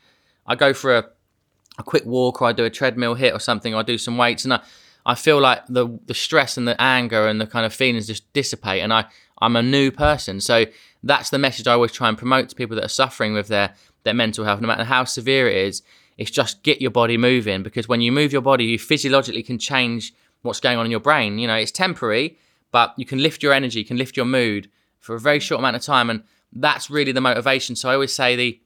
I 0.47 0.55
go 0.55 0.75
for 0.75 0.97
a, 0.99 1.09
a 1.79 1.83
quick 1.83 2.05
walk 2.05 2.43
or 2.43 2.49
I 2.49 2.53
do 2.53 2.67
a 2.67 2.71
treadmill 2.71 3.17
HIIT 3.17 3.35
or 3.35 3.41
something, 3.41 3.75
or 3.75 3.79
I 3.79 3.83
do 3.85 3.97
some 3.97 4.19
weights 4.19 4.45
and 4.45 4.53
I, 4.53 4.61
I 5.07 5.15
feel 5.15 5.41
like 5.41 5.67
the 5.67 5.99
the 6.05 6.13
stress 6.13 6.59
and 6.59 6.69
the 6.69 6.79
anger 6.79 7.27
and 7.27 7.41
the 7.41 7.47
kind 7.47 7.65
of 7.65 7.73
feelings 7.73 8.07
just 8.07 8.31
dissipate 8.35 8.83
and 8.83 8.93
I, 8.93 9.07
I'm 9.41 9.57
a 9.57 9.63
new 9.63 9.91
person. 9.91 10.43
So 10.43 10.67
that's 11.03 11.31
the 11.31 11.39
message 11.39 11.67
I 11.67 11.73
always 11.73 11.93
try 11.93 12.11
and 12.11 12.19
promote 12.19 12.51
to 12.51 12.55
people 12.55 12.77
that 12.77 12.85
are 12.85 12.89
suffering 12.89 13.33
with 13.33 13.49
their, 13.49 13.75
their 14.05 14.13
mental 14.13 14.45
health, 14.45 14.61
no 14.61 14.69
matter 14.69 14.85
how 14.85 15.05
severe 15.05 15.49
it 15.49 15.57
is. 15.57 15.83
It's 16.19 16.31
just 16.31 16.63
get 16.63 16.83
your 16.83 16.91
body 16.91 17.17
moving 17.17 17.63
because 17.63 17.89
when 17.89 18.03
you 18.03 18.13
move 18.13 18.31
your 18.31 18.43
body, 18.43 18.65
you 18.65 18.79
physiologically 18.79 19.43
can 19.43 19.59
change 19.59 20.13
what's 20.43 20.61
going 20.61 20.77
on 20.77 20.85
in 20.85 20.91
your 20.91 21.01
brain. 21.01 21.39
You 21.39 21.47
know, 21.47 21.55
it's 21.55 21.73
temporary, 21.73 22.37
but 22.73 22.93
you 22.99 23.07
can 23.07 23.23
lift 23.23 23.43
your 23.43 23.55
energy, 23.55 23.79
you 23.79 23.87
can 23.87 23.97
lift 23.97 24.15
your 24.15 24.27
mood, 24.27 24.69
for 25.01 25.15
a 25.15 25.21
very 25.21 25.41
short 25.41 25.61
amount 25.61 25.77
of 25.77 25.83
time. 25.83 26.11
And 26.11 26.23
that's 26.53 26.91
really 26.91 27.13
the 27.13 27.21
motivation. 27.21 27.77
So 27.77 27.89
I 27.89 27.95
always 27.95 28.13
say 28.13 28.37
the 28.37 28.61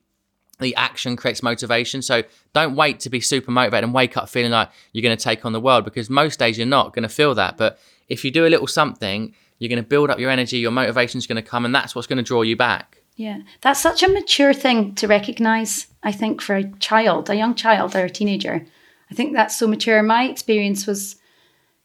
the 0.60 0.74
action 0.76 1.16
creates 1.16 1.42
motivation. 1.42 2.02
So 2.02 2.22
don't 2.52 2.76
wait 2.76 3.00
to 3.00 3.10
be 3.10 3.20
super 3.20 3.50
motivated 3.50 3.84
and 3.84 3.94
wake 3.94 4.16
up 4.16 4.28
feeling 4.28 4.52
like 4.52 4.70
you're 4.92 5.02
going 5.02 5.16
to 5.16 5.22
take 5.22 5.44
on 5.44 5.52
the 5.52 5.60
world 5.60 5.84
because 5.84 6.08
most 6.08 6.38
days 6.38 6.56
you're 6.56 6.66
not 6.66 6.94
going 6.94 7.02
to 7.02 7.08
feel 7.08 7.34
that. 7.34 7.56
But 7.56 7.78
if 8.08 8.24
you 8.24 8.30
do 8.30 8.46
a 8.46 8.48
little 8.48 8.66
something, 8.66 9.34
you're 9.58 9.68
going 9.68 9.82
to 9.82 9.88
build 9.88 10.10
up 10.10 10.18
your 10.18 10.30
energy, 10.30 10.58
your 10.58 10.70
motivation 10.70 11.18
is 11.18 11.26
going 11.26 11.42
to 11.42 11.48
come, 11.48 11.64
and 11.64 11.74
that's 11.74 11.94
what's 11.94 12.06
going 12.06 12.18
to 12.18 12.22
draw 12.22 12.42
you 12.42 12.56
back. 12.56 13.02
Yeah, 13.16 13.40
that's 13.60 13.80
such 13.80 14.02
a 14.02 14.08
mature 14.08 14.54
thing 14.54 14.94
to 14.96 15.06
recognize, 15.06 15.86
I 16.02 16.12
think, 16.12 16.40
for 16.40 16.56
a 16.56 16.70
child, 16.78 17.28
a 17.28 17.36
young 17.36 17.54
child 17.54 17.94
or 17.94 18.04
a 18.04 18.10
teenager. 18.10 18.66
I 19.10 19.14
think 19.14 19.34
that's 19.34 19.58
so 19.58 19.66
mature. 19.66 20.02
My 20.02 20.24
experience 20.24 20.86
was, 20.86 21.16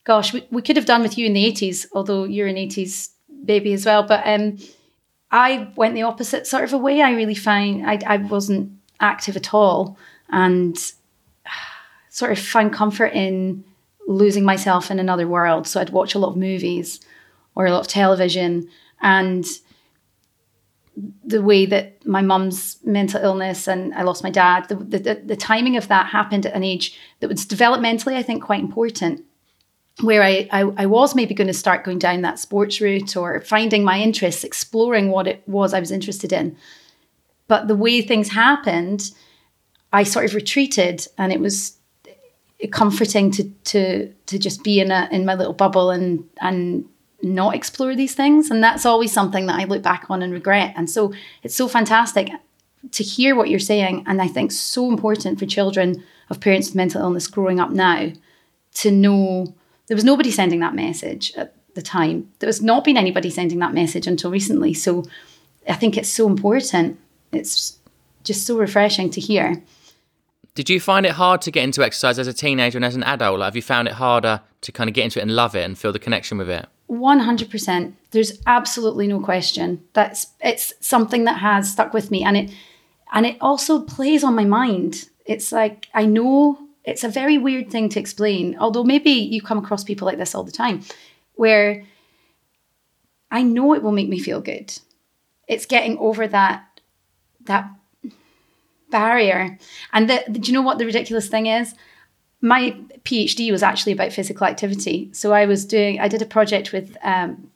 gosh, 0.05 0.33
we, 0.33 0.47
we 0.49 0.61
could 0.61 0.77
have 0.77 0.85
done 0.85 1.01
with 1.01 1.17
you 1.17 1.25
in 1.25 1.33
the 1.33 1.45
80s, 1.51 1.85
although 1.93 2.23
you're 2.23 2.47
an 2.47 2.55
80s 2.55 3.09
baby 3.47 3.73
as 3.73 3.85
well. 3.85 4.03
But 4.03 4.21
um, 4.25 4.57
I 5.31 5.71
went 5.75 5.95
the 5.95 6.03
opposite 6.03 6.45
sort 6.45 6.63
of 6.63 6.73
a 6.73 6.77
way. 6.77 7.01
I 7.01 7.11
really 7.11 7.35
find 7.35 7.89
I, 7.89 7.99
I 8.05 8.17
wasn't 8.17 8.71
active 8.99 9.35
at 9.35 9.53
all 9.53 9.97
and 10.29 10.77
sort 12.09 12.31
of 12.31 12.39
find 12.39 12.71
comfort 12.71 13.13
in 13.13 13.63
losing 14.07 14.43
myself 14.45 14.89
in 14.89 14.99
another 14.99 15.27
world. 15.27 15.67
So 15.67 15.81
I'd 15.81 15.89
watch 15.89 16.15
a 16.15 16.19
lot 16.19 16.29
of 16.29 16.37
movies 16.37 16.99
or 17.55 17.65
a 17.65 17.71
lot 17.71 17.81
of 17.81 17.87
television 17.87 18.69
and 19.01 19.45
the 21.23 21.41
way 21.41 21.65
that 21.65 22.05
my 22.07 22.21
mum's 22.21 22.77
mental 22.83 23.21
illness 23.21 23.67
and 23.67 23.93
I 23.93 24.01
lost 24.01 24.23
my 24.23 24.31
dad, 24.31 24.67
the, 24.67 24.75
the, 24.75 25.21
the 25.23 25.35
timing 25.35 25.77
of 25.77 25.87
that 25.89 26.07
happened 26.07 26.45
at 26.45 26.53
an 26.53 26.63
age 26.63 26.97
that 27.19 27.27
was 27.27 27.45
developmentally, 27.45 28.15
I 28.15 28.23
think, 28.23 28.43
quite 28.43 28.61
important. 28.61 29.23
Where 30.01 30.21
I, 30.21 30.47
I, 30.51 30.61
I 30.77 30.85
was 30.85 31.15
maybe 31.15 31.33
going 31.33 31.47
to 31.47 31.53
start 31.53 31.83
going 31.83 31.97
down 31.97 32.21
that 32.21 32.37
sports 32.37 32.79
route 32.79 33.17
or 33.17 33.41
finding 33.41 33.83
my 33.83 33.99
interests, 33.99 34.43
exploring 34.43 35.09
what 35.09 35.25
it 35.27 35.41
was 35.47 35.73
I 35.73 35.79
was 35.79 35.91
interested 35.91 36.31
in. 36.31 36.55
But 37.47 37.67
the 37.67 37.75
way 37.75 38.01
things 38.01 38.29
happened, 38.29 39.11
I 39.91 40.03
sort 40.03 40.25
of 40.25 40.35
retreated, 40.35 41.07
and 41.17 41.31
it 41.31 41.39
was 41.39 41.77
comforting 42.71 43.31
to 43.31 43.43
to 43.43 44.13
to 44.25 44.39
just 44.39 44.63
be 44.63 44.79
in 44.79 44.91
a 44.91 45.07
in 45.11 45.25
my 45.25 45.35
little 45.35 45.53
bubble 45.53 45.89
and 45.89 46.23
and 46.41 46.85
not 47.21 47.55
explore 47.55 47.95
these 47.95 48.15
things. 48.15 48.51
And 48.51 48.63
that's 48.63 48.85
always 48.85 49.11
something 49.11 49.47
that 49.47 49.59
I 49.59 49.63
look 49.63 49.81
back 49.81 50.05
on 50.09 50.21
and 50.21 50.31
regret. 50.31 50.73
And 50.75 50.89
so 50.89 51.13
it's 51.43 51.55
so 51.55 51.67
fantastic 51.67 52.29
to 52.91 53.03
hear 53.03 53.35
what 53.35 53.49
you're 53.49 53.59
saying. 53.59 54.03
And 54.05 54.21
I 54.21 54.27
think 54.27 54.51
so 54.51 54.89
important 54.89 55.39
for 55.39 55.45
children 55.45 56.03
of 56.29 56.39
parents 56.39 56.67
with 56.67 56.75
mental 56.75 57.01
illness 57.01 57.27
growing 57.27 57.59
up 57.59 57.71
now 57.71 58.11
to 58.75 58.91
know 58.91 59.55
there 59.87 59.95
was 59.95 60.03
nobody 60.03 60.31
sending 60.31 60.59
that 60.59 60.75
message 60.75 61.33
at 61.35 61.55
the 61.75 61.81
time. 61.81 62.31
There 62.39 62.47
was 62.47 62.61
not 62.61 62.83
been 62.83 62.97
anybody 62.97 63.29
sending 63.29 63.59
that 63.59 63.73
message 63.73 64.07
until 64.07 64.31
recently. 64.31 64.73
So 64.73 65.03
I 65.67 65.73
think 65.73 65.97
it's 65.97 66.09
so 66.09 66.27
important. 66.27 66.99
It's 67.31 67.79
just 68.23 68.45
so 68.45 68.57
refreshing 68.57 69.09
to 69.11 69.21
hear. 69.21 69.63
Did 70.55 70.69
you 70.69 70.79
find 70.79 71.05
it 71.05 71.11
hard 71.11 71.41
to 71.43 71.51
get 71.51 71.63
into 71.63 71.83
exercise 71.83 72.17
as 72.17 72.27
a 72.27 72.33
teenager 72.33 72.77
and 72.77 72.85
as 72.85 72.95
an 72.95 73.03
adult? 73.03 73.39
Like, 73.39 73.47
have 73.47 73.55
you 73.55 73.61
found 73.61 73.87
it 73.87 73.93
harder 73.93 74.41
to 74.61 74.71
kind 74.71 74.89
of 74.89 74.93
get 74.95 75.03
into 75.03 75.19
it 75.19 75.21
and 75.21 75.35
love 75.35 75.55
it 75.55 75.63
and 75.63 75.77
feel 75.77 75.93
the 75.93 75.99
connection 75.99 76.37
with 76.37 76.49
it? 76.49 76.65
100%. 76.89 77.93
There's 78.11 78.41
absolutely 78.47 79.07
no 79.07 79.19
question. 79.19 79.83
That's 79.93 80.27
it's 80.41 80.73
something 80.79 81.25
that 81.25 81.39
has 81.39 81.71
stuck 81.71 81.93
with 81.93 82.11
me 82.11 82.23
and 82.23 82.37
it 82.37 82.51
and 83.13 83.25
it 83.25 83.37
also 83.39 83.81
plays 83.81 84.23
on 84.23 84.35
my 84.35 84.45
mind. 84.45 85.09
It's 85.25 85.51
like 85.51 85.87
I 85.93 86.05
know 86.05 86.57
it's 86.87 87.03
a 87.03 87.09
very 87.09 87.37
weird 87.37 87.69
thing 87.69 87.89
to 87.89 87.99
explain, 87.99 88.57
although 88.57 88.83
maybe 88.83 89.11
you 89.11 89.41
come 89.41 89.59
across 89.59 89.83
people 89.83 90.07
like 90.07 90.17
this 90.17 90.33
all 90.33 90.43
the 90.43 90.51
time 90.51 90.81
where 91.35 91.83
I 93.29 93.43
know 93.43 93.73
it 93.73 93.83
will 93.83 93.91
make 93.91 94.09
me 94.09 94.19
feel 94.19 94.41
good. 94.41 94.75
It's 95.47 95.67
getting 95.67 95.97
over 95.99 96.27
that 96.27 96.63
that 97.45 97.69
barrier. 98.89 99.59
And 99.93 100.09
the, 100.09 100.23
do 100.31 100.47
you 100.47 100.53
know 100.53 100.61
what 100.63 100.79
the 100.79 100.85
ridiculous 100.85 101.27
thing 101.27 101.45
is? 101.45 101.75
my 102.41 102.71
PhD 103.03 103.51
was 103.51 103.63
actually 103.63 103.93
about 103.93 104.13
physical 104.13 104.45
activity. 104.45 105.09
So 105.13 105.33
I 105.33 105.45
was 105.45 105.65
doing, 105.65 105.99
I 105.99 106.07
did 106.07 106.21
a 106.21 106.25
project 106.25 106.71
with 106.71 106.95
um, 107.01 107.49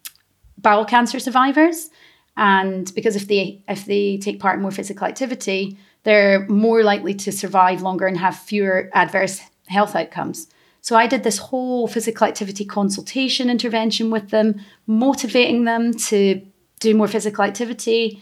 bowel 0.57 0.85
cancer 0.85 1.19
survivors, 1.19 1.89
and 2.38 2.91
because 2.95 3.15
if 3.15 3.27
they 3.27 3.63
if 3.67 3.85
they 3.85 4.17
take 4.17 4.39
part 4.39 4.55
in 4.55 4.61
more 4.61 4.71
physical 4.71 5.05
activity, 5.05 5.77
they're 6.03 6.48
more 6.48 6.84
likely 6.84 7.13
to 7.13 7.31
survive 7.31 7.81
longer 7.81 8.08
and 8.08 8.17
have 8.17 8.36
fewer 8.36 8.89
adverse 8.93 9.41
health 9.67 9.96
outcomes. 9.96 10.48
So 10.81 10.96
I 10.96 11.05
did 11.05 11.24
this 11.24 11.38
whole 11.38 11.88
physical 11.88 12.27
activity 12.27 12.65
consultation 12.65 13.50
intervention 13.50 14.10
with 14.10 14.29
them, 14.29 14.62
motivating 14.88 15.65
them 15.65 15.93
to 15.93 16.41
do 16.79 16.96
more 16.96 17.08
physical 17.08 17.43
activity. 17.43 18.22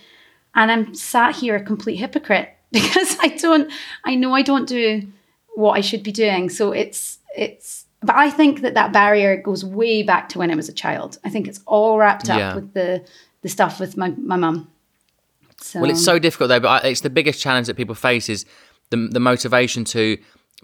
And 0.55 0.69
I'm 0.71 0.93
sat 0.93 1.37
here 1.37 1.55
a 1.55 1.63
complete 1.63 1.95
hypocrite 1.95 2.49
because 2.71 3.17
I 3.21 3.29
don't, 3.29 3.71
I 4.03 4.15
know 4.15 4.33
I 4.33 4.41
don't 4.41 4.67
do 4.67 5.07
what 5.55 5.77
I 5.77 5.81
should 5.81 6.03
be 6.03 6.11
doing. 6.11 6.49
So 6.49 6.71
it's 6.71 7.19
it's 7.35 7.85
but 8.01 8.15
I 8.15 8.29
think 8.29 8.61
that 8.61 8.75
that 8.75 8.93
barrier 8.93 9.41
goes 9.41 9.65
way 9.65 10.03
back 10.03 10.29
to 10.29 10.39
when 10.39 10.51
I 10.51 10.55
was 10.55 10.69
a 10.69 10.73
child. 10.73 11.17
I 11.23 11.29
think 11.29 11.47
it's 11.47 11.59
all 11.65 11.97
wrapped 11.97 12.29
up 12.29 12.39
yeah. 12.39 12.55
with 12.55 12.73
the 12.73 13.05
the 13.41 13.49
stuff 13.49 13.79
with 13.79 13.97
my 13.97 14.09
my 14.09 14.37
mum. 14.37 14.69
So. 15.61 15.81
Well, 15.81 15.89
it's 15.89 16.03
so 16.03 16.19
difficult 16.19 16.49
though, 16.49 16.59
but 16.59 16.85
it's 16.85 17.01
the 17.01 17.09
biggest 17.09 17.41
challenge 17.41 17.67
that 17.67 17.75
people 17.75 17.95
face 17.95 18.29
is 18.29 18.45
the 18.89 19.07
the 19.11 19.19
motivation 19.19 19.83
to 19.85 20.17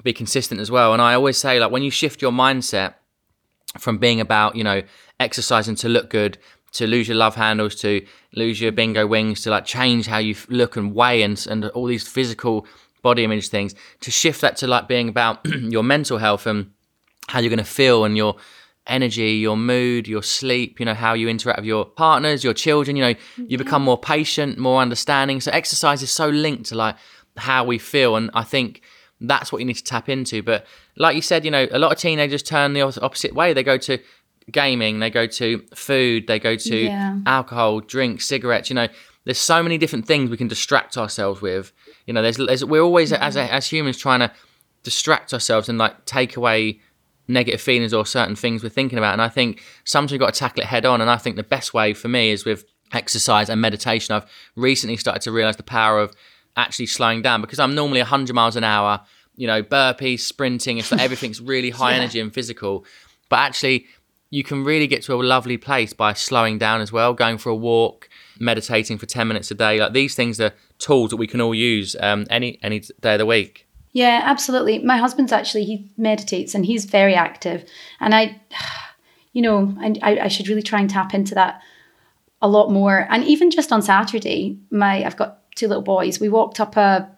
be 0.04 0.14
consistent 0.14 0.60
as 0.60 0.72
well. 0.72 0.94
And 0.94 1.02
I 1.02 1.14
always 1.14 1.38
say 1.38 1.60
like 1.60 1.72
when 1.72 1.84
you 1.84 1.92
shift 1.92 2.22
your 2.22 2.32
mindset 2.32 2.96
from 3.80 3.98
being 3.98 4.22
about 4.22 4.56
you 4.56 4.64
know 4.64 4.82
exercising 5.20 5.76
to 5.76 5.90
look 5.90 6.10
good 6.10 6.38
to 6.74 6.88
lose 6.88 7.08
your 7.08 7.16
love 7.16 7.36
handles 7.36 7.76
to 7.76 8.06
lose 8.34 8.60
your 8.60 8.72
bingo 8.72 9.08
wings 9.08 9.42
to 9.42 9.50
like 9.50 9.66
change 9.66 10.08
how 10.08 10.18
you 10.18 10.36
look 10.50 10.76
and 10.76 10.94
weigh 10.94 11.22
and 11.22 11.46
and 11.50 11.66
all 11.70 11.86
these 11.86 12.08
physical 12.08 12.66
body 13.02 13.24
image 13.24 13.50
things 13.50 13.76
to 14.02 14.12
shift 14.12 14.42
that 14.42 14.58
to 14.58 14.68
like 14.68 14.88
being 14.88 15.08
about 15.08 15.46
your 15.46 15.84
mental 15.84 16.18
health 16.18 16.46
and 16.46 16.72
how 17.28 17.40
you're 17.40 17.50
going 17.50 17.58
to 17.58 17.64
feel 17.64 18.04
and 18.04 18.18
your 18.18 18.36
energy, 18.88 19.32
your 19.32 19.58
mood, 19.58 20.08
your 20.08 20.24
sleep, 20.24 20.80
you 20.80 20.86
know, 20.86 20.94
how 20.94 21.14
you 21.14 21.28
interact 21.28 21.60
with 21.60 21.66
your 21.66 21.86
partners, 21.86 22.44
your 22.44 22.54
children, 22.54 22.96
you 22.96 23.04
know, 23.04 23.16
you 23.38 23.58
become 23.58 23.84
more 23.84 24.00
patient, 24.00 24.58
more 24.58 24.82
understanding. 24.82 25.42
So 25.42 25.52
exercise 25.52 26.02
is 26.04 26.12
so 26.12 26.30
linked 26.30 26.66
to 26.66 26.76
like 26.76 26.96
how 27.38 27.64
we 27.64 27.78
feel. 27.78 28.16
And 28.16 28.30
I 28.34 28.44
think 28.44 28.82
that's 29.20 29.52
what 29.52 29.60
you 29.60 29.66
need 29.66 29.76
to 29.76 29.84
tap 29.84 30.10
into. 30.10 30.44
But 30.44 30.66
like 30.98 31.16
you 31.16 31.22
said, 31.22 31.46
you 31.46 31.52
know, 31.52 31.68
a 31.72 31.80
lot 31.80 31.92
of 31.92 31.98
teenagers 31.98 32.44
turn 32.44 32.74
the 32.74 32.82
opposite 32.82 33.34
way. 33.34 33.54
They 33.54 33.64
go 33.64 33.78
to 33.78 33.98
gaming, 34.52 35.00
they 35.00 35.10
go 35.10 35.26
to 35.26 35.66
food, 35.74 36.28
they 36.28 36.40
go 36.40 36.56
to 36.56 36.78
yeah. 36.78 37.20
alcohol, 37.26 37.80
drink, 37.80 38.22
cigarettes, 38.22 38.70
you 38.70 38.76
know, 38.76 38.88
there's 39.26 39.40
so 39.40 39.64
many 39.64 39.78
different 39.80 40.06
things 40.06 40.30
we 40.30 40.38
can 40.38 40.48
distract 40.48 40.98
ourselves 40.98 41.42
with. 41.42 41.74
You 42.06 42.14
know, 42.14 42.22
there's, 42.22 42.38
there's 42.38 42.64
we're 42.64 42.82
always 42.82 43.12
mm-hmm. 43.12 43.24
as 43.24 43.36
as 43.36 43.68
humans 43.68 43.98
trying 43.98 44.20
to 44.20 44.32
distract 44.84 45.34
ourselves 45.34 45.68
and 45.68 45.78
like 45.78 46.06
take 46.06 46.38
away 46.38 46.80
negative 47.28 47.62
feelings 47.62 47.94
or 47.94 48.06
certain 48.06 48.36
things 48.36 48.64
we're 48.64 48.70
thinking 48.70 48.98
about. 48.98 49.14
And 49.14 49.22
I 49.22 49.30
think 49.30 49.64
sometimes 49.84 50.12
we've 50.12 50.20
got 50.20 50.34
to 50.34 50.40
tackle 50.40 50.62
it 50.62 50.68
head 50.68 50.86
on. 50.86 51.02
And 51.02 51.10
I 51.10 51.18
think 51.18 51.36
the 51.36 51.44
best 51.44 51.74
way 51.74 51.94
for 51.94 52.08
me 52.08 52.32
is 52.32 52.46
with 52.46 52.66
exercise 52.92 53.50
and 53.50 53.60
meditation. 53.60 54.16
I've 54.16 54.30
recently 54.56 54.98
started 54.98 55.22
to 55.24 55.32
realize 55.32 55.58
the 55.58 55.64
power 55.64 56.00
of 56.00 56.14
actually 56.56 56.86
slowing 56.86 57.22
down 57.22 57.42
because 57.42 57.60
I'm 57.60 57.76
normally 57.76 58.00
100 58.00 58.34
miles 58.34 58.56
an 58.56 58.64
hour, 58.64 59.02
you 59.36 59.48
know, 59.48 59.64
burpees, 59.64 60.20
sprinting, 60.20 60.78
it's 60.78 60.92
like 60.92 61.02
everything's 61.10 61.42
really 61.42 61.72
high 61.72 61.92
yeah. 61.92 61.98
energy 61.98 62.20
and 62.20 62.34
physical. 62.34 62.86
But 63.30 63.40
actually, 63.40 63.88
you 64.30 64.44
can 64.44 64.64
really 64.64 64.88
get 64.88 65.04
to 65.04 65.14
a 65.14 65.22
lovely 65.22 65.58
place 65.58 65.94
by 65.94 66.14
slowing 66.14 66.58
down 66.58 66.82
as 66.82 66.92
well, 66.92 67.14
going 67.14 67.38
for 67.38 67.50
a 67.50 67.56
walk, 67.56 68.10
meditating 68.40 68.98
for 68.98 69.06
10 69.06 69.28
minutes 69.28 69.52
a 69.52 69.56
day. 69.56 69.80
Like 69.80 69.94
these 69.94 70.16
things 70.16 70.40
are 70.40 70.54
tools 70.78 71.10
that 71.12 71.18
we 71.18 71.28
can 71.28 71.42
all 71.42 71.56
use 71.56 71.96
um, 72.00 72.26
any 72.30 72.60
any 72.62 72.82
day 73.02 73.14
of 73.14 73.20
the 73.20 73.26
week. 73.26 73.65
Yeah, 73.96 74.20
absolutely. 74.26 74.80
My 74.80 74.98
husband's 74.98 75.32
actually 75.32 75.64
he 75.64 75.90
meditates 75.96 76.54
and 76.54 76.66
he's 76.66 76.84
very 76.84 77.16
active, 77.16 77.64
and 78.02 78.14
I, 78.14 78.42
you 79.32 79.42
know, 79.42 79.74
I 79.80 80.20
I 80.24 80.28
should 80.28 80.50
really 80.50 80.62
try 80.62 80.82
and 80.82 80.90
tap 80.90 81.14
into 81.14 81.34
that 81.36 81.62
a 82.42 82.50
lot 82.50 82.72
more. 82.72 83.08
And 83.10 83.24
even 83.24 83.52
just 83.52 83.72
on 83.72 83.82
Saturday, 83.82 84.60
my 84.70 85.06
I've 85.06 85.16
got 85.16 85.50
two 85.56 85.70
little 85.70 85.82
boys. 85.82 86.20
We 86.20 86.28
walked 86.28 86.60
up 86.60 86.76
a 86.76 87.10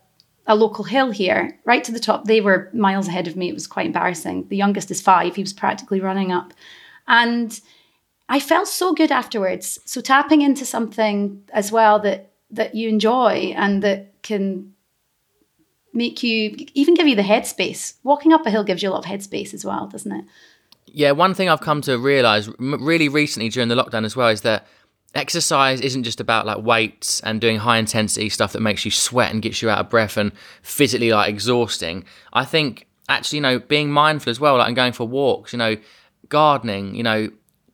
a 0.45 0.55
local 0.55 0.83
hill 0.83 1.09
here, 1.09 1.59
right 1.65 1.83
to 1.83 1.91
the 1.91 1.99
top. 1.99 2.25
They 2.25 2.41
were 2.41 2.69
miles 2.73 3.07
ahead 3.07 3.27
of 3.27 3.35
me. 3.35 3.49
It 3.49 3.55
was 3.55 3.65
quite 3.65 3.87
embarrassing. 3.87 4.47
The 4.49 4.55
youngest 4.55 4.91
is 4.91 5.01
five. 5.01 5.35
He 5.35 5.41
was 5.41 5.53
practically 5.53 5.99
running 5.99 6.31
up, 6.31 6.53
and 7.07 7.59
I 8.29 8.39
felt 8.39 8.67
so 8.67 8.93
good 8.93 9.11
afterwards. 9.11 9.79
So 9.85 9.99
tapping 9.99 10.43
into 10.43 10.63
something 10.63 11.41
as 11.51 11.71
well 11.71 11.97
that 12.01 12.33
that 12.51 12.75
you 12.75 12.87
enjoy 12.87 13.55
and 13.57 13.81
that 13.81 14.21
can 14.21 14.75
make 15.97 16.21
you 16.21 16.55
even 16.75 16.93
give 16.93 17.07
you 17.07 17.15
the 17.15 17.23
headspace. 17.23 17.95
Walking 18.03 18.31
up 18.31 18.45
a 18.45 18.51
hill 18.51 18.63
gives 18.63 18.83
you 18.83 18.89
a 18.89 18.91
lot 18.91 18.99
of 18.99 19.05
headspace 19.05 19.53
as 19.53 19.65
well, 19.65 19.88
doesn't 19.88 20.12
it? 20.12 20.25
Yeah, 20.86 21.12
one 21.12 21.33
thing 21.33 21.49
I've 21.49 21.60
come 21.60 21.81
to 21.81 21.97
realize 21.97 22.49
really 22.60 23.10
recently 23.10 23.49
during 23.49 23.67
the 23.67 23.75
lockdown 23.75 24.05
as 24.05 24.15
well 24.15 24.29
is 24.29 24.41
that 24.41 24.67
exercise 25.15 25.81
isn't 25.81 26.03
just 26.03 26.19
about 26.19 26.45
like 26.45 26.60
weights 26.63 27.19
and 27.21 27.41
doing 27.41 27.57
high 27.57 27.77
intensity 27.77 28.29
stuff 28.29 28.53
that 28.53 28.62
makes 28.62 28.86
you 28.86 28.91
sweat 28.91 29.31
and 29.31 29.41
gets 29.41 29.62
you 29.62 29.69
out 29.69 29.79
of 29.79 29.89
breath 29.89 30.15
and 30.15 30.31
physically 30.62 31.12
like 31.12 31.29
exhausting. 31.29 32.05
I 32.33 32.45
think 32.45 32.88
actually, 33.10 33.38
you 33.38 33.41
know, 33.41 33.60
being 33.60 33.91
mindful 33.91 34.29
as 34.29 34.39
well, 34.39 34.57
like 34.57 34.67
and 34.67 34.75
going 34.75 34.93
for 34.93 35.07
walks, 35.07 35.51
you 35.51 35.60
know, 35.60 35.77
gardening, 36.29 36.93
you 36.95 37.03
know, 37.03 37.29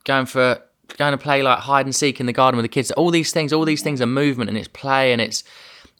going 0.05 0.25
for 0.25 0.62
going 0.97 1.12
to 1.12 1.17
play 1.17 1.43
like 1.43 1.59
hide 1.59 1.86
and 1.86 1.95
seek 1.95 2.19
in 2.19 2.25
the 2.25 2.33
garden 2.33 2.57
with 2.57 2.63
the 2.63 2.69
kids. 2.69 2.91
All 2.91 3.12
these 3.12 3.31
things, 3.31 3.51
all 3.51 3.65
these 3.65 3.83
things 3.83 4.01
are 4.01 4.07
movement 4.07 4.49
and 4.49 4.57
it's 4.57 4.67
play 4.69 5.12
and 5.12 5.21
it's 5.21 5.43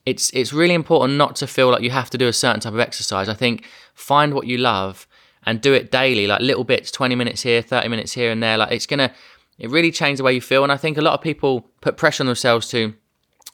it's 0.06 0.30
it's 0.32 0.54
really 0.54 0.74
important 0.74 1.18
not 1.18 1.36
to 1.38 1.48
feel 1.48 1.70
like 1.70 1.82
you 1.82 1.92
have 1.92 2.10
to 2.12 2.18
do 2.18 2.28
a 2.28 2.34
certain 2.34 2.60
type 2.60 2.74
of 2.74 2.80
exercise. 2.80 3.30
I 3.30 3.34
think 3.34 3.66
find 3.94 4.34
what 4.34 4.48
you 4.48 4.58
love 4.58 5.08
and 5.46 5.62
do 5.62 5.74
it 5.74 5.92
daily, 5.92 6.28
like 6.28 6.42
little 6.42 6.64
bits, 6.64 6.92
20 6.92 7.16
minutes 7.16 7.42
here, 7.42 7.62
30 7.62 7.90
minutes 7.90 8.14
here 8.14 8.32
and 8.32 8.42
there. 8.42 8.58
Like 8.58 8.72
it's 8.72 8.86
gonna 8.86 9.14
it 9.60 9.70
really 9.70 9.92
changes 9.92 10.18
the 10.18 10.24
way 10.24 10.34
you 10.34 10.42
feel. 10.42 10.64
And 10.64 10.72
I 10.72 10.78
think 10.78 10.98
a 10.98 11.02
lot 11.02 11.14
of 11.14 11.22
people 11.22 11.70
put 11.82 11.98
pressure 11.98 12.24
on 12.24 12.28
themselves 12.28 12.68
to 12.70 12.94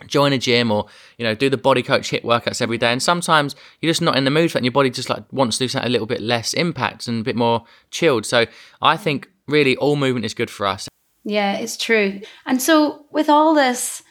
join 0.07 0.31
a 0.31 0.38
gym 0.38 0.71
or 0.71 0.85
you 1.17 1.25
know 1.25 1.35
do 1.35 1.49
the 1.49 1.57
body 1.57 1.83
coach 1.83 2.09
HIIT 2.09 2.23
workouts 2.23 2.62
every 2.62 2.77
day 2.77 2.89
and 2.89 3.03
sometimes 3.03 3.53
you're 3.81 3.89
just 3.89 4.01
not 4.01 4.15
in 4.15 4.23
the 4.23 4.31
mood 4.31 4.49
for 4.49 4.57
it 4.57 4.59
and 4.59 4.65
your 4.65 4.71
body 4.71 4.89
just 4.89 5.09
like 5.09 5.25
wants 5.33 5.57
to 5.57 5.65
do 5.65 5.67
something 5.67 5.89
a 5.89 5.91
little 5.91 6.07
bit 6.07 6.21
less 6.21 6.53
impact 6.53 7.05
and 7.09 7.19
a 7.19 7.23
bit 7.25 7.35
more 7.35 7.65
chilled 7.91 8.25
so 8.25 8.45
i 8.81 8.95
think 8.95 9.29
really 9.49 9.75
all 9.77 9.95
movement 9.95 10.25
is 10.25 10.33
good 10.33 10.49
for 10.49 10.65
us. 10.65 10.88
Yeah, 11.23 11.53
it's 11.53 11.75
true. 11.75 12.21
And 12.45 12.62
so 12.62 13.05
with 13.12 13.29
all 13.29 13.53
this, 13.53 14.03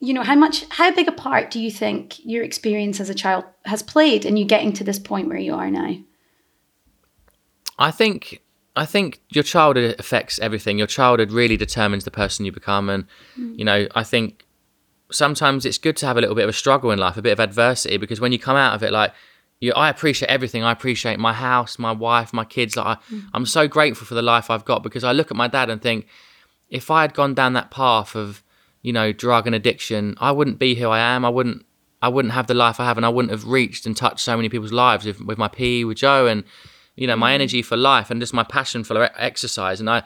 you 0.00 0.12
know, 0.12 0.22
how 0.22 0.34
much 0.34 0.64
how 0.70 0.92
big 0.94 1.08
a 1.08 1.12
part 1.12 1.50
do 1.50 1.60
you 1.60 1.70
think 1.70 2.24
your 2.24 2.44
experience 2.44 3.00
as 3.00 3.08
a 3.08 3.14
child 3.14 3.44
has 3.64 3.82
played 3.82 4.24
in 4.24 4.36
you 4.36 4.44
getting 4.44 4.72
to 4.74 4.84
this 4.84 4.98
point 4.98 5.28
where 5.28 5.38
you 5.38 5.54
are 5.54 5.70
now? 5.70 5.96
I 7.78 7.90
think 7.90 8.42
I 8.74 8.84
think 8.84 9.20
your 9.30 9.44
childhood 9.44 9.96
affects 9.98 10.38
everything. 10.38 10.78
Your 10.78 10.86
childhood 10.86 11.32
really 11.32 11.56
determines 11.56 12.04
the 12.04 12.10
person 12.10 12.44
you 12.44 12.52
become, 12.52 12.90
and 12.90 13.06
mm. 13.38 13.58
you 13.58 13.64
know, 13.64 13.88
I 13.94 14.02
think 14.02 14.44
sometimes 15.10 15.64
it's 15.64 15.78
good 15.78 15.96
to 15.98 16.06
have 16.06 16.16
a 16.16 16.20
little 16.20 16.36
bit 16.36 16.44
of 16.44 16.50
a 16.50 16.54
struggle 16.54 16.90
in 16.90 16.98
life, 16.98 17.16
a 17.16 17.22
bit 17.22 17.32
of 17.32 17.40
adversity, 17.40 17.96
because 17.96 18.20
when 18.20 18.32
you 18.32 18.38
come 18.38 18.56
out 18.56 18.74
of 18.74 18.82
it, 18.82 18.92
like 18.92 19.12
you, 19.60 19.72
I 19.72 19.88
appreciate 19.88 20.28
everything. 20.28 20.62
I 20.62 20.72
appreciate 20.72 21.18
my 21.18 21.32
house, 21.32 21.78
my 21.78 21.92
wife, 21.92 22.32
my 22.32 22.44
kids. 22.44 22.76
Like 22.76 22.86
I, 22.86 23.14
mm. 23.14 23.24
I'm 23.32 23.46
so 23.46 23.66
grateful 23.66 24.06
for 24.06 24.14
the 24.14 24.22
life 24.22 24.50
I've 24.50 24.64
got 24.64 24.82
because 24.82 25.04
I 25.04 25.12
look 25.12 25.30
at 25.30 25.36
my 25.36 25.48
dad 25.48 25.70
and 25.70 25.80
think, 25.80 26.06
if 26.68 26.90
I 26.90 27.02
had 27.02 27.14
gone 27.14 27.32
down 27.32 27.52
that 27.54 27.70
path 27.70 28.14
of, 28.14 28.42
you 28.86 28.92
know, 28.92 29.10
drug 29.10 29.46
and 29.46 29.56
addiction, 29.56 30.14
I 30.20 30.30
wouldn't 30.30 30.60
be 30.60 30.76
who 30.76 30.88
I 30.90 31.00
am. 31.00 31.24
I 31.24 31.28
wouldn't, 31.28 31.66
I 32.00 32.08
wouldn't 32.08 32.34
have 32.34 32.46
the 32.46 32.54
life 32.54 32.78
I 32.78 32.84
have, 32.84 32.96
and 32.96 33.04
I 33.04 33.08
wouldn't 33.08 33.32
have 33.32 33.44
reached 33.44 33.84
and 33.84 33.96
touched 33.96 34.20
so 34.20 34.36
many 34.36 34.48
people's 34.48 34.72
lives 34.72 35.04
with, 35.04 35.20
with 35.20 35.38
my 35.38 35.48
PE 35.48 35.82
with 35.82 35.98
Joe 35.98 36.28
and, 36.28 36.44
you 36.94 37.08
know, 37.08 37.16
my 37.16 37.32
mm. 37.32 37.34
energy 37.34 37.62
for 37.62 37.76
life 37.76 38.12
and 38.12 38.20
just 38.20 38.32
my 38.32 38.44
passion 38.44 38.84
for 38.84 39.10
exercise. 39.20 39.80
And 39.80 39.90
I, 39.90 40.04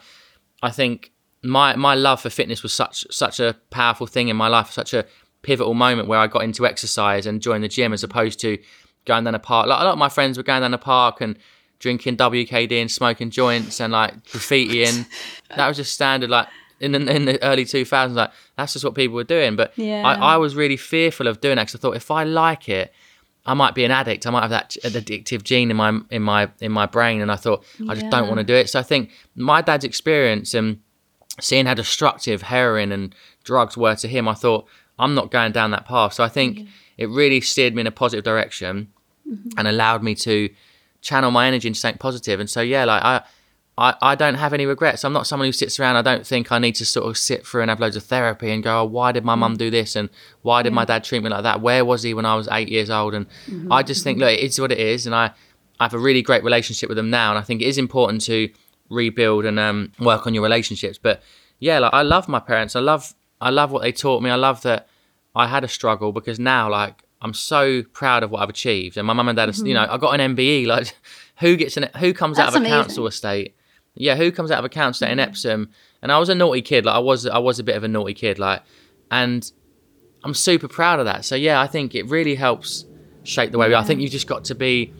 I 0.62 0.70
think 0.70 1.12
my 1.42 1.76
my 1.76 1.94
love 1.94 2.22
for 2.22 2.30
fitness 2.30 2.62
was 2.62 2.72
such 2.72 3.04
such 3.10 3.38
a 3.38 3.54
powerful 3.68 4.06
thing 4.06 4.28
in 4.28 4.36
my 4.36 4.48
life, 4.48 4.70
such 4.70 4.94
a 4.94 5.04
pivotal 5.42 5.74
moment 5.74 6.08
where 6.08 6.18
I 6.18 6.26
got 6.26 6.42
into 6.42 6.66
exercise 6.66 7.26
and 7.26 7.42
joined 7.42 7.62
the 7.62 7.68
gym 7.68 7.92
as 7.92 8.02
opposed 8.02 8.40
to 8.40 8.56
going 9.04 9.24
down 9.24 9.34
the 9.34 9.40
park. 9.40 9.66
Like 9.66 9.82
a 9.82 9.84
lot 9.84 9.92
of 9.92 9.98
my 9.98 10.08
friends 10.08 10.38
were 10.38 10.42
going 10.42 10.62
down 10.62 10.70
the 10.70 10.78
park 10.78 11.20
and 11.20 11.38
drinking 11.80 12.16
WKD 12.16 12.72
and 12.80 12.90
smoking 12.90 13.28
joints 13.28 13.78
and 13.78 13.92
like 13.92 14.24
graffiti 14.30 14.84
and 14.84 15.06
that 15.54 15.68
was 15.68 15.76
just 15.76 15.92
standard 15.92 16.30
like 16.30 16.48
in 16.80 16.92
the, 16.92 17.14
in 17.14 17.24
the 17.26 17.42
early 17.42 17.64
2000s 17.64 18.14
like 18.14 18.30
that's 18.56 18.72
just 18.72 18.84
what 18.84 18.94
people 18.94 19.14
were 19.14 19.24
doing. 19.24 19.56
But 19.56 19.72
Yeah. 19.76 20.02
I, 20.04 20.34
I 20.34 20.36
was 20.36 20.54
really 20.54 20.76
fearful 20.76 21.26
of 21.26 21.40
doing 21.40 21.56
that 21.56 21.66
because 21.66 21.76
I 21.76 21.78
thought 21.78 21.96
if 21.96 22.10
I 22.10 22.24
like 22.24 22.68
it 22.68 22.92
I 23.46 23.54
might 23.54 23.74
be 23.74 23.84
an 23.84 23.90
addict. 23.90 24.26
I 24.26 24.30
might 24.30 24.42
have 24.42 24.50
that 24.50 24.76
addictive 24.84 25.42
gene 25.42 25.70
in 25.70 25.76
my 25.76 25.98
in 26.10 26.22
my 26.22 26.50
in 26.60 26.72
my 26.72 26.86
brain. 26.86 27.20
And 27.20 27.32
I 27.32 27.36
thought 27.36 27.64
I 27.88 27.94
just 27.94 28.10
don't 28.10 28.28
want 28.28 28.38
to 28.38 28.44
do 28.44 28.54
it. 28.54 28.68
So 28.68 28.78
I 28.78 28.82
think 28.82 29.10
my 29.34 29.62
dad's 29.62 29.84
experience 29.84 30.52
and 30.54 30.80
seeing 31.40 31.66
how 31.66 31.74
destructive 31.74 32.42
heroin 32.42 32.92
and 32.92 33.14
drugs 33.44 33.76
were 33.76 33.94
to 33.96 34.08
him, 34.08 34.28
I 34.28 34.34
thought 34.34 34.66
I'm 34.98 35.14
not 35.14 35.30
going 35.30 35.52
down 35.52 35.70
that 35.70 35.86
path. 35.86 36.12
So 36.12 36.22
I 36.22 36.28
think 36.28 36.68
it 36.98 37.08
really 37.08 37.40
steered 37.40 37.74
me 37.74 37.80
in 37.80 37.86
a 37.86 37.90
positive 37.90 38.24
direction 38.24 38.88
mm-hmm. 39.28 39.58
and 39.58 39.66
allowed 39.66 40.02
me 40.02 40.14
to 40.16 40.50
channel 41.00 41.30
my 41.30 41.46
energy 41.46 41.68
into 41.68 41.80
something 41.80 41.98
positive. 41.98 42.40
And 42.40 42.50
so 42.50 42.60
yeah, 42.60 42.84
like 42.84 43.02
I, 43.02 43.22
I, 43.80 43.94
I 44.02 44.14
don't 44.14 44.34
have 44.34 44.52
any 44.52 44.66
regrets. 44.66 45.04
I'm 45.04 45.14
not 45.14 45.26
someone 45.26 45.48
who 45.48 45.52
sits 45.52 45.80
around. 45.80 45.96
I 45.96 46.02
don't 46.02 46.26
think 46.26 46.52
I 46.52 46.58
need 46.58 46.74
to 46.74 46.84
sort 46.84 47.08
of 47.08 47.16
sit 47.16 47.46
through 47.46 47.62
and 47.62 47.70
have 47.70 47.80
loads 47.80 47.96
of 47.96 48.02
therapy 48.02 48.50
and 48.50 48.62
go, 48.62 48.82
oh, 48.82 48.84
why 48.84 49.10
did 49.10 49.24
my 49.24 49.34
mum 49.34 49.54
mm. 49.54 49.58
do 49.58 49.70
this 49.70 49.96
and 49.96 50.10
why 50.42 50.62
did 50.62 50.74
my 50.74 50.84
dad 50.84 51.02
treat 51.02 51.22
me 51.22 51.30
like 51.30 51.44
that? 51.44 51.62
Where 51.62 51.82
was 51.82 52.02
he 52.02 52.12
when 52.12 52.26
I 52.26 52.34
was 52.34 52.46
eight 52.52 52.68
years 52.68 52.90
old? 52.90 53.14
And 53.14 53.26
mm-hmm. 53.46 53.72
I 53.72 53.82
just 53.82 54.04
think, 54.04 54.18
look, 54.18 54.38
it's 54.38 54.60
what 54.60 54.70
it 54.70 54.78
is, 54.78 55.06
and 55.06 55.14
I, 55.14 55.30
I 55.80 55.84
have 55.84 55.94
a 55.94 55.98
really 55.98 56.20
great 56.20 56.44
relationship 56.44 56.90
with 56.90 56.96
them 56.96 57.08
now, 57.08 57.30
and 57.30 57.38
I 57.38 57.42
think 57.42 57.62
it 57.62 57.68
is 57.68 57.78
important 57.78 58.20
to 58.22 58.50
rebuild 58.90 59.46
and 59.46 59.58
um, 59.58 59.92
work 59.98 60.26
on 60.26 60.34
your 60.34 60.42
relationships. 60.42 60.98
But 60.98 61.22
yeah, 61.58 61.78
like 61.78 61.94
I 61.94 62.02
love 62.02 62.28
my 62.28 62.40
parents. 62.40 62.76
I 62.76 62.80
love 62.80 63.14
I 63.40 63.48
love 63.48 63.72
what 63.72 63.80
they 63.80 63.92
taught 63.92 64.22
me. 64.22 64.28
I 64.28 64.34
love 64.34 64.60
that 64.62 64.88
I 65.34 65.46
had 65.46 65.64
a 65.64 65.68
struggle 65.68 66.12
because 66.12 66.38
now 66.38 66.68
like 66.68 67.02
I'm 67.22 67.32
so 67.32 67.82
proud 67.82 68.22
of 68.22 68.30
what 68.30 68.42
I've 68.42 68.50
achieved. 68.50 68.98
And 68.98 69.06
my 69.06 69.14
mum 69.14 69.28
and 69.28 69.36
dad, 69.36 69.48
are, 69.48 69.52
you 69.52 69.58
mm-hmm. 69.58 69.72
know, 69.72 69.86
I 69.90 69.96
got 69.96 70.20
an 70.20 70.36
MBE. 70.36 70.66
Like 70.66 70.94
who 71.38 71.56
gets 71.56 71.78
an 71.78 71.88
who 71.98 72.12
comes 72.12 72.38
out 72.38 72.48
of 72.48 72.54
a 72.54 72.58
amazing. 72.58 72.76
council 72.76 73.06
estate? 73.06 73.54
Yeah, 73.94 74.16
who 74.16 74.30
comes 74.30 74.50
out 74.50 74.60
of 74.60 74.64
a 74.64 74.68
council 74.68 75.04
estate 75.04 75.08
mm. 75.08 75.12
in 75.12 75.20
Epsom? 75.20 75.70
And 76.02 76.10
I 76.10 76.18
was 76.18 76.28
a 76.28 76.34
naughty 76.34 76.62
kid. 76.62 76.84
Like 76.84 76.96
I 76.96 76.98
was 76.98 77.26
I 77.26 77.38
was 77.38 77.58
a 77.58 77.64
bit 77.64 77.76
of 77.76 77.84
a 77.84 77.88
naughty 77.88 78.14
kid. 78.14 78.38
Like 78.38 78.62
and 79.10 79.50
I'm 80.24 80.34
super 80.34 80.68
proud 80.68 80.98
of 80.98 81.06
that. 81.06 81.24
So 81.24 81.34
yeah, 81.34 81.60
I 81.60 81.66
think 81.66 81.94
it 81.94 82.06
really 82.08 82.34
helps 82.34 82.84
shape 83.24 83.52
the 83.52 83.58
way. 83.58 83.68
we 83.68 83.74
are. 83.74 83.82
I 83.82 83.84
think 83.84 84.00
you've 84.00 84.10
just 84.10 84.26
got 84.26 84.44
to 84.44 84.54
be 84.54 84.92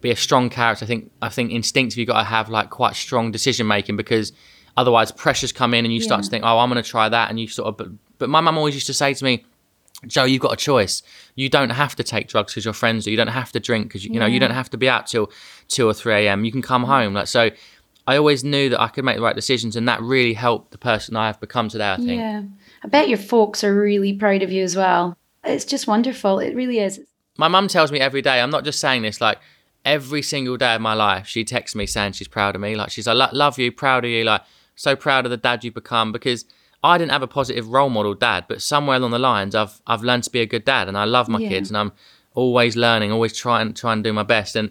be 0.00 0.10
a 0.10 0.16
strong 0.16 0.50
character. 0.50 0.84
I 0.84 0.88
think 0.88 1.10
I 1.22 1.28
think 1.28 1.52
instinctively 1.52 2.02
you've 2.02 2.08
got 2.08 2.18
to 2.18 2.24
have 2.24 2.48
like 2.48 2.70
quite 2.70 2.94
strong 2.94 3.30
decision 3.30 3.66
making 3.66 3.96
because 3.96 4.32
otherwise 4.76 5.12
pressures 5.12 5.52
come 5.52 5.74
in 5.74 5.84
and 5.84 5.94
you 5.94 6.00
start 6.00 6.24
to 6.24 6.30
think, 6.30 6.44
oh, 6.44 6.58
I'm 6.58 6.68
going 6.70 6.82
to 6.82 6.88
try 6.88 7.08
that, 7.08 7.30
and 7.30 7.40
you 7.40 7.48
sort 7.48 7.68
of. 7.68 7.76
But, 7.76 7.88
but 8.18 8.28
my 8.28 8.40
mum 8.40 8.58
always 8.58 8.74
used 8.74 8.86
to 8.88 8.94
say 8.94 9.14
to 9.14 9.24
me, 9.24 9.44
Joe, 10.06 10.24
you've 10.24 10.42
got 10.42 10.52
a 10.52 10.56
choice. 10.56 11.02
You 11.36 11.48
don't 11.48 11.70
have 11.70 11.94
to 11.96 12.04
take 12.04 12.28
drugs 12.28 12.52
because 12.52 12.64
your 12.64 12.74
friends 12.74 13.04
do. 13.04 13.10
You 13.10 13.16
don't 13.16 13.28
have 13.28 13.52
to 13.52 13.60
drink 13.60 13.88
because 13.88 14.04
you, 14.04 14.12
you 14.12 14.20
know 14.20 14.26
you 14.26 14.40
don't 14.40 14.50
have 14.50 14.70
to 14.70 14.76
be 14.76 14.88
out 14.88 15.06
till 15.06 15.30
two 15.68 15.88
or 15.88 15.94
three 15.94 16.26
a.m. 16.26 16.44
You 16.44 16.52
can 16.52 16.62
come 16.62 16.84
mm. 16.84 16.88
home. 16.88 17.14
Like 17.14 17.28
so, 17.28 17.50
I 18.06 18.16
always 18.16 18.42
knew 18.42 18.68
that 18.70 18.80
I 18.80 18.88
could 18.88 19.04
make 19.04 19.16
the 19.16 19.22
right 19.22 19.36
decisions, 19.36 19.76
and 19.76 19.86
that 19.88 20.00
really 20.02 20.32
helped 20.34 20.72
the 20.72 20.78
person 20.78 21.16
I 21.16 21.26
have 21.28 21.40
become 21.40 21.68
today. 21.68 21.92
I 21.92 21.96
think. 21.96 22.20
Yeah. 22.20 22.42
I 22.84 22.88
bet 22.88 23.08
your 23.08 23.18
folks 23.18 23.62
are 23.62 23.74
really 23.74 24.12
proud 24.12 24.42
of 24.42 24.50
you 24.50 24.62
as 24.64 24.74
well. 24.76 25.16
It's 25.44 25.64
just 25.64 25.86
wonderful. 25.86 26.38
It 26.40 26.54
really 26.54 26.78
is. 26.80 27.00
my 27.38 27.48
mum 27.48 27.66
tells 27.68 27.90
me 27.90 27.98
every 27.98 28.20
day 28.20 28.40
i'm 28.42 28.50
not 28.50 28.62
just 28.62 28.78
saying 28.78 29.00
this 29.02 29.18
like 29.20 29.38
every 29.86 30.20
single 30.22 30.56
day 30.58 30.74
of 30.74 30.80
my 30.82 30.92
life 30.92 31.26
she 31.26 31.44
texts 31.44 31.74
me 31.74 31.86
saying 31.86 32.12
she's 32.12 32.28
proud 32.28 32.54
of 32.54 32.60
me 32.60 32.76
like 32.76 32.90
she's 32.90 33.06
like 33.08 33.32
love 33.32 33.58
you 33.58 33.72
proud 33.72 34.04
of 34.04 34.10
you 34.10 34.22
like 34.22 34.42
so 34.76 34.94
proud 34.94 35.24
of 35.24 35.30
the 35.30 35.36
dad 35.38 35.64
you've 35.64 35.72
become 35.72 36.12
because 36.12 36.44
i 36.84 36.98
didn't 36.98 37.10
have 37.10 37.22
a 37.22 37.26
positive 37.26 37.66
role 37.68 37.88
model 37.88 38.12
dad 38.14 38.44
but 38.48 38.60
somewhere 38.60 38.98
along 38.98 39.12
the 39.12 39.18
lines 39.18 39.54
i've 39.54 39.80
i've 39.86 40.02
learned 40.02 40.22
to 40.22 40.30
be 40.30 40.40
a 40.42 40.46
good 40.46 40.64
dad 40.66 40.88
and 40.88 40.96
i 40.98 41.04
love 41.04 41.26
my 41.26 41.38
Yeah. 41.38 41.48
kids 41.48 41.70
and 41.70 41.76
i'm 41.78 41.92
always 42.34 42.76
learning 42.76 43.10
always 43.10 43.34
trying 43.36 43.72
trying 43.72 44.02
to 44.02 44.08
do 44.10 44.12
my 44.12 44.22
best 44.22 44.54
and 44.54 44.70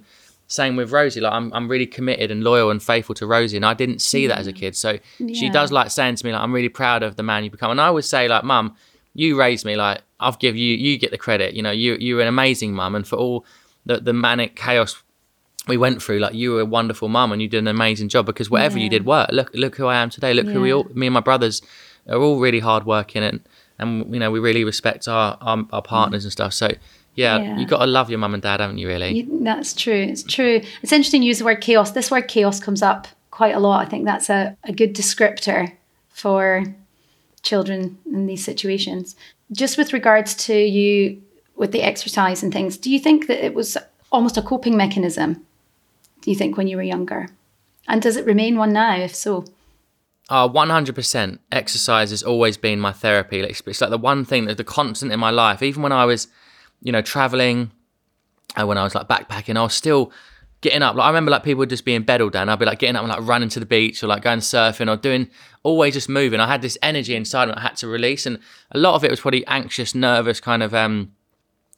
same 0.52 0.76
with 0.76 0.92
rosie 0.92 1.22
like 1.22 1.34
i'm, 1.34 1.52
I'm 1.54 1.68
really 1.68 1.88
committed 1.88 2.32
and 2.32 2.44
loyal 2.44 2.70
and 2.70 2.82
faithful 2.82 3.16
to 3.16 3.26
rosie 3.26 3.58
and 3.58 3.66
i 3.66 3.74
didn't 3.74 4.02
see 4.02 4.28
that 4.28 4.38
as 4.38 4.48
a 4.48 4.54
kid 4.54 4.76
so 4.76 5.00
she 5.18 5.50
does 5.50 5.72
like 5.72 5.92
saying 5.92 6.16
to 6.16 6.26
me 6.26 6.32
like 6.32 6.42
i'm 6.42 6.54
really 6.54 6.70
proud 6.70 7.04
of 7.04 7.16
the 7.16 7.24
man 7.24 7.44
you 7.44 7.50
become 7.50 7.72
and 7.72 7.80
i 7.80 7.88
always 7.88 8.08
say 8.08 8.28
like 8.28 8.44
mum 8.44 8.76
you 9.14 9.38
raised 9.38 9.66
me 9.66 9.76
like 9.76 10.02
I've 10.22 10.40
give 10.40 10.56
you 10.56 10.76
you 10.76 10.98
get 10.98 11.12
the 11.12 11.18
credit. 11.18 11.54
You 11.54 11.64
know, 11.64 11.72
you 11.72 11.98
you're 12.00 12.22
an 12.22 12.28
amazing 12.28 12.74
mum, 12.74 12.96
and 12.96 13.06
for 13.08 13.16
all 13.18 13.46
the 13.86 14.00
the 14.00 14.14
manic 14.14 14.56
chaos 14.56 15.02
we 15.68 15.78
went 15.78 16.02
through, 16.02 16.20
like 16.20 16.34
you 16.34 16.54
were 16.54 16.62
a 16.62 16.66
wonderful 16.66 17.10
mum, 17.10 17.32
and 17.32 17.42
you 17.42 17.48
did 17.48 17.58
an 17.60 17.68
amazing 17.68 18.10
job 18.10 18.26
because 18.28 18.50
whatever 18.50 18.78
you 18.78 18.90
did 18.90 19.06
worked. 19.06 19.34
Look 19.34 19.52
look 19.54 19.76
who 19.76 19.88
I 19.88 19.98
am 19.98 20.10
today. 20.10 20.34
Look 20.34 20.48
who 20.48 20.62
we 20.62 20.72
all 20.72 20.86
me 20.94 21.08
and 21.08 21.14
my 21.14 21.20
brothers 21.20 21.62
are 22.08 22.20
all 22.20 22.40
really 22.40 22.60
hard 22.60 22.86
working 22.86 23.24
and 23.24 23.42
and 23.78 24.14
you 24.14 24.20
know 24.20 24.32
we 24.32 24.40
really 24.40 24.64
respect 24.64 25.08
our 25.08 25.38
our, 25.42 25.66
our 25.74 25.82
partners 25.82 26.24
and 26.24 26.32
stuff. 26.32 26.54
So 26.54 26.72
yeah, 27.16 27.38
Yeah. 27.40 27.58
you 27.60 27.66
got 27.66 27.80
to 27.80 27.86
love 27.88 28.10
your 28.10 28.20
mum 28.20 28.34
and 28.34 28.42
dad, 28.44 28.60
haven't 28.60 28.78
you? 28.78 28.88
Really? 28.88 29.12
You, 29.22 29.40
that's 29.44 29.74
true. 29.74 29.94
It's 29.94 30.24
true. 30.24 30.62
It's 30.82 30.92
interesting 30.92 31.22
you 31.24 31.28
use 31.28 31.40
the 31.40 31.46
word 31.46 31.62
chaos. 31.62 31.92
This 31.92 32.10
word 32.12 32.28
chaos 32.28 32.60
comes 32.60 32.82
up 32.82 33.08
quite 33.32 33.56
a 33.56 33.60
lot. 33.60 33.86
I 33.86 33.90
think 33.90 34.06
that's 34.06 34.30
a, 34.30 34.56
a 34.64 34.74
good 34.74 34.96
descriptor 34.96 35.72
for 36.10 36.64
children 37.44 37.98
in 38.06 38.28
these 38.28 38.44
situations. 38.44 39.16
Just 39.52 39.78
with 39.78 39.94
regards 39.94 40.36
to 40.46 40.56
you 40.56 41.22
with 41.56 41.72
the 41.72 41.82
exercise 41.82 42.44
and 42.44 42.54
things, 42.54 42.78
do 42.78 42.90
you 42.90 43.00
think 43.00 43.28
that 43.28 43.44
it 43.44 43.54
was 43.54 43.78
almost 44.12 44.38
a 44.38 44.42
coping 44.42 44.78
mechanism? 44.78 45.46
Do 46.22 46.30
you 46.32 46.38
think 46.38 46.56
when 46.58 46.68
you 46.68 46.78
were 46.78 46.84
younger? 46.84 47.30
And 47.88 48.02
does 48.02 48.16
it 48.16 48.26
remain 48.26 48.58
one 48.58 48.74
now, 48.74 48.96
if 48.98 49.14
so? 49.16 49.46
Ah, 50.30 50.46
oh, 50.46 50.50
100%. 50.50 51.40
Exercise 51.52 52.12
has 52.12 52.24
always 52.24 52.58
been 52.58 52.80
my 52.80 52.92
therapy. 52.94 53.42
Like, 53.42 53.60
It's 53.68 53.82
like 53.82 53.90
the 53.90 53.98
one 53.98 54.24
thing 54.24 54.46
that 54.46 54.58
the 54.58 54.64
constant 54.64 55.12
in 55.12 55.20
my 55.20 55.32
life. 55.32 55.62
Even 55.62 55.82
when 55.82 55.92
I 55.92 56.06
was, 56.06 56.28
you 56.82 56.92
know, 56.92 57.02
traveling, 57.02 57.72
and 58.56 58.68
when 58.68 58.78
I 58.78 58.84
was 58.84 58.96
like 58.96 59.08
backpacking, 59.08 59.58
I 59.58 59.64
was 59.64 59.74
still 59.74 60.12
getting 60.62 60.82
up. 60.82 60.96
Like 60.96 61.06
I 61.06 61.10
remember 61.10 61.32
like 61.32 61.44
people 61.44 61.60
would 61.60 61.70
just 61.70 61.86
be 61.86 61.96
in 61.96 62.04
bed 62.04 62.22
all 62.22 62.30
day, 62.30 62.40
and 62.40 62.50
I'd 62.50 62.60
be 62.60 62.66
like 62.66 62.80
getting 62.80 62.96
up 62.96 63.04
and 63.04 63.10
like 63.10 63.28
running 63.28 63.50
to 63.50 63.60
the 63.60 63.66
beach 63.66 64.04
or 64.04 64.08
like 64.08 64.24
going 64.24 64.40
surfing 64.40 64.92
or 64.92 64.98
doing 64.98 65.30
always 65.64 65.94
just 65.94 66.10
moving. 66.10 66.40
I 66.40 66.48
had 66.48 66.62
this 66.62 66.78
energy 66.82 67.16
inside 67.16 67.50
and 67.50 67.58
I 67.58 67.62
had 67.62 67.76
to 67.78 67.88
release, 67.88 68.26
and 68.26 68.40
a 68.72 68.78
lot 68.78 68.96
of 68.96 69.04
it 69.04 69.12
was 69.12 69.20
probably 69.20 69.46
anxious, 69.48 69.94
nervous 69.94 70.40
kind 70.40 70.64
of 70.64 70.74
um 70.74 71.12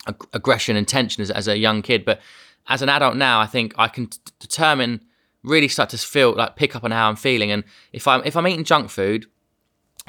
ag- 0.07 0.27
aggression 0.33 0.75
and 0.75 0.87
tension 0.87 1.21
as, 1.21 1.31
as 1.31 1.47
a 1.47 1.57
young 1.57 1.81
kid. 1.81 2.05
But 2.05 2.21
as 2.67 2.81
an 2.81 2.89
adult 2.89 3.15
now, 3.15 3.39
I 3.39 3.45
think 3.45 3.73
I 3.77 3.87
can 3.87 4.07
t- 4.07 4.19
determine, 4.39 5.01
really 5.43 5.67
start 5.67 5.89
to 5.89 5.97
feel 5.97 6.33
like 6.33 6.55
pick 6.55 6.75
up 6.75 6.83
on 6.83 6.91
how 6.91 7.09
I'm 7.09 7.15
feeling. 7.15 7.51
And 7.51 7.63
if 7.91 8.07
I'm 8.07 8.21
if 8.25 8.35
I'm 8.35 8.47
eating 8.47 8.63
junk 8.63 8.89
food, 8.89 9.25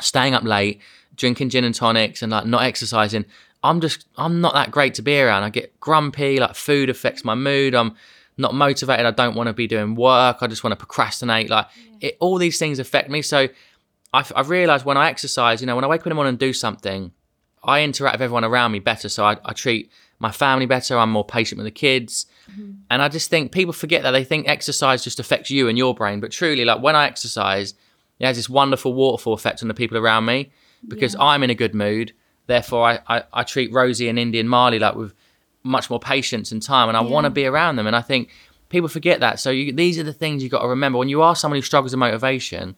staying 0.00 0.34
up 0.34 0.44
late, 0.44 0.80
drinking 1.14 1.50
gin 1.50 1.64
and 1.64 1.74
tonics, 1.74 2.22
and 2.22 2.32
like 2.32 2.46
not 2.46 2.62
exercising, 2.62 3.24
I'm 3.64 3.80
just 3.80 4.06
I'm 4.16 4.40
not 4.40 4.54
that 4.54 4.70
great 4.70 4.94
to 4.94 5.02
be 5.02 5.18
around. 5.18 5.42
I 5.42 5.50
get 5.50 5.80
grumpy. 5.80 6.38
Like 6.38 6.54
food 6.54 6.90
affects 6.90 7.24
my 7.24 7.34
mood. 7.34 7.74
I'm 7.74 7.96
not 8.36 8.54
motivated. 8.54 9.06
I 9.06 9.10
don't 9.10 9.34
want 9.34 9.46
to 9.48 9.54
be 9.54 9.66
doing 9.66 9.94
work. 9.94 10.38
I 10.40 10.46
just 10.46 10.62
want 10.62 10.72
to 10.72 10.76
procrastinate. 10.76 11.48
Like 11.48 11.66
it, 12.00 12.16
all 12.20 12.36
these 12.36 12.58
things 12.58 12.78
affect 12.78 13.08
me. 13.08 13.22
So 13.22 13.48
I've, 14.12 14.32
I've 14.36 14.50
realized 14.50 14.84
when 14.84 14.98
I 14.98 15.08
exercise, 15.08 15.60
you 15.60 15.66
know, 15.66 15.74
when 15.74 15.84
I 15.84 15.88
wake 15.88 16.02
up 16.02 16.06
in 16.06 16.10
the 16.10 16.14
morning 16.14 16.30
and 16.30 16.38
do 16.38 16.52
something, 16.52 17.10
I 17.64 17.82
interact 17.82 18.16
with 18.16 18.22
everyone 18.22 18.44
around 18.44 18.72
me 18.72 18.80
better. 18.80 19.08
So 19.08 19.24
I, 19.24 19.38
I 19.44 19.54
treat 19.54 19.90
my 20.18 20.30
family 20.30 20.66
better. 20.66 20.98
I'm 20.98 21.10
more 21.10 21.24
patient 21.24 21.58
with 21.58 21.64
the 21.64 21.70
kids. 21.70 22.26
Mm-hmm. 22.52 22.72
And 22.90 23.02
I 23.02 23.08
just 23.08 23.30
think 23.30 23.50
people 23.50 23.72
forget 23.72 24.02
that 24.02 24.10
they 24.10 24.24
think 24.24 24.46
exercise 24.46 25.02
just 25.02 25.18
affects 25.18 25.50
you 25.50 25.68
and 25.68 25.78
your 25.78 25.94
brain. 25.94 26.20
But 26.20 26.32
truly, 26.32 26.66
like 26.66 26.82
when 26.82 26.94
I 26.94 27.06
exercise, 27.06 27.74
it 28.18 28.26
has 28.26 28.36
this 28.36 28.48
wonderful 28.48 28.92
waterfall 28.92 29.32
effect 29.32 29.62
on 29.62 29.68
the 29.68 29.74
people 29.74 29.96
around 29.96 30.26
me 30.26 30.52
because 30.86 31.16
I'm 31.18 31.42
in 31.42 31.50
a 31.50 31.54
good 31.54 31.74
mood. 31.74 32.12
Therefore, 32.46 32.86
I, 32.86 32.98
I, 33.08 33.22
I 33.32 33.42
treat 33.42 33.72
Rosie 33.72 34.08
and 34.08 34.18
Indie 34.18 34.40
and 34.40 34.50
Marley 34.50 34.78
like 34.78 34.94
with 34.94 35.14
much 35.62 35.88
more 35.88 35.98
patience 35.98 36.52
and 36.52 36.62
time, 36.62 36.88
and 36.88 36.96
I 36.96 37.00
want 37.00 37.24
to 37.24 37.30
be 37.30 37.46
around 37.46 37.76
them. 37.76 37.86
And 37.86 37.96
I 37.96 38.02
think 38.02 38.30
people 38.68 38.88
forget 38.88 39.20
that. 39.20 39.40
So 39.40 39.50
you, 39.50 39.72
these 39.72 39.98
are 39.98 40.02
the 40.02 40.12
things 40.12 40.42
you've 40.42 40.52
got 40.52 40.62
to 40.62 40.68
remember 40.68 40.98
when 40.98 41.08
you 41.08 41.22
are 41.22 41.34
someone 41.34 41.56
who 41.56 41.62
struggles 41.62 41.92
with 41.92 41.98
motivation. 41.98 42.76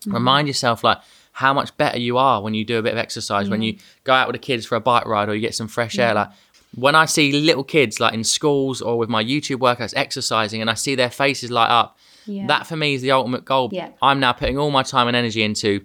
Mm-hmm. 0.00 0.14
Remind 0.14 0.48
yourself 0.48 0.82
like 0.82 0.98
how 1.32 1.54
much 1.54 1.76
better 1.76 1.98
you 1.98 2.18
are 2.18 2.42
when 2.42 2.54
you 2.54 2.64
do 2.64 2.78
a 2.78 2.82
bit 2.82 2.92
of 2.92 2.98
exercise. 2.98 3.48
When 3.48 3.62
you 3.62 3.76
go 4.04 4.12
out 4.12 4.26
with 4.26 4.34
the 4.34 4.40
kids 4.40 4.66
for 4.66 4.74
a 4.74 4.80
bike 4.80 5.06
ride 5.06 5.28
or 5.28 5.34
you 5.34 5.40
get 5.40 5.54
some 5.54 5.68
fresh 5.68 5.98
air. 5.98 6.14
Like 6.14 6.30
when 6.74 6.94
I 6.94 7.06
see 7.06 7.32
little 7.32 7.64
kids 7.64 8.00
like 8.00 8.14
in 8.14 8.24
schools 8.24 8.82
or 8.82 8.98
with 8.98 9.08
my 9.08 9.22
YouTube 9.22 9.58
workouts 9.58 9.94
exercising, 9.96 10.60
and 10.60 10.68
I 10.68 10.74
see 10.74 10.94
their 10.94 11.10
faces 11.10 11.50
light 11.50 11.70
up. 11.70 11.98
Yeah. 12.26 12.46
That 12.46 12.66
for 12.66 12.76
me 12.76 12.94
is 12.94 13.02
the 13.02 13.12
ultimate 13.12 13.44
goal. 13.44 13.68
Yeah. 13.72 13.90
I'm 14.00 14.18
now 14.18 14.32
putting 14.32 14.58
all 14.58 14.70
my 14.70 14.82
time 14.82 15.08
and 15.08 15.16
energy 15.16 15.42
into 15.42 15.84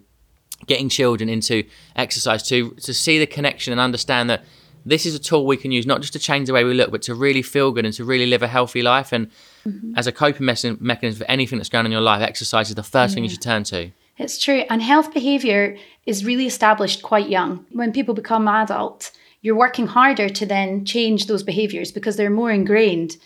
getting 0.67 0.89
children 0.89 1.29
into 1.29 1.63
exercise 1.95 2.43
to 2.43 2.71
to 2.71 2.93
see 2.93 3.19
the 3.19 3.27
connection 3.27 3.71
and 3.71 3.79
understand 3.79 4.29
that 4.29 4.43
this 4.85 5.05
is 5.05 5.13
a 5.13 5.19
tool 5.19 5.45
we 5.45 5.57
can 5.57 5.71
use 5.71 5.85
not 5.85 6.01
just 6.01 6.13
to 6.13 6.19
change 6.19 6.47
the 6.47 6.53
way 6.53 6.63
we 6.63 6.73
look, 6.73 6.89
but 6.89 7.01
to 7.03 7.13
really 7.13 7.41
feel 7.41 7.71
good 7.71 7.85
and 7.85 7.93
to 7.93 8.05
really 8.05 8.25
live 8.25 8.41
a 8.41 8.47
healthy 8.47 8.81
life. 8.81 9.11
And 9.11 9.29
Mm-hmm. 9.67 9.93
as 9.97 10.07
a 10.07 10.13
coping 10.13 10.45
mechanism, 10.45 10.77
mechanism 10.79 11.19
for 11.19 11.29
anything 11.29 11.59
that's 11.59 11.67
going 11.67 11.81
on 11.81 11.85
in 11.87 11.91
your 11.91 11.99
life, 11.99 12.21
exercise 12.21 12.69
is 12.69 12.75
the 12.75 12.81
first 12.81 13.13
thing 13.13 13.25
you 13.25 13.29
should 13.29 13.41
turn 13.41 13.65
to. 13.65 13.91
It's 14.17 14.39
true. 14.41 14.63
And 14.69 14.81
health 14.81 15.13
behavior 15.13 15.75
is 16.05 16.23
really 16.23 16.45
established 16.45 17.01
quite 17.03 17.29
young. 17.29 17.65
When 17.71 17.91
people 17.91 18.13
become 18.13 18.47
adult, 18.47 19.11
you're 19.41 19.57
working 19.57 19.87
harder 19.87 20.29
to 20.29 20.45
then 20.45 20.85
change 20.85 21.27
those 21.27 21.43
behaviors 21.43 21.91
because 21.91 22.15
they're 22.15 22.29
more 22.29 22.51
ingrained. 22.51 23.17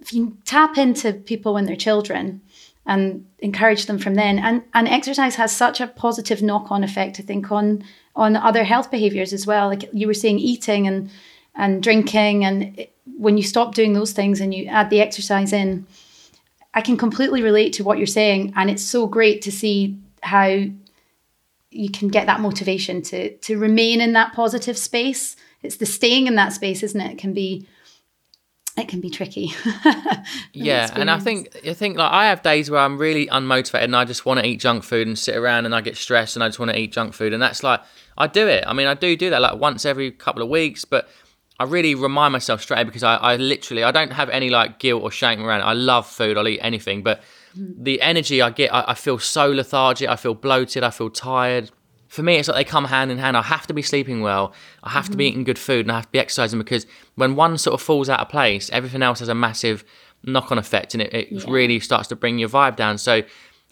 If 0.00 0.12
you 0.12 0.36
tap 0.44 0.76
into 0.76 1.12
people 1.12 1.54
when 1.54 1.64
they're 1.64 1.76
children 1.76 2.40
and 2.88 3.26
encourage 3.38 3.86
them 3.86 3.98
from 3.98 4.14
then, 4.14 4.38
and, 4.38 4.62
and 4.72 4.88
exercise 4.88 5.36
has 5.36 5.54
such 5.54 5.80
a 5.80 5.86
positive 5.86 6.42
knock-on 6.42 6.82
effect, 6.82 7.20
I 7.20 7.22
think, 7.22 7.52
on 7.52 7.84
on 8.16 8.34
other 8.34 8.64
health 8.64 8.90
behaviors 8.90 9.32
as 9.32 9.46
well. 9.46 9.68
Like 9.68 9.88
you 9.92 10.08
were 10.08 10.14
saying, 10.14 10.40
eating 10.40 10.88
and 10.88 11.10
and 11.54 11.82
drinking, 11.82 12.44
and 12.44 12.78
it, 12.78 12.92
when 13.16 13.36
you 13.36 13.44
stop 13.44 13.74
doing 13.74 13.92
those 13.92 14.12
things 14.12 14.40
and 14.40 14.54
you 14.54 14.66
add 14.66 14.90
the 14.90 15.00
exercise 15.00 15.52
in, 15.52 15.86
I 16.72 16.80
can 16.80 16.96
completely 16.96 17.42
relate 17.42 17.74
to 17.74 17.84
what 17.84 17.98
you're 17.98 18.06
saying, 18.06 18.54
and 18.56 18.70
it's 18.70 18.82
so 18.82 19.06
great 19.06 19.42
to 19.42 19.52
see 19.52 19.98
how 20.22 20.46
you 21.70 21.90
can 21.90 22.08
get 22.08 22.26
that 22.26 22.40
motivation 22.40 23.02
to 23.02 23.36
to 23.36 23.58
remain 23.58 24.00
in 24.00 24.14
that 24.14 24.32
positive 24.32 24.78
space. 24.78 25.36
It's 25.62 25.76
the 25.76 25.86
staying 25.86 26.26
in 26.26 26.36
that 26.36 26.54
space, 26.54 26.82
isn't 26.82 27.00
it? 27.00 27.12
It 27.12 27.18
can 27.18 27.34
be 27.34 27.68
it 28.78 28.88
can 28.88 29.00
be 29.00 29.10
tricky. 29.10 29.52
Yeah, 30.52 30.90
and 30.94 31.10
I 31.10 31.18
think 31.18 31.56
I 31.66 31.72
think 31.72 31.96
like 31.96 32.12
I 32.12 32.26
have 32.26 32.42
days 32.42 32.70
where 32.70 32.80
I'm 32.80 32.98
really 32.98 33.26
unmotivated 33.26 33.84
and 33.84 33.96
I 33.96 34.04
just 34.04 34.26
want 34.26 34.40
to 34.40 34.46
eat 34.46 34.60
junk 34.60 34.82
food 34.82 35.06
and 35.06 35.18
sit 35.18 35.36
around 35.36 35.66
and 35.66 35.74
I 35.74 35.80
get 35.80 35.96
stressed 35.96 36.36
and 36.36 36.42
I 36.42 36.48
just 36.48 36.58
want 36.58 36.72
to 36.72 36.78
eat 36.78 36.92
junk 36.92 37.14
food 37.14 37.32
and 37.32 37.40
that's 37.40 37.62
like 37.62 37.80
I 38.16 38.26
do 38.26 38.46
it. 38.48 38.64
I 38.66 38.72
mean, 38.72 38.86
I 38.86 38.94
do 38.94 39.16
do 39.16 39.30
that 39.30 39.40
like 39.40 39.58
once 39.58 39.86
every 39.86 40.10
couple 40.10 40.42
of 40.42 40.48
weeks, 40.48 40.84
but 40.84 41.08
I 41.60 41.64
really 41.64 41.94
remind 41.94 42.32
myself 42.32 42.62
straight 42.62 42.84
because 42.84 43.02
I, 43.02 43.16
I 43.16 43.36
literally 43.36 43.84
I 43.84 43.90
don't 43.90 44.12
have 44.12 44.28
any 44.30 44.50
like 44.50 44.78
guilt 44.78 45.02
or 45.02 45.10
shame 45.10 45.44
around 45.44 45.60
it. 45.60 45.64
I 45.64 45.72
love 45.72 46.06
food. 46.06 46.36
I'll 46.36 46.48
eat 46.48 46.60
anything, 46.60 47.02
but 47.02 47.22
mm. 47.56 47.74
the 47.78 48.00
energy 48.02 48.42
I 48.42 48.50
get, 48.50 48.72
I, 48.74 48.84
I 48.88 48.94
feel 48.94 49.18
so 49.18 49.50
lethargic. 49.50 50.08
I 50.08 50.16
feel 50.16 50.34
bloated. 50.34 50.82
I 50.82 50.90
feel 50.90 51.10
tired. 51.10 51.70
For 52.18 52.24
me, 52.24 52.34
it's 52.34 52.48
like 52.48 52.56
they 52.56 52.68
come 52.68 52.86
hand 52.86 53.12
in 53.12 53.18
hand. 53.18 53.36
I 53.36 53.42
have 53.42 53.68
to 53.68 53.72
be 53.72 53.80
sleeping 53.80 54.22
well. 54.22 54.52
I 54.82 54.90
have 54.90 55.08
to 55.08 55.16
be 55.16 55.26
mm. 55.26 55.28
eating 55.28 55.44
good 55.44 55.56
food, 55.56 55.86
and 55.86 55.92
I 55.92 55.94
have 55.94 56.06
to 56.06 56.10
be 56.10 56.18
exercising 56.18 56.58
because 56.58 56.84
when 57.14 57.36
one 57.36 57.56
sort 57.58 57.74
of 57.74 57.80
falls 57.80 58.08
out 58.08 58.18
of 58.18 58.28
place, 58.28 58.68
everything 58.70 59.04
else 59.04 59.20
has 59.20 59.28
a 59.28 59.36
massive 59.36 59.84
knock-on 60.24 60.58
effect, 60.58 60.94
and 60.94 61.02
it, 61.04 61.14
it 61.14 61.28
Yeah. 61.30 61.44
really 61.46 61.78
starts 61.78 62.08
to 62.08 62.16
bring 62.16 62.40
your 62.40 62.48
vibe 62.48 62.74
down. 62.74 62.98
So, 62.98 63.22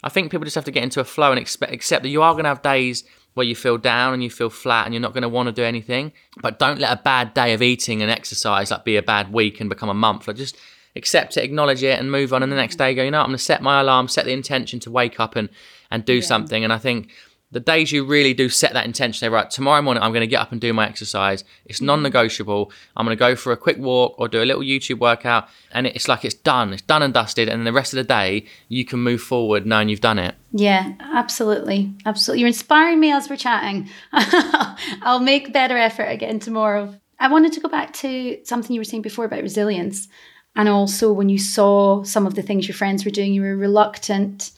I 0.05 0.11
think 0.11 0.31
people 0.31 0.45
just 0.45 0.55
have 0.55 0.65
to 0.67 0.71
get 0.71 0.85
into 0.85 1.01
a 1.01 1.05
flow 1.05 1.33
and 1.33 1.41
expect, 1.41 1.73
accept 1.73 2.05
that 2.05 2.09
you 2.11 2.23
are 2.23 2.35
going 2.35 2.45
to 2.45 2.51
have 2.51 2.63
days 2.63 3.03
where 3.35 3.45
you 3.45 3.57
feel 3.57 3.79
down 3.79 4.15
and 4.15 4.23
you 4.23 4.31
feel 4.31 4.49
flat 4.49 4.85
and 4.85 4.95
you're 4.95 5.01
not 5.01 5.13
going 5.13 5.23
to 5.23 5.29
want 5.29 5.49
to 5.49 5.53
do 5.53 5.65
anything. 5.65 6.13
But 6.41 6.61
don't 6.61 6.79
let 6.79 6.97
a 6.97 7.03
bad 7.03 7.35
day 7.35 7.53
of 7.53 7.63
eating 7.63 8.01
and 8.01 8.13
exercise 8.13 8.71
like 8.71 8.85
be 8.85 8.97
a 8.97 9.03
bad 9.03 9.33
week 9.33 9.61
and 9.61 9.69
become 9.69 9.89
a 9.89 9.95
month. 9.95 10.29
Like 10.29 10.37
just 10.37 10.57
accept 10.95 11.37
it, 11.37 11.43
acknowledge 11.43 11.83
it, 11.83 11.99
and 11.99 12.13
move 12.13 12.33
on. 12.33 12.45
And 12.45 12.53
the 12.53 12.57
next 12.57 12.77
mm. 12.77 12.79
day, 12.79 12.95
go, 12.95 13.03
you 13.03 13.11
know, 13.11 13.19
I'm 13.23 13.27
going 13.27 13.37
to 13.37 13.43
set 13.43 13.61
my 13.61 13.81
alarm, 13.81 14.07
set 14.07 14.25
the 14.25 14.33
intention 14.33 14.79
to 14.81 14.91
wake 14.93 15.19
up 15.19 15.35
and 15.35 15.49
and 15.91 16.05
do 16.05 16.21
something. 16.23 16.65
And 16.65 16.73
I 16.73 16.79
think 16.79 17.11
the 17.53 17.61
days 17.61 17.93
you 17.93 18.05
really 18.05 18.35
do 18.35 18.49
set 18.49 18.73
that 18.73 18.85
intention, 18.85 19.21
say, 19.21 19.29
right, 19.29 19.49
tomorrow 19.49 19.81
morning 19.81 20.03
I'm 20.03 20.11
going 20.11 20.23
to 20.23 20.27
get 20.27 20.41
up 20.41 20.51
and 20.51 20.61
do 20.61 20.73
my 20.73 20.89
exercise. 20.89 21.45
It's 21.65 21.79
mm-hmm. 21.79 21.87
non 21.87 22.03
negotiable. 22.03 22.73
I'm 22.97 23.07
going 23.07 23.17
to 23.17 23.19
go 23.19 23.37
for 23.37 23.53
a 23.53 23.57
quick 23.57 23.79
walk 23.79 24.17
or 24.19 24.29
do 24.29 24.43
a 24.43 24.45
little 24.45 24.63
YouTube 24.63 24.99
workout. 24.99 25.49
And 25.71 25.87
it's 25.87 26.09
like 26.09 26.25
it's 26.25 26.35
done, 26.35 26.73
it's 26.73 26.83
done 26.83 27.03
and 27.03 27.15
dusted. 27.15 27.49
And 27.49 27.67
the 27.67 27.73
rest 27.73 27.93
of 27.93 27.99
the 27.99 28.05
day, 28.05 28.47
you 28.69 28.85
can 28.85 28.99
move 28.99 29.21
forward 29.21 29.65
knowing 29.65 29.89
you've 29.89 30.01
done 30.01 30.19
it. 30.19 30.35
Yeah, 30.53 30.95
absolutely. 31.01 31.93
Absolutely. 32.05 32.41
You're 32.41 32.49
inspiring 32.49 32.99
me 32.99 33.13
as 33.13 33.31
we're 33.31 33.37
chatting. 33.37 33.89
I'll 34.13 35.21
make 35.21 35.53
better 35.53 35.77
effort 35.77 36.11
again 36.11 36.41
tomorrow. 36.41 36.95
I 37.21 37.29
wanted 37.29 37.53
to 37.53 37.61
go 37.61 37.69
back 37.69 37.93
to 37.95 38.39
something 38.45 38.75
you 38.75 38.81
were 38.81 38.85
saying 38.85 39.03
before 39.03 39.25
about 39.25 39.43
resilience. 39.43 40.09
And 40.57 40.69
also, 40.69 41.13
when 41.13 41.29
you 41.29 41.39
saw 41.39 42.03
some 42.03 42.27
of 42.27 42.35
the 42.35 42.43
things 42.43 42.67
your 42.67 42.75
friends 42.75 43.05
were 43.05 43.11
doing, 43.11 43.35
you 43.35 43.43
were 43.43 43.57
reluctant 43.57 44.51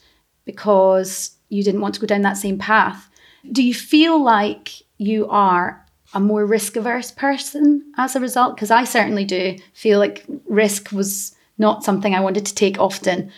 because 0.44 1.37
you 1.48 1.62
didn't 1.62 1.80
want 1.80 1.94
to 1.94 2.00
go 2.00 2.06
down 2.06 2.22
that 2.22 2.36
same 2.36 2.58
path. 2.58 3.08
Do 3.50 3.62
you 3.62 3.74
feel 3.74 4.22
like 4.22 4.70
you 4.98 5.28
are 5.28 5.84
a 6.14 6.20
more 6.20 6.44
risk 6.44 6.76
averse 6.76 7.10
person 7.10 7.84
as 7.96 8.16
a 8.16 8.20
result? 8.20 8.56
Because 8.56 8.70
I 8.70 8.84
certainly 8.84 9.24
do 9.24 9.56
feel 9.74 9.98
like 9.98 10.24
risk 10.46 10.92
was 10.92 11.34
not 11.58 11.84
something 11.84 12.14
I 12.14 12.20
wanted 12.20 12.46
to 12.46 12.54
take 12.54 12.78
often. 12.78 13.30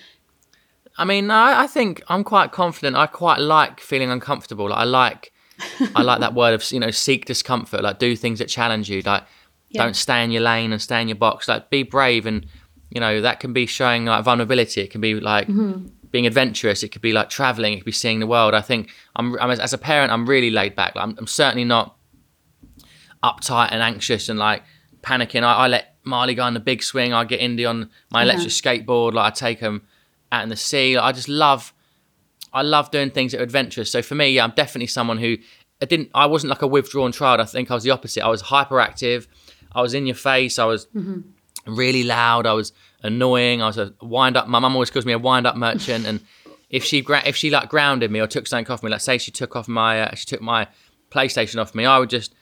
I 0.99 1.05
mean, 1.05 1.31
I, 1.31 1.63
I 1.63 1.67
think 1.67 2.03
I'm 2.09 2.25
quite 2.25 2.53
confident. 2.53 2.97
I 2.97 3.07
quite 3.07 3.41
like 3.41 3.81
feeling 3.81 4.11
uncomfortable. 4.11 4.69
Like, 4.69 4.79
I 4.79 4.85
like, 4.85 5.33
I 5.95 6.03
like 6.03 6.21
that 6.21 6.35
word 6.35 6.53
of 6.55 6.71
you 6.73 6.81
know, 6.81 6.91
seek 6.91 7.25
discomfort. 7.25 7.83
Like, 7.83 7.99
do 7.99 8.17
things 8.17 8.39
that 8.39 8.49
challenge 8.49 8.91
you. 8.91 9.01
Like, 9.03 9.25
Yeah. 9.71 9.85
don't 9.85 9.95
stay 9.97 10.23
in 10.25 10.31
your 10.31 10.43
lane 10.43 10.73
and 10.73 10.83
stay 10.83 11.01
in 11.01 11.09
your 11.09 11.17
box. 11.17 11.49
Like, 11.49 11.71
be 11.71 11.85
brave, 11.85 12.27
and 12.27 12.47
you 12.91 13.01
know 13.01 13.21
that 13.21 13.41
can 13.41 13.53
be 13.53 13.67
showing 13.67 14.05
like 14.05 14.25
vulnerability. 14.25 14.81
It 14.83 14.91
can 14.91 15.01
be 15.01 15.15
like 15.15 15.47
mm-hmm. 15.47 15.87
Being 16.11 16.27
adventurous. 16.27 16.83
It 16.83 16.89
could 16.89 17.03
be 17.03 17.13
like 17.13 17.31
traveling. 17.31 17.73
It 17.73 17.77
could 17.79 17.85
be 17.87 17.93
seeing 17.93 18.21
the 18.21 18.27
world. 18.27 18.55
I 18.55 18.61
think 18.61 18.91
I'm, 19.17 19.39
I'm 19.41 19.51
as, 19.51 19.73
a 19.73 19.79
parent, 19.79 20.13
I'm 20.13 20.27
really 20.29 20.51
laid 20.51 20.75
back. 20.75 20.95
Like, 20.95 21.05
I'm, 21.05 21.17
I'm 21.19 21.27
certainly 21.27 21.65
not 21.65 21.97
uptight 23.23 23.69
and 23.71 23.83
anxious 23.83 24.29
and 24.29 24.39
like 24.39 24.63
panicking. 25.03 25.43
I, 25.43 25.55
I 25.55 25.69
let 25.69 25.97
Marley 26.05 26.35
go 26.35 26.43
on 26.43 26.55
the 26.55 26.61
big 26.61 26.83
swing. 26.83 27.13
I 27.13 27.25
get 27.25 27.41
Indie 27.41 27.69
on 27.69 27.91
my 28.11 28.23
uh-huh. 28.23 28.31
electric 28.31 28.51
skateboard. 28.51 29.13
Like 29.15 29.33
I 29.33 29.35
take 29.35 29.61
him 29.61 29.83
out 30.33 30.43
in 30.43 30.49
the 30.49 30.57
sea. 30.57 30.97
Like, 30.97 31.05
I 31.05 31.13
just 31.13 31.29
love, 31.29 31.73
I 32.53 32.63
love 32.63 32.91
doing 32.91 33.11
things 33.11 33.33
that 33.33 33.41
are 33.41 33.45
adventurous. 33.45 33.93
So 33.93 34.03
for 34.03 34.15
me, 34.15 34.31
yeah, 34.31 34.45
I'm 34.45 34.53
definitely 34.57 34.89
someone 34.89 35.19
who 35.19 35.37
I 35.83 35.87
didn't. 35.87 36.11
I 36.15 36.27
wasn't 36.27 36.51
like 36.51 36.63
a 36.63 36.67
withdrawn 36.67 37.13
child. 37.13 37.41
I 37.41 37.45
think 37.45 37.71
I 37.71 37.75
was 37.75 37.85
the 37.85 37.91
opposite. 37.91 38.25
I 38.25 38.29
was 38.29 38.43
hyperactive. 38.43 39.27
I 39.73 39.83
was 39.83 39.95
in 39.95 40.07
your 40.07 40.17
face. 40.17 40.59
I 40.59 40.65
was 40.65 40.87
mm-hmm. 40.87 41.21
Really 41.71 42.05
loud. 42.05 42.47
I 42.47 42.53
was 42.53 42.73
annoying. 43.03 43.63
I 43.63 43.67
was 43.67 43.79
a 43.79 43.93
wind 44.01 44.37
up. 44.37 44.49
My 44.49 44.59
mum 44.59 44.75
always 44.75 44.91
calls 44.91 45.07
me 45.07 45.13
a 45.13 45.19
wind 45.19 45.47
up 45.47 45.57
merchant. 45.57 46.07
and 46.07 46.21
if 46.69 46.85
she 46.85 47.01
gra- 47.01 47.23
if 47.27 47.37
she 47.37 47.51
like 47.51 47.69
grounded 47.69 48.11
me 48.11 48.21
or 48.21 48.27
took 48.27 48.47
something 48.47 48.71
off 48.73 48.83
me, 48.83 48.91
like 48.91 49.01
say 49.01 49.19
she 49.19 49.31
took 49.31 49.57
off 49.57 49.69
my 49.69 50.03
uh, 50.03 50.15
she 50.15 50.27
took 50.27 50.41
my 50.41 50.69
PlayStation 51.11 51.61
off 51.61 51.75
me, 51.75 51.85
I 51.85 51.99
would 51.99 52.11
just 52.11 52.35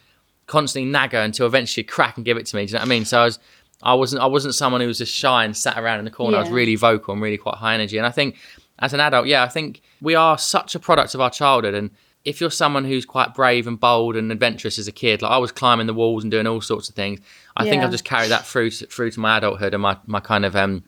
constantly 0.46 0.90
nag 0.90 1.12
her 1.12 1.20
until 1.20 1.46
eventually 1.46 1.82
she'd 1.82 1.88
crack 1.88 2.16
and 2.16 2.24
give 2.24 2.36
it 2.36 2.46
to 2.46 2.56
me. 2.56 2.66
Do 2.66 2.70
you 2.70 2.74
know 2.74 2.80
what 2.80 2.86
I 2.86 2.88
mean? 2.88 3.04
So 3.04 3.20
I 3.20 3.24
was. 3.24 3.38
I 3.80 3.94
wasn't. 3.94 4.22
I 4.22 4.26
wasn't 4.26 4.54
someone 4.54 4.80
who 4.80 4.88
was 4.88 4.98
just 4.98 5.14
shy 5.14 5.44
and 5.44 5.56
sat 5.56 5.78
around 5.78 6.00
in 6.00 6.04
the 6.04 6.10
corner. 6.10 6.36
I 6.36 6.40
was 6.40 6.50
really 6.50 6.74
vocal 6.74 7.14
and 7.14 7.22
really 7.22 7.38
quite 7.38 7.54
high 7.56 7.74
energy. 7.74 7.96
And 7.96 8.06
I 8.06 8.10
think, 8.10 8.36
as 8.80 8.92
an 8.92 8.98
adult, 8.98 9.28
yeah, 9.28 9.44
I 9.44 9.48
think 9.48 9.82
we 10.02 10.16
are 10.16 10.36
such 10.36 10.74
a 10.74 10.80
product 10.80 11.14
of 11.14 11.20
our 11.20 11.30
childhood. 11.30 11.74
And 11.74 11.90
if 12.28 12.40
you're 12.40 12.50
someone 12.50 12.84
who's 12.84 13.04
quite 13.06 13.34
brave 13.34 13.66
and 13.66 13.78
bold 13.80 14.16
and 14.16 14.30
adventurous 14.30 14.78
as 14.78 14.86
a 14.88 14.92
kid, 14.92 15.22
like 15.22 15.32
I 15.32 15.38
was 15.38 15.50
climbing 15.52 15.86
the 15.86 15.94
walls 15.94 16.22
and 16.24 16.30
doing 16.30 16.46
all 16.46 16.60
sorts 16.60 16.88
of 16.88 16.94
things, 16.94 17.20
I 17.56 17.64
think 17.64 17.82
I've 17.82 17.90
just 17.90 18.04
carried 18.04 18.30
that 18.30 18.46
through 18.46 18.70
to, 18.70 18.86
through 18.86 19.10
to 19.12 19.20
my 19.20 19.38
adulthood 19.38 19.74
and 19.74 19.82
my 19.82 19.96
my 20.06 20.20
kind 20.20 20.44
of 20.44 20.54
um 20.54 20.84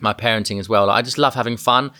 my 0.00 0.12
parenting 0.12 0.58
as 0.58 0.68
well. 0.68 0.86
Like, 0.86 0.96
I 0.98 1.02
just 1.02 1.18
love 1.18 1.34
having 1.34 1.56
fun. 1.56 1.90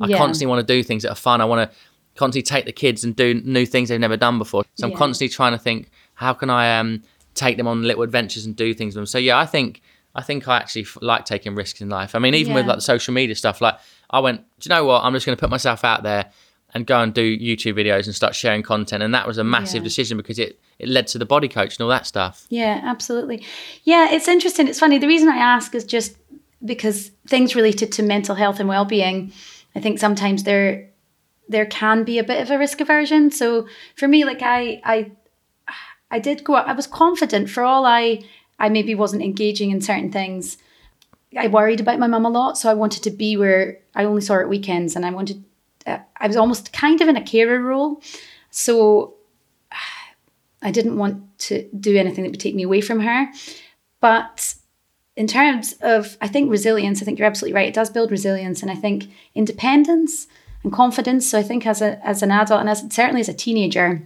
I 0.00 0.06
Yeah. 0.08 0.16
constantly 0.16 0.50
want 0.50 0.66
to 0.66 0.74
do 0.74 0.82
things 0.82 1.02
that 1.04 1.10
are 1.10 1.22
fun. 1.28 1.40
I 1.40 1.44
want 1.44 1.70
to 1.70 1.76
constantly 2.16 2.42
take 2.42 2.64
the 2.64 2.72
kids 2.72 3.04
and 3.04 3.14
do 3.16 3.34
new 3.34 3.66
things 3.66 3.88
they've 3.88 4.00
never 4.00 4.16
done 4.16 4.38
before. 4.38 4.64
So 4.74 4.86
I'm 4.86 4.90
Yeah. 4.92 4.96
constantly 4.98 5.32
trying 5.34 5.52
to 5.52 5.58
think, 5.58 5.90
how 6.14 6.32
can 6.32 6.50
I 6.50 6.78
um 6.78 7.02
take 7.34 7.56
them 7.56 7.68
on 7.68 7.82
little 7.82 8.02
adventures 8.02 8.44
and 8.46 8.56
do 8.56 8.74
things 8.74 8.94
with 8.94 9.02
them. 9.02 9.06
So 9.06 9.18
yeah, 9.18 9.38
I 9.38 9.46
think 9.46 9.80
I 10.14 10.22
think 10.22 10.48
I 10.48 10.56
actually 10.56 10.82
f- 10.82 10.98
like 11.00 11.24
taking 11.24 11.54
risks 11.54 11.80
in 11.80 11.88
life. 11.88 12.16
I 12.16 12.18
mean, 12.18 12.34
even 12.34 12.52
with 12.52 12.66
like 12.66 12.78
the 12.78 12.82
social 12.82 13.14
media 13.14 13.36
stuff, 13.36 13.60
like 13.60 13.76
I 14.10 14.18
went, 14.18 14.40
do 14.58 14.68
you 14.68 14.74
know 14.74 14.84
what? 14.84 15.04
I'm 15.04 15.12
just 15.14 15.24
going 15.24 15.36
to 15.36 15.40
put 15.40 15.50
myself 15.50 15.84
out 15.84 16.02
there 16.02 16.26
and 16.74 16.86
go 16.86 17.00
and 17.00 17.12
do 17.12 17.36
YouTube 17.38 17.74
videos 17.74 18.06
and 18.06 18.14
start 18.14 18.34
sharing 18.34 18.62
content. 18.62 19.02
And 19.02 19.14
that 19.14 19.26
was 19.26 19.38
a 19.38 19.44
massive 19.44 19.76
Yeah. 19.82 19.84
decision 19.84 20.16
because 20.16 20.38
it 20.38 20.58
it 20.78 20.88
led 20.88 21.06
to 21.08 21.18
the 21.18 21.26
body 21.26 21.46
coach 21.48 21.76
and 21.76 21.82
all 21.84 21.90
that 21.90 22.06
stuff. 22.06 22.46
Yeah, 22.48 22.80
absolutely. 22.82 23.44
Yeah, 23.84 24.10
it's 24.10 24.26
interesting. 24.28 24.66
It's 24.66 24.78
funny. 24.80 24.96
The 24.98 25.06
reason 25.06 25.28
I 25.28 25.36
ask 25.36 25.74
is 25.74 25.84
just 25.84 26.16
because 26.64 27.10
things 27.26 27.54
related 27.54 27.92
to 27.92 28.02
mental 28.02 28.34
health 28.34 28.60
and 28.60 28.68
well-being, 28.68 29.30
I 29.74 29.80
think 29.80 29.98
sometimes 29.98 30.44
there 30.44 30.88
there 31.48 31.66
can 31.66 32.04
be 32.04 32.18
a 32.18 32.24
bit 32.24 32.40
of 32.40 32.50
a 32.50 32.56
risk 32.58 32.80
aversion. 32.80 33.30
So 33.30 33.66
for 33.96 34.08
me, 34.08 34.24
like 34.24 34.40
I 34.42 34.80
I 34.84 35.10
I 36.10 36.18
did 36.18 36.44
go. 36.44 36.54
I 36.54 36.72
was 36.72 36.86
confident 36.86 37.50
for 37.50 37.62
all 37.62 37.84
I 37.84 38.22
I 38.58 38.68
maybe 38.68 38.94
wasn't 38.94 39.22
engaging 39.22 39.70
in 39.70 39.80
certain 39.80 40.10
things. 40.12 40.56
I 41.38 41.46
worried 41.46 41.80
about 41.80 41.98
my 41.98 42.06
mum 42.08 42.24
a 42.26 42.30
lot, 42.30 42.56
so 42.58 42.68
I 42.70 42.74
wanted 42.74 43.02
to 43.04 43.10
be 43.10 43.36
where 43.36 43.78
I 43.94 44.04
only 44.04 44.20
saw 44.22 44.34
her 44.34 44.42
at 44.42 44.48
weekends, 44.48 44.96
and 44.96 45.04
I 45.06 45.10
wanted. 45.10 45.44
I 45.86 46.26
was 46.26 46.36
almost 46.36 46.72
kind 46.72 47.00
of 47.00 47.08
in 47.08 47.16
a 47.16 47.22
carer 47.22 47.60
role, 47.60 48.02
so 48.50 49.14
I 50.62 50.70
didn't 50.70 50.98
want 50.98 51.38
to 51.40 51.68
do 51.78 51.96
anything 51.96 52.24
that 52.24 52.30
would 52.30 52.40
take 52.40 52.54
me 52.54 52.64
away 52.64 52.80
from 52.80 53.00
her. 53.00 53.28
But 54.00 54.54
in 55.16 55.26
terms 55.26 55.74
of, 55.80 56.16
I 56.20 56.28
think 56.28 56.50
resilience, 56.50 57.00
I 57.00 57.04
think 57.04 57.18
you're 57.18 57.28
absolutely 57.28 57.54
right. 57.54 57.68
It 57.68 57.74
does 57.74 57.90
build 57.90 58.10
resilience, 58.10 58.62
and 58.62 58.70
I 58.70 58.74
think 58.74 59.06
independence 59.34 60.26
and 60.62 60.72
confidence. 60.72 61.30
So 61.30 61.38
I 61.38 61.42
think 61.42 61.66
as 61.66 61.82
a 61.82 62.04
as 62.06 62.22
an 62.22 62.30
adult 62.30 62.60
and 62.60 62.70
as 62.70 62.80
certainly 62.90 63.20
as 63.20 63.28
a 63.28 63.34
teenager, 63.34 64.02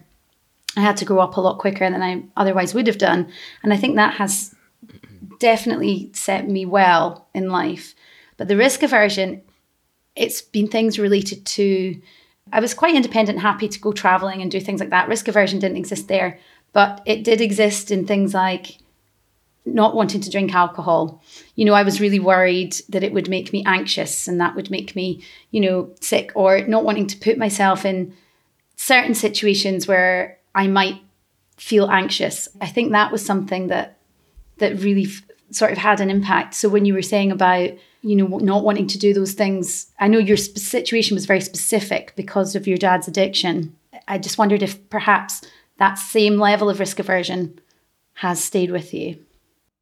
I 0.77 0.81
had 0.81 0.97
to 0.99 1.05
grow 1.05 1.21
up 1.21 1.37
a 1.37 1.41
lot 1.41 1.59
quicker 1.59 1.89
than 1.89 2.03
I 2.03 2.25
otherwise 2.37 2.75
would 2.75 2.87
have 2.87 2.99
done, 2.99 3.31
and 3.63 3.73
I 3.73 3.77
think 3.77 3.97
that 3.97 4.15
has 4.15 4.55
definitely 5.39 6.11
set 6.15 6.49
me 6.49 6.65
well 6.65 7.29
in 7.35 7.49
life. 7.49 7.95
But 8.37 8.49
the 8.49 8.57
risk 8.57 8.83
aversion, 8.83 9.43
it's 10.17 10.43
been 10.43 10.69
things 10.69 10.99
related 10.99 11.45
to 11.47 12.01
I 12.53 12.61
was 12.61 12.75
quite 12.75 12.95
independent, 12.95 13.41
happy 13.41 13.69
to 13.69 13.81
go 13.81 13.93
traveling 13.93 14.43
and 14.43 14.51
do 14.51 14.61
things 14.61 14.81
like 14.81 14.91
that. 14.91 15.09
Risk 15.09 15.29
aversion 15.29 15.59
didn't 15.59 15.79
exist 15.79 16.09
there, 16.09 16.39
but 16.73 17.03
it 17.07 17.25
did 17.25 17.41
exist 17.41 17.91
in 17.91 18.07
things 18.07 18.35
like 18.35 18.79
not 19.65 19.97
wanting 19.97 20.21
to 20.21 20.31
drink 20.31 20.55
alcohol. 20.55 21.23
You 21.55 21.65
know, 21.65 21.73
I 21.73 21.83
was 21.83 22.01
really 22.01 22.21
worried 22.21 22.75
that 22.91 23.03
it 23.03 23.13
would 23.13 23.31
make 23.31 23.53
me 23.53 23.63
anxious 23.67 24.29
and 24.29 24.41
that 24.41 24.55
would 24.55 24.71
make 24.71 24.95
me, 24.95 25.25
you 25.51 25.61
know, 25.61 25.91
sick 26.01 26.33
or 26.35 26.67
not 26.67 26.85
wanting 26.85 27.07
to 27.07 27.17
put 27.17 27.39
myself 27.39 27.85
in 27.85 28.15
certain 28.77 29.15
situations 29.15 29.89
where 29.89 30.39
I 30.55 30.67
might 30.67 31.01
feel 31.57 31.91
anxious. 31.91 32.49
I 32.61 32.67
think 32.67 32.93
that 32.93 33.11
was 33.11 33.25
something 33.25 33.69
that 33.69 33.99
that 34.59 34.81
really 34.81 35.05
f- 35.05 35.23
sort 35.51 35.73
of 35.73 35.79
had 35.79 36.01
an 36.01 36.11
impact. 36.11 36.55
So 36.55 36.69
when 36.69 36.85
you 36.85 36.95
were 36.95 37.03
saying 37.03 37.33
about 37.33 37.71
you 38.05 38.15
know 38.17 38.39
not 38.39 38.63
wanting 38.65 38.87
to 38.89 38.99
do 38.99 39.15
those 39.15 39.33
things, 39.33 39.91
I 39.99 40.09
know 40.09 40.19
your 40.19 40.37
sp- 40.37 40.59
situation 40.59 41.15
was 41.15 41.27
very 41.27 41.41
specific 41.41 42.13
because 42.17 42.55
of 42.55 42.67
your 42.67 42.77
dad's 42.79 43.09
addiction. 43.09 43.75
I 44.07 44.19
just 44.19 44.39
wondered 44.39 44.63
if 44.63 44.89
perhaps 44.91 45.41
that 45.79 45.95
same 45.99 46.37
level 46.39 46.69
of 46.71 46.79
risk 46.81 46.99
aversion 46.99 47.59
has 48.15 48.43
stayed 48.43 48.71
with 48.71 48.93
you. 48.95 49.19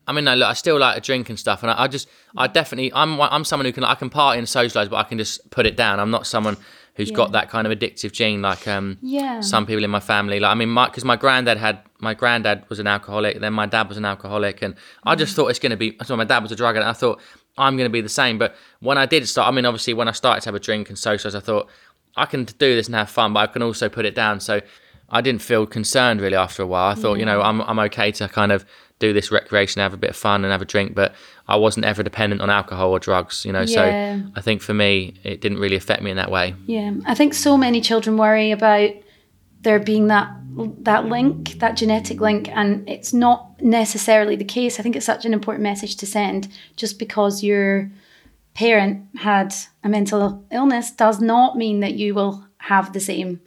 I 0.06 0.12
mean, 0.12 0.24
no, 0.24 0.35
look, 0.35 0.48
I 0.48 0.54
still 0.54 0.78
like 0.78 0.94
to 0.96 1.00
drink 1.00 1.28
and 1.30 1.38
stuff, 1.38 1.62
and 1.62 1.70
I, 1.70 1.82
I 1.85 1.88
just, 1.88 2.08
I 2.37 2.46
definitely, 2.48 2.92
I'm, 2.92 3.20
I'm 3.20 3.44
someone 3.44 3.66
who 3.66 3.72
can, 3.72 3.85
I 3.85 3.94
can 3.94 4.11
party 4.11 4.38
and 4.38 4.48
socialize, 4.48 4.88
but 4.88 4.96
I 4.96 5.04
can 5.04 5.16
just 5.18 5.48
put 5.50 5.64
it 5.66 5.76
down. 5.76 6.00
I'm 6.00 6.11
not 6.11 6.26
someone 6.26 6.56
who's 6.94 7.11
Yeah. 7.11 7.16
got 7.16 7.32
that 7.32 7.48
kind 7.48 7.66
of 7.66 7.72
addictive 7.78 8.12
gene 8.12 8.42
like 8.42 8.68
um 8.68 8.98
Yeah. 9.00 9.40
some 9.40 9.64
people 9.64 9.82
in 9.82 9.90
my 9.90 10.00
family. 10.00 10.40
Like, 10.40 10.50
I 10.50 10.54
mean, 10.54 10.68
my 10.68 10.87
because 10.88 11.04
my 11.04 11.16
granddad 11.16 11.56
had, 11.56 11.80
my 12.00 12.14
granddad 12.14 12.64
was 12.68 12.78
an 12.80 12.87
alcoholic, 12.87 13.40
then 13.40 13.52
my 13.54 13.66
dad 13.66 13.88
was 13.88 13.96
an 13.96 14.04
alcoholic, 14.04 14.61
and 14.61 14.74
I 15.04 15.14
just 15.14 15.35
thought 15.37 15.46
it's 15.48 15.58
going 15.58 15.70
to 15.70 15.76
be. 15.76 15.96
So 16.04 16.16
my 16.16 16.24
dad 16.24 16.42
was 16.42 16.52
a 16.52 16.56
drug 16.56 16.76
addict. 16.76 16.88
I 16.88 16.92
thought 16.92 17.20
I'm 17.58 17.76
going 17.76 17.88
to 17.88 17.92
be 17.92 18.00
the 18.00 18.08
same. 18.08 18.38
But 18.38 18.54
when 18.80 18.98
I 18.98 19.06
did 19.06 19.28
start, 19.28 19.48
I 19.48 19.50
mean, 19.50 19.66
obviously, 19.66 19.94
when 19.94 20.08
I 20.08 20.12
started 20.12 20.40
to 20.42 20.48
have 20.48 20.54
a 20.54 20.60
drink 20.60 20.88
and 20.88 20.98
socialize, 20.98 21.34
I 21.34 21.40
thought 21.40 21.68
I 22.16 22.26
can 22.26 22.44
do 22.44 22.74
this 22.74 22.86
and 22.86 22.94
have 22.94 23.10
fun, 23.10 23.32
but 23.32 23.40
I 23.40 23.46
can 23.52 23.62
also 23.62 23.88
put 23.88 24.04
it 24.04 24.14
down. 24.14 24.40
So 24.40 24.60
I 25.10 25.20
didn't 25.20 25.42
feel 25.42 25.66
concerned 25.66 26.20
really 26.20 26.36
after 26.36 26.62
a 26.62 26.66
while. 26.66 26.90
I 26.90 26.94
thought, 26.94 27.18
you 27.18 27.24
know, 27.26 27.40
I'm 27.42 27.60
I'm 27.62 27.78
okay 27.80 28.12
to 28.12 28.28
kind 28.28 28.52
of 28.52 28.64
do 28.98 29.12
this 29.12 29.32
recreation, 29.32 29.80
have 29.82 29.92
a 29.92 29.96
bit 29.96 30.10
of 30.10 30.16
fun, 30.16 30.44
and 30.44 30.52
have 30.52 30.62
a 30.62 30.64
drink, 30.64 30.94
but 30.94 31.12
I 31.48 31.56
wasn't 31.56 31.84
ever 31.86 32.02
dependent 32.04 32.40
on 32.40 32.48
alcohol 32.50 32.90
or 32.90 32.98
drugs. 33.00 33.44
You 33.44 33.52
know, 33.52 33.62
Yeah. 33.62 34.16
so 34.20 34.30
I 34.36 34.40
think 34.40 34.62
for 34.62 34.74
me, 34.74 35.14
it 35.24 35.40
didn't 35.40 35.58
really 35.58 35.74
affect 35.76 36.02
me 36.02 36.10
in 36.10 36.16
that 36.18 36.30
way. 36.30 36.54
Yeah, 36.66 36.92
I 37.04 37.14
think 37.14 37.34
so 37.34 37.58
many 37.58 37.80
children 37.80 38.16
worry 38.16 38.52
about 38.52 38.90
there 39.62 39.79
being 39.79 40.09
that 40.09 40.31
that 40.83 41.07
link, 41.07 41.59
that 41.61 41.77
genetic 41.77 42.20
link, 42.20 42.48
and 42.48 42.87
it's 42.88 43.12
not 43.12 43.61
necessarily 43.62 44.37
the 44.37 44.44
case. 44.44 44.79
I 44.79 44.83
think 44.83 44.96
it's 44.96 45.07
such 45.07 45.25
an 45.25 45.33
important 45.33 45.62
message 45.62 45.96
to 45.96 46.07
send. 46.07 46.48
Just 46.77 46.98
because 46.98 47.42
your 47.42 47.90
parent 48.55 49.07
had 49.16 49.55
a 49.83 49.88
mental 49.88 50.44
illness 50.51 50.90
does 50.90 51.20
not 51.20 51.57
mean 51.57 51.81
that 51.81 51.94
you 51.94 52.14
will 52.14 52.46
have 52.59 52.92
the 52.92 53.01
same 53.01 53.40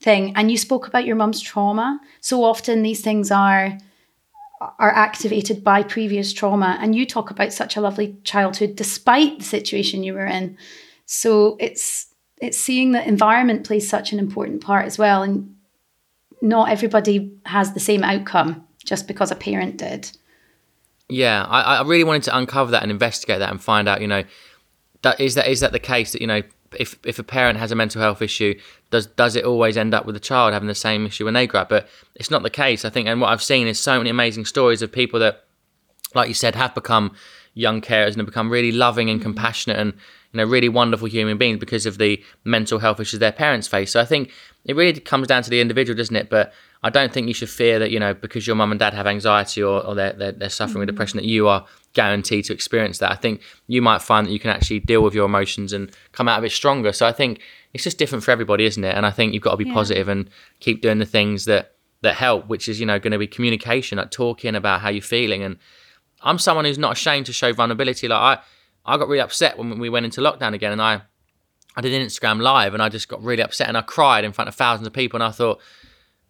thing. 0.00 0.34
And 0.36 0.50
you 0.50 0.56
spoke 0.56 0.86
about 0.86 1.04
your 1.04 1.16
mum's 1.16 1.40
trauma. 1.40 2.00
So 2.20 2.44
often 2.44 2.82
these 2.82 3.00
things 3.00 3.30
are 3.30 3.78
are 4.78 4.92
activated 4.92 5.64
by 5.64 5.82
previous 5.82 6.32
trauma, 6.32 6.78
and 6.80 6.94
you 6.94 7.04
talk 7.04 7.30
about 7.30 7.52
such 7.52 7.76
a 7.76 7.80
lovely 7.80 8.16
childhood 8.22 8.76
despite 8.76 9.40
the 9.40 9.44
situation 9.44 10.04
you 10.04 10.14
were 10.14 10.26
in. 10.26 10.56
So 11.06 11.56
it's 11.58 12.06
it's 12.40 12.58
seeing 12.58 12.92
that 12.92 13.06
environment 13.06 13.66
plays 13.66 13.88
such 13.88 14.12
an 14.12 14.20
important 14.20 14.60
part 14.60 14.86
as 14.86 14.98
well, 14.98 15.24
and 15.24 15.56
not 16.42 16.68
everybody 16.68 17.32
has 17.46 17.72
the 17.72 17.80
same 17.80 18.02
outcome 18.02 18.66
just 18.84 19.06
because 19.06 19.30
a 19.30 19.36
parent 19.36 19.78
did. 19.78 20.10
Yeah, 21.08 21.44
I, 21.44 21.76
I 21.76 21.82
really 21.82 22.04
wanted 22.04 22.24
to 22.24 22.36
uncover 22.36 22.72
that 22.72 22.82
and 22.82 22.90
investigate 22.90 23.38
that 23.38 23.50
and 23.50 23.62
find 23.62 23.88
out, 23.88 24.00
you 24.00 24.08
know, 24.08 24.24
that 25.02 25.20
is 25.20 25.34
that 25.34 25.48
is 25.48 25.60
that 25.60 25.72
the 25.72 25.78
case 25.78 26.12
that 26.12 26.20
you 26.20 26.26
know 26.26 26.42
if 26.78 26.98
if 27.04 27.18
a 27.18 27.22
parent 27.22 27.58
has 27.58 27.70
a 27.70 27.74
mental 27.74 28.00
health 28.00 28.22
issue, 28.22 28.58
does 28.90 29.06
does 29.06 29.36
it 29.36 29.44
always 29.44 29.76
end 29.76 29.94
up 29.94 30.06
with 30.06 30.14
the 30.14 30.20
child 30.20 30.52
having 30.52 30.68
the 30.68 30.74
same 30.74 31.06
issue 31.06 31.24
when 31.24 31.34
they 31.34 31.46
grow 31.46 31.60
up? 31.60 31.68
But 31.68 31.88
it's 32.14 32.30
not 32.30 32.42
the 32.42 32.50
case. 32.50 32.84
I 32.84 32.90
think, 32.90 33.08
and 33.08 33.20
what 33.20 33.30
I've 33.30 33.42
seen 33.42 33.66
is 33.66 33.78
so 33.78 33.98
many 33.98 34.10
amazing 34.10 34.44
stories 34.44 34.82
of 34.82 34.90
people 34.90 35.20
that, 35.20 35.44
like 36.14 36.28
you 36.28 36.34
said, 36.34 36.54
have 36.54 36.74
become 36.74 37.14
young 37.54 37.80
carers 37.80 38.08
and 38.08 38.16
have 38.16 38.26
become 38.26 38.50
really 38.50 38.72
loving 38.72 39.10
and 39.10 39.20
mm-hmm. 39.20 39.30
compassionate 39.30 39.76
and 39.76 39.92
you 40.32 40.38
know 40.38 40.44
really 40.44 40.68
wonderful 40.68 41.08
human 41.08 41.36
beings 41.36 41.58
because 41.58 41.84
of 41.84 41.98
the 41.98 42.22
mental 42.44 42.78
health 42.78 43.00
issues 43.00 43.20
their 43.20 43.32
parents 43.32 43.68
face. 43.68 43.92
So 43.92 44.00
I 44.00 44.04
think 44.04 44.30
it 44.64 44.76
really 44.76 44.98
comes 45.00 45.26
down 45.26 45.42
to 45.42 45.50
the 45.50 45.60
individual, 45.60 45.96
doesn't 45.96 46.14
it? 46.14 46.30
But 46.30 46.52
I 46.82 46.90
don't 46.90 47.12
think 47.12 47.28
you 47.28 47.34
should 47.34 47.50
fear 47.50 47.78
that 47.78 47.90
you 47.90 47.98
know 48.00 48.14
because 48.14 48.46
your 48.46 48.56
mum 48.56 48.70
and 48.70 48.78
dad 48.78 48.94
have 48.94 49.06
anxiety 49.06 49.62
or, 49.62 49.84
or 49.84 49.94
they're, 49.94 50.12
they're 50.12 50.32
they're 50.32 50.48
suffering 50.48 50.80
with 50.80 50.88
mm-hmm. 50.88 50.94
depression 50.94 51.16
that 51.18 51.26
you 51.26 51.48
are 51.48 51.64
guaranteed 51.94 52.44
to 52.46 52.52
experience 52.52 52.98
that. 52.98 53.10
I 53.10 53.16
think 53.16 53.42
you 53.66 53.82
might 53.82 54.02
find 54.02 54.26
that 54.26 54.32
you 54.32 54.40
can 54.40 54.50
actually 54.50 54.80
deal 54.80 55.02
with 55.02 55.14
your 55.14 55.26
emotions 55.26 55.72
and 55.72 55.90
come 56.12 56.28
out 56.28 56.38
of 56.38 56.44
it 56.44 56.52
stronger. 56.52 56.92
So 56.92 57.06
I 57.06 57.12
think 57.12 57.40
it's 57.74 57.84
just 57.84 57.98
different 57.98 58.24
for 58.24 58.30
everybody, 58.30 58.64
isn't 58.64 58.82
it? 58.82 58.94
And 58.96 59.04
I 59.06 59.10
think 59.10 59.34
you've 59.34 59.42
got 59.42 59.52
to 59.52 59.56
be 59.56 59.64
Yeah. 59.64 59.74
positive 59.74 60.08
and 60.08 60.28
keep 60.60 60.82
doing 60.82 60.98
the 60.98 61.06
things 61.06 61.44
that 61.46 61.74
that 62.02 62.14
help, 62.16 62.48
which 62.48 62.68
is 62.68 62.80
you 62.80 62.86
know 62.86 62.98
going 62.98 63.12
to 63.12 63.18
be 63.18 63.26
communication, 63.26 63.98
like 63.98 64.10
talking 64.10 64.54
about 64.54 64.80
how 64.80 64.88
you're 64.90 65.02
feeling. 65.02 65.42
And 65.42 65.56
I'm 66.22 66.38
someone 66.38 66.64
who's 66.64 66.78
not 66.78 66.92
ashamed 66.92 67.26
to 67.26 67.32
show 67.32 67.52
vulnerability. 67.52 68.08
Like 68.08 68.38
I, 68.38 68.42
I 68.94 68.96
got 68.96 69.08
really 69.08 69.20
upset 69.20 69.58
when 69.58 69.78
we 69.78 69.88
went 69.88 70.04
into 70.04 70.20
lockdown 70.20 70.54
again, 70.54 70.72
and 70.72 70.82
I, 70.82 71.02
I 71.76 71.80
did 71.80 71.94
an 71.94 72.06
Instagram 72.06 72.40
live, 72.40 72.74
and 72.74 72.82
I 72.82 72.88
just 72.88 73.08
got 73.08 73.22
really 73.22 73.42
upset, 73.42 73.68
and 73.68 73.76
I 73.76 73.82
cried 73.82 74.24
in 74.24 74.32
front 74.32 74.48
of 74.48 74.54
thousands 74.54 74.86
of 74.86 74.92
people, 74.92 75.16
and 75.16 75.24
I 75.24 75.30
thought. 75.30 75.60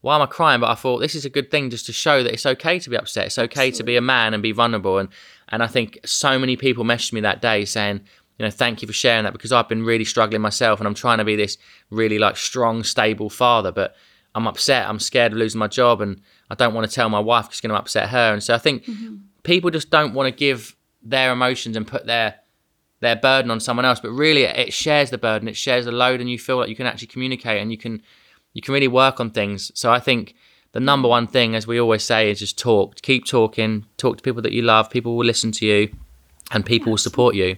Why 0.00 0.16
am 0.16 0.22
I 0.22 0.26
crying? 0.26 0.60
But 0.60 0.68
I 0.68 0.74
thought 0.74 0.98
this 0.98 1.14
is 1.14 1.24
a 1.24 1.30
good 1.30 1.52
thing 1.52 1.70
just 1.70 1.86
to 1.86 1.92
show 1.92 2.24
that 2.24 2.32
it's 2.32 2.44
okay 2.44 2.80
to 2.80 2.90
be 2.90 2.96
upset. 2.96 3.26
It's 3.26 3.38
okay 3.38 3.70
to 3.70 3.84
be 3.84 3.94
a 3.94 4.00
man 4.00 4.34
and 4.34 4.42
be 4.42 4.50
vulnerable. 4.50 4.98
And 4.98 5.08
and 5.50 5.62
I 5.62 5.68
think 5.68 6.00
so 6.04 6.40
many 6.40 6.56
people 6.56 6.82
messaged 6.82 7.12
me 7.12 7.20
that 7.20 7.40
day 7.40 7.64
saying, 7.64 8.00
you 8.38 8.44
know, 8.44 8.50
thank 8.50 8.82
you 8.82 8.88
for 8.88 8.94
sharing 8.94 9.24
that 9.24 9.32
because 9.32 9.52
I've 9.52 9.68
been 9.68 9.84
really 9.84 10.04
struggling 10.04 10.40
myself 10.40 10.80
and 10.80 10.86
I'm 10.88 10.94
trying 10.94 11.18
to 11.18 11.24
be 11.24 11.36
this 11.36 11.58
really 11.90 12.18
like 12.18 12.36
strong, 12.36 12.82
stable 12.82 13.30
father, 13.30 13.70
but 13.70 13.94
I'm 14.34 14.46
upset. 14.46 14.88
I'm 14.88 14.98
scared 14.98 15.32
of 15.32 15.38
losing 15.38 15.58
my 15.58 15.68
job 15.68 16.00
and 16.00 16.20
I 16.50 16.54
don't 16.54 16.74
want 16.74 16.88
to 16.88 16.94
tell 16.94 17.08
my 17.08 17.20
wife 17.20 17.44
because 17.44 17.54
it's 17.54 17.60
going 17.60 17.70
to 17.70 17.78
upset 17.78 18.08
her. 18.08 18.32
And 18.32 18.42
so 18.42 18.54
I 18.54 18.58
think 18.58 18.84
mm-hmm. 18.84 19.16
people 19.42 19.70
just 19.70 19.90
don't 19.90 20.14
want 20.14 20.26
to 20.26 20.36
give 20.36 20.74
their 21.02 21.32
emotions 21.32 21.76
and 21.76 21.86
put 21.86 22.06
their 22.06 22.36
their 23.02 23.16
burden 23.16 23.50
on 23.50 23.58
someone 23.58 23.84
else, 23.84 23.98
but 23.98 24.10
really 24.10 24.44
it 24.44 24.72
shares 24.72 25.10
the 25.10 25.18
burden, 25.18 25.48
it 25.48 25.56
shares 25.56 25.86
the 25.86 25.92
load, 25.92 26.20
and 26.20 26.30
you 26.30 26.38
feel 26.38 26.56
like 26.56 26.68
you 26.68 26.76
can 26.76 26.86
actually 26.86 27.08
communicate 27.08 27.60
and 27.60 27.70
you 27.72 27.76
can 27.76 28.00
you 28.54 28.62
can 28.62 28.72
really 28.72 28.88
work 28.88 29.18
on 29.18 29.30
things. 29.30 29.72
So 29.74 29.90
I 29.90 29.98
think 29.98 30.34
the 30.70 30.78
number 30.78 31.08
one 31.08 31.26
thing, 31.26 31.56
as 31.56 31.66
we 31.66 31.80
always 31.80 32.04
say, 32.04 32.30
is 32.30 32.38
just 32.38 32.58
talk. 32.58 33.02
Keep 33.02 33.26
talking. 33.26 33.86
Talk 33.96 34.18
to 34.18 34.22
people 34.22 34.40
that 34.42 34.52
you 34.52 34.62
love. 34.62 34.88
People 34.88 35.16
will 35.16 35.24
listen 35.26 35.50
to 35.52 35.66
you, 35.66 35.94
and 36.52 36.64
people 36.64 36.92
will 36.92 36.98
support 36.98 37.34
you. 37.34 37.56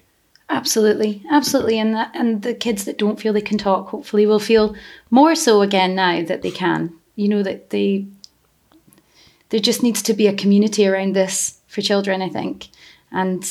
Absolutely, 0.49 1.23
absolutely, 1.31 1.79
and 1.79 1.95
that, 1.95 2.11
and 2.15 2.43
the 2.43 2.55
kids 2.55 2.87
that 2.87 2.99
don't 2.99 3.21
feel 3.21 3.35
they 3.35 3.41
can 3.43 3.59
talk, 3.59 3.89
hopefully, 3.89 4.27
will 4.27 4.41
feel 4.41 4.75
more 5.11 5.35
so 5.35 5.61
again 5.61 5.95
now 5.95 6.23
that 6.25 6.41
they 6.41 6.51
can. 6.51 6.95
You 7.17 7.29
know 7.29 7.43
that 7.43 7.69
they 7.69 8.07
there 9.51 9.61
just 9.61 9.83
needs 9.83 10.01
to 10.03 10.15
be 10.15 10.27
a 10.27 10.35
community 10.35 10.87
around 10.87 11.15
this 11.15 11.61
for 11.67 11.83
children. 11.83 12.23
I 12.23 12.31
think, 12.31 12.69
and 13.13 13.45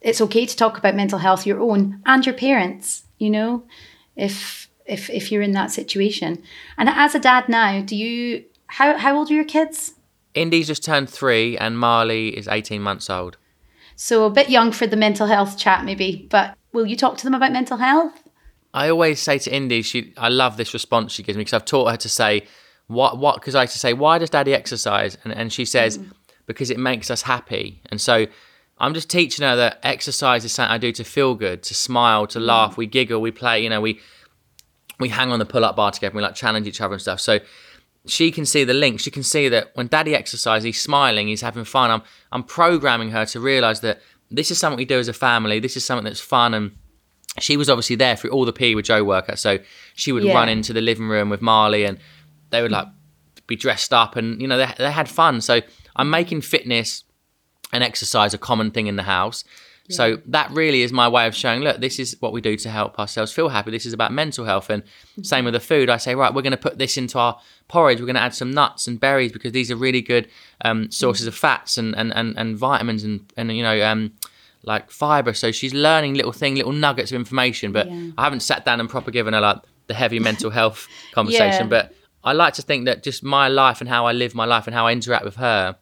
it's 0.00 0.20
okay 0.20 0.46
to 0.46 0.56
talk 0.56 0.78
about 0.78 0.94
mental 0.94 1.18
health, 1.18 1.46
your 1.46 1.60
own 1.60 2.02
and 2.06 2.24
your 2.24 2.34
parents. 2.34 3.04
You 3.18 3.30
know, 3.30 3.64
if 4.16 4.68
if 4.86 5.10
if 5.10 5.30
you're 5.30 5.42
in 5.42 5.52
that 5.52 5.70
situation, 5.70 6.42
and 6.78 6.88
as 6.88 7.14
a 7.14 7.20
dad 7.20 7.48
now, 7.48 7.80
do 7.82 7.96
you 7.96 8.44
how 8.66 8.96
how 8.96 9.16
old 9.16 9.30
are 9.30 9.34
your 9.34 9.44
kids? 9.44 9.94
Indie's 10.34 10.68
just 10.68 10.84
turned 10.84 11.10
three, 11.10 11.58
and 11.58 11.78
Marley 11.78 12.36
is 12.36 12.46
18 12.46 12.80
months 12.80 13.10
old. 13.10 13.36
So 13.96 14.24
a 14.24 14.30
bit 14.30 14.48
young 14.48 14.72
for 14.72 14.86
the 14.86 14.96
mental 14.96 15.26
health 15.26 15.58
chat, 15.58 15.84
maybe. 15.84 16.26
But 16.30 16.56
will 16.72 16.86
you 16.86 16.96
talk 16.96 17.18
to 17.18 17.24
them 17.24 17.34
about 17.34 17.52
mental 17.52 17.76
health? 17.76 18.22
I 18.72 18.88
always 18.88 19.20
say 19.20 19.38
to 19.38 19.54
Indy, 19.54 19.82
she, 19.82 20.14
I 20.16 20.28
love 20.28 20.56
this 20.56 20.72
response 20.72 21.12
she 21.12 21.22
gives 21.22 21.36
me 21.36 21.42
because 21.42 21.54
I've 21.54 21.64
taught 21.64 21.90
her 21.90 21.96
to 21.96 22.08
say, 22.08 22.46
what, 22.86 23.18
what, 23.18 23.34
because 23.36 23.54
I 23.54 23.62
used 23.62 23.74
to 23.74 23.78
say, 23.78 23.92
why 23.92 24.18
does 24.18 24.30
daddy 24.30 24.54
exercise? 24.54 25.18
And, 25.24 25.34
and 25.34 25.52
she 25.52 25.64
says, 25.64 25.98
mm. 25.98 26.12
because 26.46 26.70
it 26.70 26.78
makes 26.78 27.10
us 27.10 27.22
happy. 27.22 27.82
And 27.90 28.00
so 28.00 28.26
I'm 28.80 28.94
just 28.94 29.10
teaching 29.10 29.44
her 29.44 29.54
that 29.56 29.78
exercise 29.82 30.44
is 30.44 30.52
something 30.52 30.72
I 30.72 30.78
do 30.78 30.90
to 30.92 31.04
feel 31.04 31.34
good, 31.34 31.62
to 31.64 31.74
smile, 31.74 32.26
to 32.28 32.40
laugh. 32.40 32.76
We 32.78 32.86
giggle, 32.86 33.20
we 33.20 33.30
play, 33.30 33.62
you 33.62 33.68
know, 33.68 33.80
we, 33.80 34.00
we 34.98 35.10
hang 35.10 35.30
on 35.30 35.38
the 35.38 35.44
pull 35.44 35.64
up 35.64 35.76
bar 35.76 35.90
together, 35.90 36.16
we 36.16 36.22
like 36.22 36.34
challenge 36.34 36.66
each 36.66 36.80
other 36.80 36.94
and 36.94 37.02
stuff. 37.02 37.20
So 37.20 37.40
she 38.06 38.30
can 38.32 38.46
see 38.46 38.64
the 38.64 38.72
link. 38.74 38.98
She 39.00 39.10
can 39.10 39.22
see 39.22 39.48
that 39.50 39.70
when 39.74 39.86
daddy 39.88 40.14
exercises, 40.14 40.64
he's 40.64 40.80
smiling, 40.80 41.28
he's 41.28 41.42
having 41.42 41.64
fun. 41.64 41.90
I'm, 41.90 42.02
I'm 42.32 42.42
programming 42.42 43.10
her 43.10 43.26
to 43.26 43.40
realize 43.40 43.80
that 43.80 44.00
this 44.30 44.50
is 44.50 44.58
something 44.58 44.78
we 44.78 44.86
do 44.86 44.98
as 44.98 45.08
a 45.08 45.12
family. 45.12 45.60
This 45.60 45.76
is 45.76 45.84
something 45.84 46.04
that's 46.04 46.20
fun. 46.20 46.54
And 46.54 46.72
she 47.38 47.58
was 47.58 47.68
obviously 47.68 47.96
there 47.96 48.16
through 48.16 48.30
all 48.30 48.46
the 48.46 48.52
PE 48.52 48.74
with 48.74 48.86
Joe 48.86 49.04
workout. 49.04 49.38
So 49.38 49.58
she 49.94 50.12
would 50.12 50.24
Yeah. 50.24 50.34
run 50.34 50.48
into 50.48 50.72
the 50.72 50.80
living 50.80 51.08
room 51.08 51.28
with 51.28 51.42
Marley 51.42 51.84
and 51.84 51.98
they 52.48 52.62
would 52.62 52.72
like 52.72 52.88
be 53.46 53.56
dressed 53.56 53.92
up 53.92 54.16
and, 54.16 54.40
you 54.40 54.48
know, 54.48 54.56
they, 54.56 54.72
they 54.78 54.90
had 54.90 55.08
fun. 55.08 55.42
So 55.42 55.60
I'm 55.96 56.08
making 56.08 56.40
fitness 56.40 57.04
and 57.72 57.82
exercise 57.84 58.34
a 58.34 58.38
common 58.38 58.70
thing 58.70 58.86
in 58.86 58.96
the 58.96 59.04
house. 59.04 59.44
So 59.88 60.18
that 60.26 60.52
really 60.52 60.82
is 60.82 60.92
my 60.92 61.08
way 61.08 61.26
of 61.26 61.34
showing, 61.34 61.62
look, 61.62 61.78
this 61.80 61.98
is 61.98 62.16
what 62.20 62.32
we 62.32 62.40
do 62.40 62.56
to 62.58 62.70
help 62.70 62.96
ourselves 63.00 63.32
feel 63.32 63.48
happy. 63.48 63.72
This 63.72 63.86
is 63.86 63.92
about 63.92 64.12
mental 64.12 64.44
health. 64.44 64.70
And 64.70 64.84
same 65.22 65.44
with 65.44 65.54
the 65.54 65.58
food. 65.58 65.90
I 65.90 65.96
say, 65.96 66.14
right, 66.14 66.32
we're 66.32 66.42
going 66.42 66.52
to 66.52 66.56
put 66.56 66.78
this 66.78 66.96
into 66.96 67.18
our 67.18 67.40
porridge. 67.66 67.98
We're 67.98 68.06
going 68.06 68.14
to 68.14 68.22
add 68.22 68.32
some 68.34 68.52
nuts 68.52 68.86
and 68.86 69.00
berries 69.00 69.32
because 69.32 69.50
these 69.50 69.68
are 69.68 69.74
really 69.74 70.00
good 70.00 70.28
um, 70.64 70.92
sources 70.92 71.26
of 71.26 71.34
fats 71.34 71.76
and, 71.76 71.96
and, 71.96 72.14
and, 72.14 72.38
and 72.38 72.56
vitamins 72.56 73.02
and, 73.02 73.32
and 73.36 73.50
you 73.56 73.64
know, 73.64 73.84
um, 73.84 74.12
like 74.62 74.92
fiber. 74.92 75.32
So 75.32 75.50
she's 75.50 75.74
learning 75.74 76.14
little 76.14 76.30
thing, 76.32 76.54
little 76.54 76.70
nuggets 76.70 77.10
of 77.10 77.16
information. 77.16 77.72
But 77.72 77.90
Yeah. 77.90 78.12
I 78.16 78.22
haven't 78.22 78.40
sat 78.40 78.64
down 78.64 78.78
and 78.78 78.88
proper 78.88 79.10
given 79.10 79.34
her 79.34 79.40
like 79.40 79.58
the 79.88 79.94
heavy 79.94 80.20
mental 80.20 80.50
health 80.60 80.86
conversation. 81.10 81.64
Yeah. 81.64 81.68
But 81.68 81.94
I 82.22 82.32
like 82.32 82.54
to 82.54 82.62
think 82.62 82.84
that 82.84 83.02
just 83.02 83.24
my 83.24 83.48
life 83.48 83.80
and 83.80 83.88
how 83.90 84.06
I 84.06 84.12
live 84.12 84.36
my 84.36 84.44
life 84.44 84.68
and 84.68 84.74
how 84.74 84.86
I 84.86 84.92
interact 84.92 85.24
with 85.24 85.34
her 85.36 85.74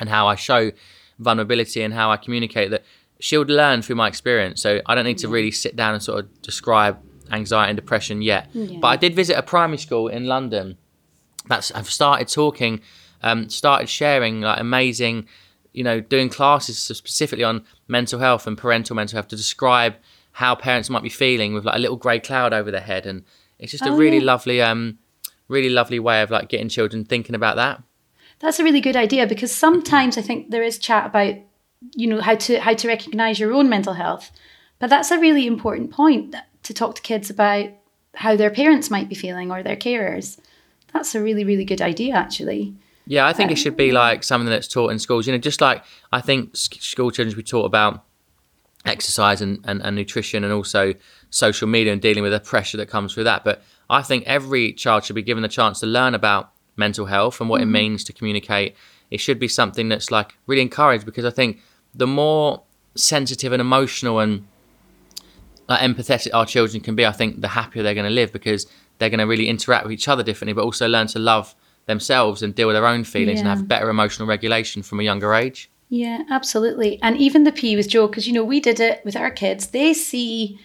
and 0.00 0.10
how 0.10 0.26
I 0.28 0.34
show 0.34 0.70
vulnerability 1.18 1.82
and 1.82 1.92
how 1.94 2.10
I 2.10 2.16
communicate 2.16 2.70
that 2.70 2.84
she'll 3.20 3.42
learn 3.42 3.82
through 3.82 3.96
my 3.96 4.08
experience. 4.08 4.62
So 4.62 4.80
I 4.86 4.94
don't 4.94 5.04
need 5.04 5.18
to 5.18 5.28
really 5.28 5.50
sit 5.50 5.74
down 5.76 5.94
and 5.94 6.02
sort 6.02 6.20
of 6.24 6.42
describe 6.42 6.98
anxiety 7.30 7.70
and 7.70 7.76
depression 7.76 8.22
yet. 8.22 8.48
Yeah. 8.52 8.78
But 8.80 8.88
I 8.88 8.96
did 8.96 9.14
visit 9.14 9.36
a 9.36 9.42
primary 9.42 9.78
school 9.78 10.08
in 10.08 10.26
London 10.26 10.78
that's 11.46 11.70
I've 11.72 11.90
started 11.90 12.28
talking, 12.28 12.80
um, 13.22 13.48
started 13.48 13.88
sharing 13.88 14.40
like 14.42 14.60
amazing, 14.60 15.26
you 15.72 15.82
know, 15.84 16.00
doing 16.00 16.28
classes 16.28 16.78
specifically 16.78 17.44
on 17.44 17.64
mental 17.88 18.18
health 18.20 18.46
and 18.46 18.56
parental 18.56 18.94
mental 18.96 19.16
health 19.16 19.28
to 19.28 19.36
describe 19.36 19.94
how 20.32 20.54
parents 20.54 20.88
might 20.88 21.02
be 21.02 21.08
feeling 21.08 21.54
with 21.54 21.64
like 21.64 21.74
a 21.76 21.78
little 21.80 21.96
grey 21.96 22.20
cloud 22.20 22.52
over 22.52 22.70
their 22.70 22.80
head, 22.82 23.06
and 23.06 23.24
it's 23.58 23.72
just 23.72 23.84
a 23.84 23.88
Oh, 23.90 23.96
really 23.96 24.18
yeah. 24.18 24.24
lovely, 24.24 24.62
um, 24.62 24.98
really 25.48 25.68
lovely 25.68 25.98
way 25.98 26.22
of 26.22 26.30
like 26.30 26.48
getting 26.48 26.68
children 26.68 27.04
thinking 27.04 27.34
about 27.34 27.56
that. 27.56 27.82
That's 28.40 28.60
a 28.60 28.64
really 28.64 28.80
good 28.80 28.96
idea 28.96 29.26
because 29.26 29.54
sometimes 29.54 30.16
I 30.16 30.22
think 30.22 30.50
there 30.50 30.62
is 30.62 30.78
chat 30.78 31.06
about 31.06 31.34
you 31.94 32.06
know 32.08 32.20
how 32.20 32.34
to 32.34 32.58
how 32.60 32.74
to 32.74 32.88
recognize 32.88 33.38
your 33.38 33.52
own 33.52 33.68
mental 33.68 33.94
health, 33.94 34.30
but 34.78 34.90
that's 34.90 35.10
a 35.10 35.18
really 35.18 35.46
important 35.46 35.90
point 35.90 36.34
to 36.64 36.74
talk 36.74 36.94
to 36.96 37.02
kids 37.02 37.30
about 37.30 37.70
how 38.14 38.36
their 38.36 38.50
parents 38.50 38.90
might 38.90 39.08
be 39.08 39.14
feeling 39.14 39.50
or 39.50 39.62
their 39.62 39.76
carers. 39.76 40.38
That's 40.92 41.14
a 41.14 41.22
really 41.22 41.44
really 41.44 41.64
good 41.64 41.82
idea 41.82 42.14
actually. 42.14 42.74
Yeah, 43.06 43.26
I 43.26 43.32
think 43.32 43.50
it 43.50 43.54
uh, 43.54 43.62
should 43.62 43.76
be 43.76 43.90
like 43.90 44.22
something 44.22 44.50
that's 44.50 44.68
taught 44.68 44.90
in 44.90 44.98
schools. 44.98 45.26
You 45.26 45.32
know, 45.32 45.38
just 45.38 45.60
like 45.60 45.82
I 46.12 46.20
think 46.20 46.54
school 46.56 47.10
children 47.10 47.30
should 47.30 47.36
be 47.36 47.42
taught 47.42 47.64
about 47.64 48.04
exercise 48.84 49.40
and, 49.40 49.60
and, 49.64 49.82
and 49.82 49.96
nutrition 49.96 50.44
and 50.44 50.52
also 50.52 50.94
social 51.30 51.68
media 51.68 51.92
and 51.92 52.00
dealing 52.00 52.22
with 52.22 52.32
the 52.32 52.40
pressure 52.40 52.76
that 52.76 52.86
comes 52.86 53.14
through 53.14 53.24
that. 53.24 53.44
But 53.44 53.62
I 53.90 54.02
think 54.02 54.24
every 54.26 54.72
child 54.72 55.04
should 55.04 55.16
be 55.16 55.22
given 55.22 55.42
the 55.42 55.48
chance 55.48 55.80
to 55.80 55.86
learn 55.86 56.14
about 56.14 56.52
mental 56.78 57.06
health 57.06 57.40
and 57.40 57.50
what 57.50 57.60
it 57.60 57.64
mm-hmm. 57.64 57.72
means 57.72 58.04
to 58.04 58.12
communicate. 58.12 58.74
It 59.10 59.20
should 59.20 59.38
be 59.38 59.48
something 59.48 59.88
that's 59.88 60.10
like 60.10 60.34
really 60.46 60.62
encouraged 60.62 61.04
because 61.04 61.24
I 61.24 61.30
think 61.30 61.60
the 61.94 62.06
more 62.06 62.62
sensitive 62.94 63.52
and 63.52 63.60
emotional 63.60 64.18
and 64.18 64.46
like, 65.68 65.80
empathetic 65.80 66.30
our 66.32 66.46
children 66.46 66.82
can 66.82 66.94
be, 66.94 67.06
I 67.06 67.12
think 67.12 67.40
the 67.40 67.48
happier 67.48 67.82
they're 67.82 67.94
going 67.94 68.08
to 68.08 68.14
live 68.14 68.32
because 68.32 68.66
they're 68.98 69.10
going 69.10 69.18
to 69.18 69.26
really 69.26 69.48
interact 69.48 69.84
with 69.84 69.92
each 69.92 70.08
other 70.08 70.22
differently, 70.22 70.52
but 70.52 70.64
also 70.64 70.88
learn 70.88 71.06
to 71.08 71.18
love 71.18 71.54
themselves 71.86 72.42
and 72.42 72.54
deal 72.54 72.66
with 72.66 72.76
their 72.76 72.86
own 72.86 73.04
feelings 73.04 73.40
and 73.40 73.48
have 73.48 73.66
better 73.66 73.88
emotional 73.88 74.28
regulation 74.28 74.82
from 74.82 75.00
a 75.00 75.02
younger 75.02 75.34
age. 75.34 75.70
Yeah, 75.88 76.22
absolutely. 76.30 77.00
And 77.02 77.16
even 77.16 77.44
the 77.44 77.52
PE 77.52 77.76
with 77.76 77.88
Joe, 77.88 78.08
because 78.08 78.26
you 78.26 78.34
know 78.34 78.44
we 78.44 78.60
did 78.60 78.78
it 78.78 79.02
with 79.04 79.16
our 79.16 79.30
kids. 79.30 79.68
They 79.68 79.94
see 79.94 80.60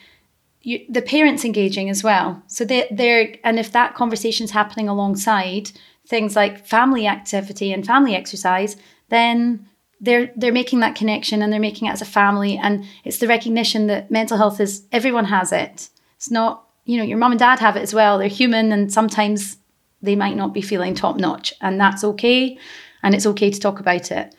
you, 0.61 0.85
the 0.89 1.01
parents 1.01 1.45
engaging 1.45 1.89
as 1.89 2.03
well. 2.03 2.43
So 2.47 2.65
they 2.65 2.87
they're 2.91 3.35
and 3.43 3.57
if 3.57 3.71
that 3.71 3.95
conversation's 3.95 4.51
happening 4.51 4.89
alongside 4.89 5.71
things 6.07 6.35
like 6.35 6.65
family 6.65 7.07
activity 7.07 7.71
and 7.73 7.85
family 7.85 8.15
exercise, 8.15 8.75
then 9.09 9.67
they're 10.01 10.31
they're 10.35 10.51
making 10.51 10.79
that 10.81 10.95
connection 10.95 11.41
and 11.41 11.51
they're 11.51 11.59
making 11.59 11.87
it 11.87 11.91
as 11.91 12.01
a 12.01 12.05
family. 12.05 12.57
And 12.57 12.85
it's 13.03 13.19
the 13.19 13.27
recognition 13.27 13.87
that 13.87 14.11
mental 14.11 14.37
health 14.37 14.59
is 14.59 14.83
everyone 14.91 15.25
has 15.25 15.51
it. 15.51 15.89
It's 16.17 16.29
not 16.31 16.67
you 16.85 16.97
know 16.97 17.03
your 17.03 17.17
mom 17.17 17.31
and 17.31 17.39
dad 17.39 17.59
have 17.59 17.77
it 17.77 17.81
as 17.81 17.93
well. 17.93 18.17
They're 18.17 18.27
human 18.27 18.71
and 18.71 18.91
sometimes 18.91 19.57
they 20.01 20.15
might 20.17 20.35
not 20.35 20.53
be 20.53 20.61
feeling 20.61 20.93
top 20.95 21.15
notch, 21.17 21.53
and 21.61 21.79
that's 21.79 22.03
okay. 22.03 22.57
And 23.01 23.15
it's 23.15 23.25
okay 23.25 23.49
to 23.51 23.59
talk 23.59 23.79
about 23.79 24.11
it. 24.11 24.35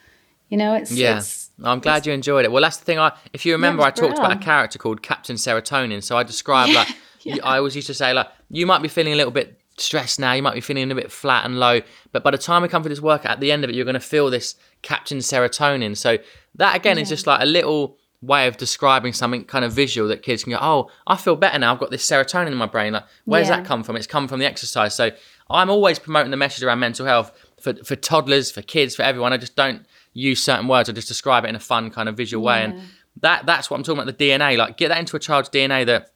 You 0.50 0.58
know, 0.58 0.74
it's 0.74 0.92
Yeah. 0.92 1.18
it's 1.18 1.50
I'm 1.62 1.80
glad 1.80 2.04
you 2.04 2.12
enjoyed 2.12 2.44
it. 2.44 2.52
Well, 2.52 2.62
that's 2.62 2.76
the 2.76 2.84
thing. 2.84 2.98
I, 2.98 3.12
if 3.32 3.46
you 3.46 3.52
remember, 3.52 3.82
I 3.82 3.90
talked 3.90 4.18
about 4.18 4.32
a 4.32 4.36
character 4.36 4.78
called 4.78 5.02
Captain 5.02 5.36
Serotonin. 5.36 6.02
So 6.02 6.16
I 6.18 6.22
described 6.24 6.74
like 6.74 6.88
you- 7.22 7.40
I 7.42 7.56
always 7.58 7.74
used 7.76 7.86
to 7.86 7.94
say 7.94 8.12
like 8.12 8.28
you 8.50 8.66
might 8.66 8.82
be 8.82 8.88
feeling 8.88 9.14
a 9.14 9.16
little 9.16 9.30
bit 9.32 9.58
stressed 9.76 10.18
now. 10.20 10.32
You 10.32 10.42
might 10.42 10.54
be 10.54 10.60
feeling 10.60 10.90
a 10.90 10.94
bit 10.94 11.10
flat 11.10 11.44
and 11.44 11.58
low, 11.58 11.80
but 12.12 12.22
by 12.22 12.30
the 12.30 12.38
time 12.38 12.62
we 12.62 12.68
come 12.68 12.82
for 12.82 12.88
this 12.88 13.00
work, 13.00 13.24
at 13.26 13.40
the 13.40 13.50
end 13.52 13.64
of 13.64 13.70
it, 13.70 13.76
you're 13.76 13.84
going 13.84 13.94
to 13.94 14.00
feel 14.00 14.30
this 14.30 14.56
Captain 14.82 15.18
Serotonin. 15.18 15.96
So 15.96 16.18
that 16.56 16.76
again 16.76 16.98
is 16.98 17.08
just 17.08 17.26
like 17.26 17.40
a 17.42 17.46
little 17.46 17.96
way 18.22 18.46
of 18.46 18.56
describing 18.56 19.12
something 19.12 19.44
kind 19.44 19.64
of 19.64 19.72
visual 19.72 20.08
that 20.08 20.22
kids 20.22 20.44
can 20.44 20.52
go, 20.52 20.58
oh, 20.60 20.90
I 21.06 21.16
feel 21.16 21.36
better 21.36 21.58
now. 21.58 21.72
I've 21.74 21.80
got 21.80 21.90
this 21.90 22.08
serotonin 22.08 22.48
in 22.48 22.54
my 22.54 22.66
brain. 22.66 22.94
Like, 22.94 23.04
where's 23.26 23.48
Yeah. 23.48 23.56
that 23.58 23.66
come 23.66 23.82
from? 23.82 23.96
It's 23.96 24.06
come 24.06 24.28
from 24.28 24.38
the 24.40 24.46
exercise. 24.46 24.94
So 24.94 25.10
I'm 25.50 25.68
always 25.68 25.98
promoting 25.98 26.30
the 26.30 26.36
message 26.38 26.62
around 26.64 26.78
mental 26.78 27.04
health 27.04 27.32
for, 27.60 27.74
for 27.84 27.96
toddlers, 27.96 28.50
for 28.50 28.62
kids, 28.62 28.96
for 28.96 29.02
everyone. 29.02 29.32
I 29.34 29.36
just 29.36 29.56
don't 29.56 29.84
use 30.14 30.42
certain 30.42 30.68
words. 30.68 30.88
I 30.88 30.92
just 30.92 31.08
describe 31.08 31.44
it 31.44 31.48
in 31.48 31.56
a 31.56 31.60
fun 31.60 31.90
kind 31.90 32.08
of 32.08 32.16
visual 32.16 32.42
way. 32.42 32.60
Yeah. 32.60 32.64
And 32.64 32.80
that 33.20 33.44
that's 33.46 33.70
what 33.70 33.76
I'm 33.76 33.82
talking 33.82 34.00
about. 34.02 34.16
The 34.18 34.24
DNA, 34.30 34.56
like 34.56 34.76
get 34.78 34.88
that 34.88 34.98
into 34.98 35.16
a 35.16 35.20
child's 35.20 35.50
DNA 35.50 35.84
that 35.86 36.10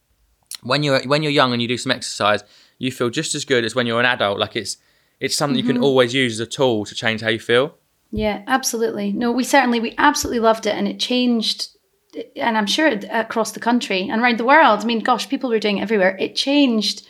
when 0.63 0.83
you're 0.83 1.03
when 1.03 1.23
you're 1.23 1.33
young 1.33 1.53
and 1.53 1.61
you 1.61 1.69
do 1.69 1.77
some 1.79 1.93
exercise, 1.93 2.43
you 2.79 2.91
feel 2.93 3.11
just 3.11 3.35
as 3.35 3.45
good 3.45 3.65
as 3.65 3.75
when 3.75 3.87
you're 3.87 4.01
an 4.01 4.07
adult. 4.07 4.39
Like 4.39 4.57
it's 4.57 4.77
it's 5.21 5.37
something 5.37 5.57
you 5.57 5.65
Mm-hmm. 5.65 5.75
can 5.75 5.83
always 5.83 6.15
use 6.15 6.35
as 6.35 6.47
a 6.47 6.51
tool 6.51 6.85
to 6.85 6.95
change 6.95 7.21
how 7.23 7.29
you 7.29 7.41
feel. 7.41 7.75
Yeah, 8.11 8.43
absolutely. 8.47 9.13
No, 9.13 9.31
we 9.33 9.45
certainly, 9.45 9.81
we 9.81 9.95
absolutely 9.99 10.41
loved 10.41 10.65
it, 10.67 10.75
and 10.75 10.89
it 10.89 10.99
changed, 10.99 11.77
and 12.37 12.57
I'm 12.57 12.67
sure 12.67 12.89
across 13.11 13.53
the 13.53 13.61
country 13.61 14.09
and 14.09 14.23
around 14.23 14.39
the 14.39 14.45
world. 14.47 14.81
I 14.81 14.85
mean, 14.85 15.01
gosh, 15.01 15.29
people 15.29 15.51
were 15.51 15.59
doing 15.59 15.79
it 15.79 15.83
everywhere. 15.83 16.17
It 16.19 16.35
changed 16.35 17.07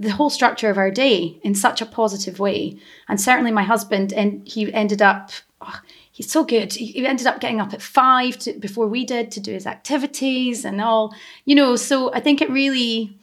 the 0.00 0.10
whole 0.10 0.30
structure 0.30 0.70
of 0.70 0.78
our 0.78 0.90
day 0.90 1.38
in 1.44 1.54
such 1.54 1.80
a 1.82 1.86
positive 1.86 2.40
way. 2.40 2.78
And 3.08 3.20
certainly, 3.20 3.52
my 3.52 3.62
husband, 3.62 4.12
and 4.12 4.48
he 4.48 4.72
ended 4.72 5.02
up. 5.02 5.30
oh, 5.60 5.80
He's 6.12 6.32
so 6.32 6.44
good. 6.44 6.72
He 6.72 6.86
he 6.86 7.06
ended 7.06 7.26
up 7.26 7.40
getting 7.40 7.60
up 7.60 7.72
at 7.72 7.80
five 7.80 8.36
to, 8.40 8.52
before 8.54 8.88
we 8.88 9.04
did 9.04 9.30
to 9.32 9.40
do 9.40 9.52
his 9.52 9.66
activities 9.66 10.64
and 10.64 10.80
all, 10.80 11.14
you 11.44 11.54
know. 11.54 11.76
So 11.76 12.12
I 12.12 12.20
think 12.20 12.42
it 12.42 12.50
really, 12.50 13.16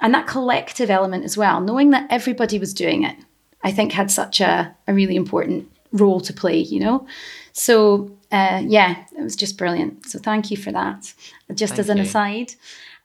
and 0.00 0.14
that 0.14 0.26
collective 0.26 0.90
element 0.90 1.24
as 1.24 1.36
well, 1.36 1.60
knowing 1.60 1.90
that 1.90 2.06
everybody 2.10 2.58
was 2.58 2.74
doing 2.74 3.04
it, 3.04 3.16
I 3.62 3.72
think 3.72 3.92
had 3.92 4.10
such 4.10 4.40
a, 4.40 4.74
a 4.88 4.94
really 4.94 5.16
important 5.16 5.70
role 5.92 6.20
to 6.20 6.32
play, 6.32 6.58
you 6.58 6.80
know? 6.80 7.06
So, 7.52 8.16
uh, 8.32 8.62
yeah, 8.64 9.04
it 9.16 9.22
was 9.22 9.36
just 9.36 9.58
brilliant. 9.58 10.06
So, 10.06 10.18
thank 10.18 10.50
you 10.50 10.56
for 10.56 10.72
that. 10.72 11.12
Just 11.52 11.72
Thank 11.74 11.80
as 11.80 11.88
an 11.88 11.98
you. 11.98 12.04
aside. 12.04 12.54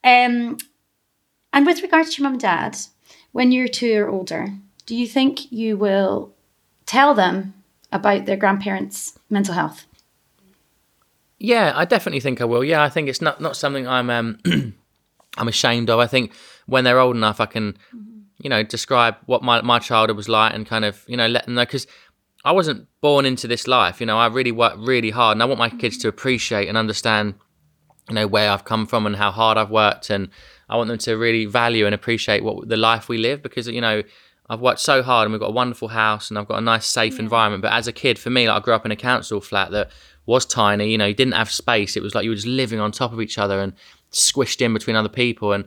Um, 0.03 0.57
and 1.51 1.65
with 1.65 1.81
regards 1.81 2.13
to 2.13 2.21
your 2.21 2.25
mum 2.25 2.33
and 2.33 2.41
dad, 2.41 2.77
when 3.31 3.51
you're 3.51 3.67
two 3.67 4.01
or 4.01 4.09
older, 4.09 4.47
do 4.85 4.95
you 4.95 5.07
think 5.07 5.51
you 5.51 5.77
will 5.77 6.33
tell 6.85 7.13
them 7.13 7.53
about 7.91 8.25
their 8.25 8.37
grandparents' 8.37 9.17
mental 9.29 9.55
health? 9.55 9.85
Yeah, 11.39 11.73
I 11.75 11.85
definitely 11.85 12.21
think 12.21 12.39
I 12.39 12.45
will. 12.45 12.63
Yeah, 12.63 12.83
I 12.83 12.89
think 12.89 13.09
it's 13.09 13.21
not 13.21 13.41
not 13.41 13.57
something 13.57 13.87
I'm 13.87 14.09
um 14.09 14.39
I'm 15.37 15.47
ashamed 15.47 15.89
of. 15.89 15.99
I 15.99 16.07
think 16.07 16.31
when 16.65 16.83
they're 16.83 16.99
old 16.99 17.15
enough, 17.15 17.39
I 17.39 17.45
can, 17.45 17.73
mm-hmm. 17.73 18.19
you 18.39 18.49
know, 18.49 18.63
describe 18.63 19.15
what 19.25 19.43
my 19.43 19.61
my 19.61 19.79
childhood 19.79 20.17
was 20.17 20.29
like 20.29 20.53
and 20.53 20.65
kind 20.65 20.85
of 20.85 21.03
you 21.07 21.17
know 21.17 21.27
let 21.27 21.45
them 21.45 21.55
know 21.55 21.63
because 21.63 21.87
I 22.43 22.51
wasn't 22.51 22.87
born 23.01 23.25
into 23.25 23.47
this 23.47 23.67
life. 23.67 23.99
You 23.99 24.05
know, 24.05 24.17
I 24.17 24.27
really 24.27 24.51
worked 24.51 24.77
really 24.79 25.11
hard, 25.11 25.35
and 25.35 25.43
I 25.43 25.45
want 25.45 25.59
my 25.59 25.69
kids 25.69 25.97
to 25.99 26.07
mm-hmm. 26.07 26.17
appreciate 26.17 26.67
and 26.67 26.77
understand, 26.77 27.35
you 28.09 28.15
know, 28.15 28.27
where 28.27 28.51
I've 28.51 28.65
come 28.65 28.85
from 28.85 29.05
and 29.05 29.15
how 29.15 29.31
hard 29.31 29.57
I've 29.57 29.71
worked, 29.71 30.09
and 30.09 30.29
I 30.69 30.77
want 30.77 30.89
them 30.89 30.97
to 30.99 31.15
really 31.15 31.45
value 31.45 31.85
and 31.85 31.95
appreciate 31.95 32.43
what 32.43 32.67
the 32.67 32.77
life 32.77 33.09
we 33.09 33.17
live 33.17 33.41
because 33.41 33.67
you 33.67 33.81
know. 33.81 34.03
I've 34.47 34.61
worked 34.61 34.79
so 34.79 35.01
hard 35.01 35.25
and 35.25 35.33
we've 35.33 35.39
got 35.39 35.49
a 35.49 35.53
wonderful 35.53 35.87
house 35.87 36.29
and 36.29 36.37
I've 36.37 36.47
got 36.47 36.59
a 36.59 36.61
nice 36.61 36.85
safe 36.85 37.17
environment. 37.17 37.63
But 37.63 37.73
as 37.73 37.87
a 37.87 37.91
kid, 37.91 38.19
for 38.19 38.29
me, 38.29 38.47
like 38.47 38.61
I 38.61 38.63
grew 38.63 38.75
up 38.75 38.85
in 38.85 38.91
a 38.91 38.95
council 38.95 39.41
flat 39.41 39.71
that 39.71 39.89
was 40.25 40.45
tiny. 40.45 40.91
You 40.91 40.97
know, 40.97 41.05
you 41.05 41.13
didn't 41.13 41.33
have 41.33 41.51
space. 41.51 41.95
It 41.95 42.03
was 42.03 42.15
like 42.15 42.23
you 42.23 42.29
were 42.29 42.35
just 42.35 42.47
living 42.47 42.79
on 42.79 42.91
top 42.91 43.13
of 43.13 43.21
each 43.21 43.37
other 43.37 43.59
and 43.59 43.73
squished 44.11 44.61
in 44.61 44.73
between 44.73 44.95
other 44.95 45.09
people, 45.09 45.53
and 45.53 45.65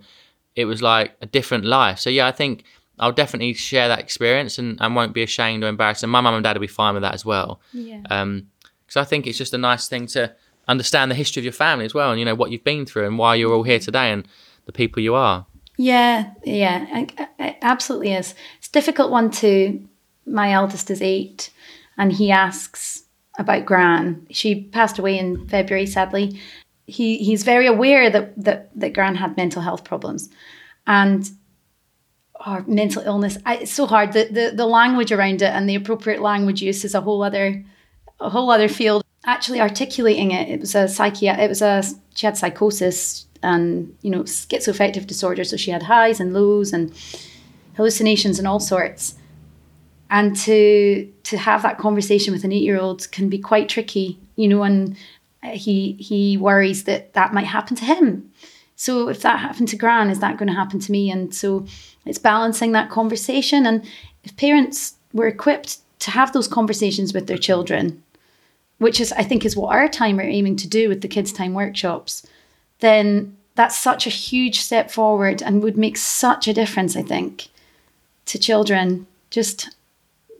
it 0.59 0.65
was 0.65 0.83
like 0.83 1.17
a 1.21 1.27
different 1.27 1.65
life. 1.65 2.01
So 2.01 2.11
yeah, 2.11 2.27
I 2.27 2.33
think 2.33 2.65
I'll 2.99 3.13
definitely 3.13 3.55
share 3.55 3.87
that 3.87 4.01
experience 4.01 4.59
and, 4.59 4.77
and 4.81 4.97
won't 4.97 5.15
be 5.15 5.23
ashamed 5.23 5.63
or 5.63 5.69
embarrassed. 5.69 6.03
And 6.03 6.11
my 6.11 6.21
mum 6.21 6.35
and 6.35 6.43
dad 6.43 6.57
will 6.57 6.63
be 6.63 6.67
fine 6.67 6.95
with 6.95 7.05
that 7.05 7.15
as 7.15 7.25
well. 7.25 7.61
Yeah. 7.73 8.03
Um, 8.11 8.49
because 8.85 8.97
I 8.97 9.05
think 9.05 9.27
it's 9.29 9.39
just 9.39 9.55
a 9.55 9.59
nice 9.59 9.87
thing 9.87 10.07
to 10.09 10.35
understand 10.67 11.13
the 11.13 11.15
history 11.15 11.41
of 11.41 11.45
your 11.45 11.53
family 11.53 11.85
as 11.85 11.95
well, 11.95 12.11
and 12.11 12.19
you 12.19 12.25
know 12.25 12.35
what 12.35 12.51
you've 12.51 12.65
been 12.65 12.87
through 12.87 13.07
and 13.07 13.19
why 13.19 13.37
you're 13.37 13.53
all 13.53 13.63
here 13.63 13.79
today 13.79 14.11
and 14.11 14.27
the 14.67 14.73
people 14.73 15.03
you 15.03 15.15
are. 15.15 15.47
Yeah, 15.77 16.31
yeah, 16.45 17.05
it, 17.39 17.57
absolutely 17.63 18.15
is. 18.15 18.35
It's 18.59 18.69
a 18.69 18.73
difficult 18.73 19.11
one 19.13 19.31
to. 19.43 19.87
My 20.27 20.53
eldest 20.53 20.91
is 20.91 21.03
eight, 21.03 21.51
and 21.99 22.13
he 22.13 22.33
asks 22.33 23.05
about 23.39 23.67
Gran. 23.67 24.27
She 24.31 24.63
passed 24.63 24.99
away 24.99 25.19
in 25.19 25.47
February, 25.49 25.87
sadly. 25.87 26.41
He 26.89 27.19
he's 27.19 27.45
very 27.45 27.67
aware 27.67 28.11
that 28.11 28.43
that 28.43 28.71
that 28.75 28.95
Gran 28.95 29.15
had 29.17 29.37
mental 29.37 29.63
health 29.63 29.85
problems, 29.85 30.31
and 30.87 31.31
or 32.47 32.65
mental 32.67 33.03
illness. 33.03 33.37
I, 33.45 33.57
it's 33.57 33.73
so 33.73 33.87
hard. 33.87 34.13
The, 34.13 34.25
the 34.31 34.53
the 34.55 34.67
language 34.67 35.13
around 35.13 35.43
it 35.43 35.53
and 35.53 35.69
the 35.69 35.75
appropriate 35.75 36.21
language 36.21 36.63
use 36.63 36.85
is 36.85 36.95
a 36.95 37.01
whole 37.01 37.23
other 37.23 37.65
a 38.21 38.31
whole 38.31 38.51
other 38.51 38.69
field. 38.69 39.05
Actually, 39.27 39.61
articulating 39.61 40.31
it, 40.31 40.49
it 40.49 40.61
was 40.61 40.75
a 40.75 40.85
psychiat. 40.85 41.39
It 41.39 41.49
was 41.49 41.63
a 41.63 41.83
she 42.15 42.27
had 42.27 42.37
psychosis 42.37 43.27
and 43.43 43.97
you 44.03 44.11
know 44.11 44.23
schizoaffective 44.23 45.07
disorder. 45.07 45.45
So 45.45 45.57
she 45.57 45.71
had 45.71 45.83
highs 45.85 46.21
and 46.21 46.33
lows 46.33 46.73
and 46.73 46.93
hallucinations 47.77 48.39
and 48.39 48.49
all 48.49 48.61
sorts. 48.61 49.15
And 50.11 50.35
to 50.37 51.13
to 51.25 51.37
have 51.37 51.63
that 51.63 51.79
conversation 51.79 52.33
with 52.33 52.45
an 52.45 52.53
eight 52.53 52.63
year 52.63 52.81
old 52.81 53.11
can 53.13 53.29
be 53.29 53.39
quite 53.39 53.69
tricky, 53.69 54.19
you 54.37 54.49
know. 54.49 54.63
And 54.63 54.97
Uh, 55.43 55.51
he 55.51 55.93
he 55.93 56.37
worries 56.37 56.85
that 56.85 57.13
that 57.15 57.33
might 57.33 57.47
happen 57.47 57.77
to 57.77 57.85
him. 57.85 58.31
So 58.77 59.09
if 59.09 59.23
that 59.23 59.41
happened 59.41 59.69
to 59.69 59.77
Gran, 59.77 60.11
is 60.11 60.21
that 60.21 60.37
going 60.37 60.49
to 60.49 60.55
happen 60.55 60.79
to 60.81 60.93
me? 60.93 61.11
And 61.11 61.35
so 61.35 61.67
it's 62.07 62.19
balancing 62.19 62.73
that 62.73 62.91
conversation. 62.91 63.67
And 63.67 63.85
if 64.23 64.37
parents 64.37 64.95
were 65.13 65.27
equipped 65.27 65.79
to 66.01 66.11
have 66.13 66.33
those 66.33 66.47
conversations 66.47 67.13
with 67.13 67.27
their 67.27 67.39
children, 67.39 68.03
which 68.79 69.01
is 69.01 69.13
I 69.13 69.25
think 69.25 69.45
is 69.45 69.57
what 69.57 69.75
Our 69.75 69.89
Time 69.89 70.19
are 70.21 70.23
aiming 70.23 70.57
to 70.57 70.69
do 70.69 70.89
with 70.89 71.01
the 71.01 71.09
kids' 71.09 71.33
time 71.33 71.55
workshops, 71.55 72.27
then 72.81 73.37
that's 73.57 73.77
such 73.77 74.07
a 74.07 74.11
huge 74.11 74.61
step 74.61 74.91
forward 74.91 75.43
and 75.43 75.63
would 75.63 75.77
make 75.77 75.97
such 75.97 76.47
a 76.47 76.55
difference, 76.55 76.97
I 76.97 77.03
think, 77.03 77.49
to 78.27 78.39
children 78.39 79.09
just 79.31 79.75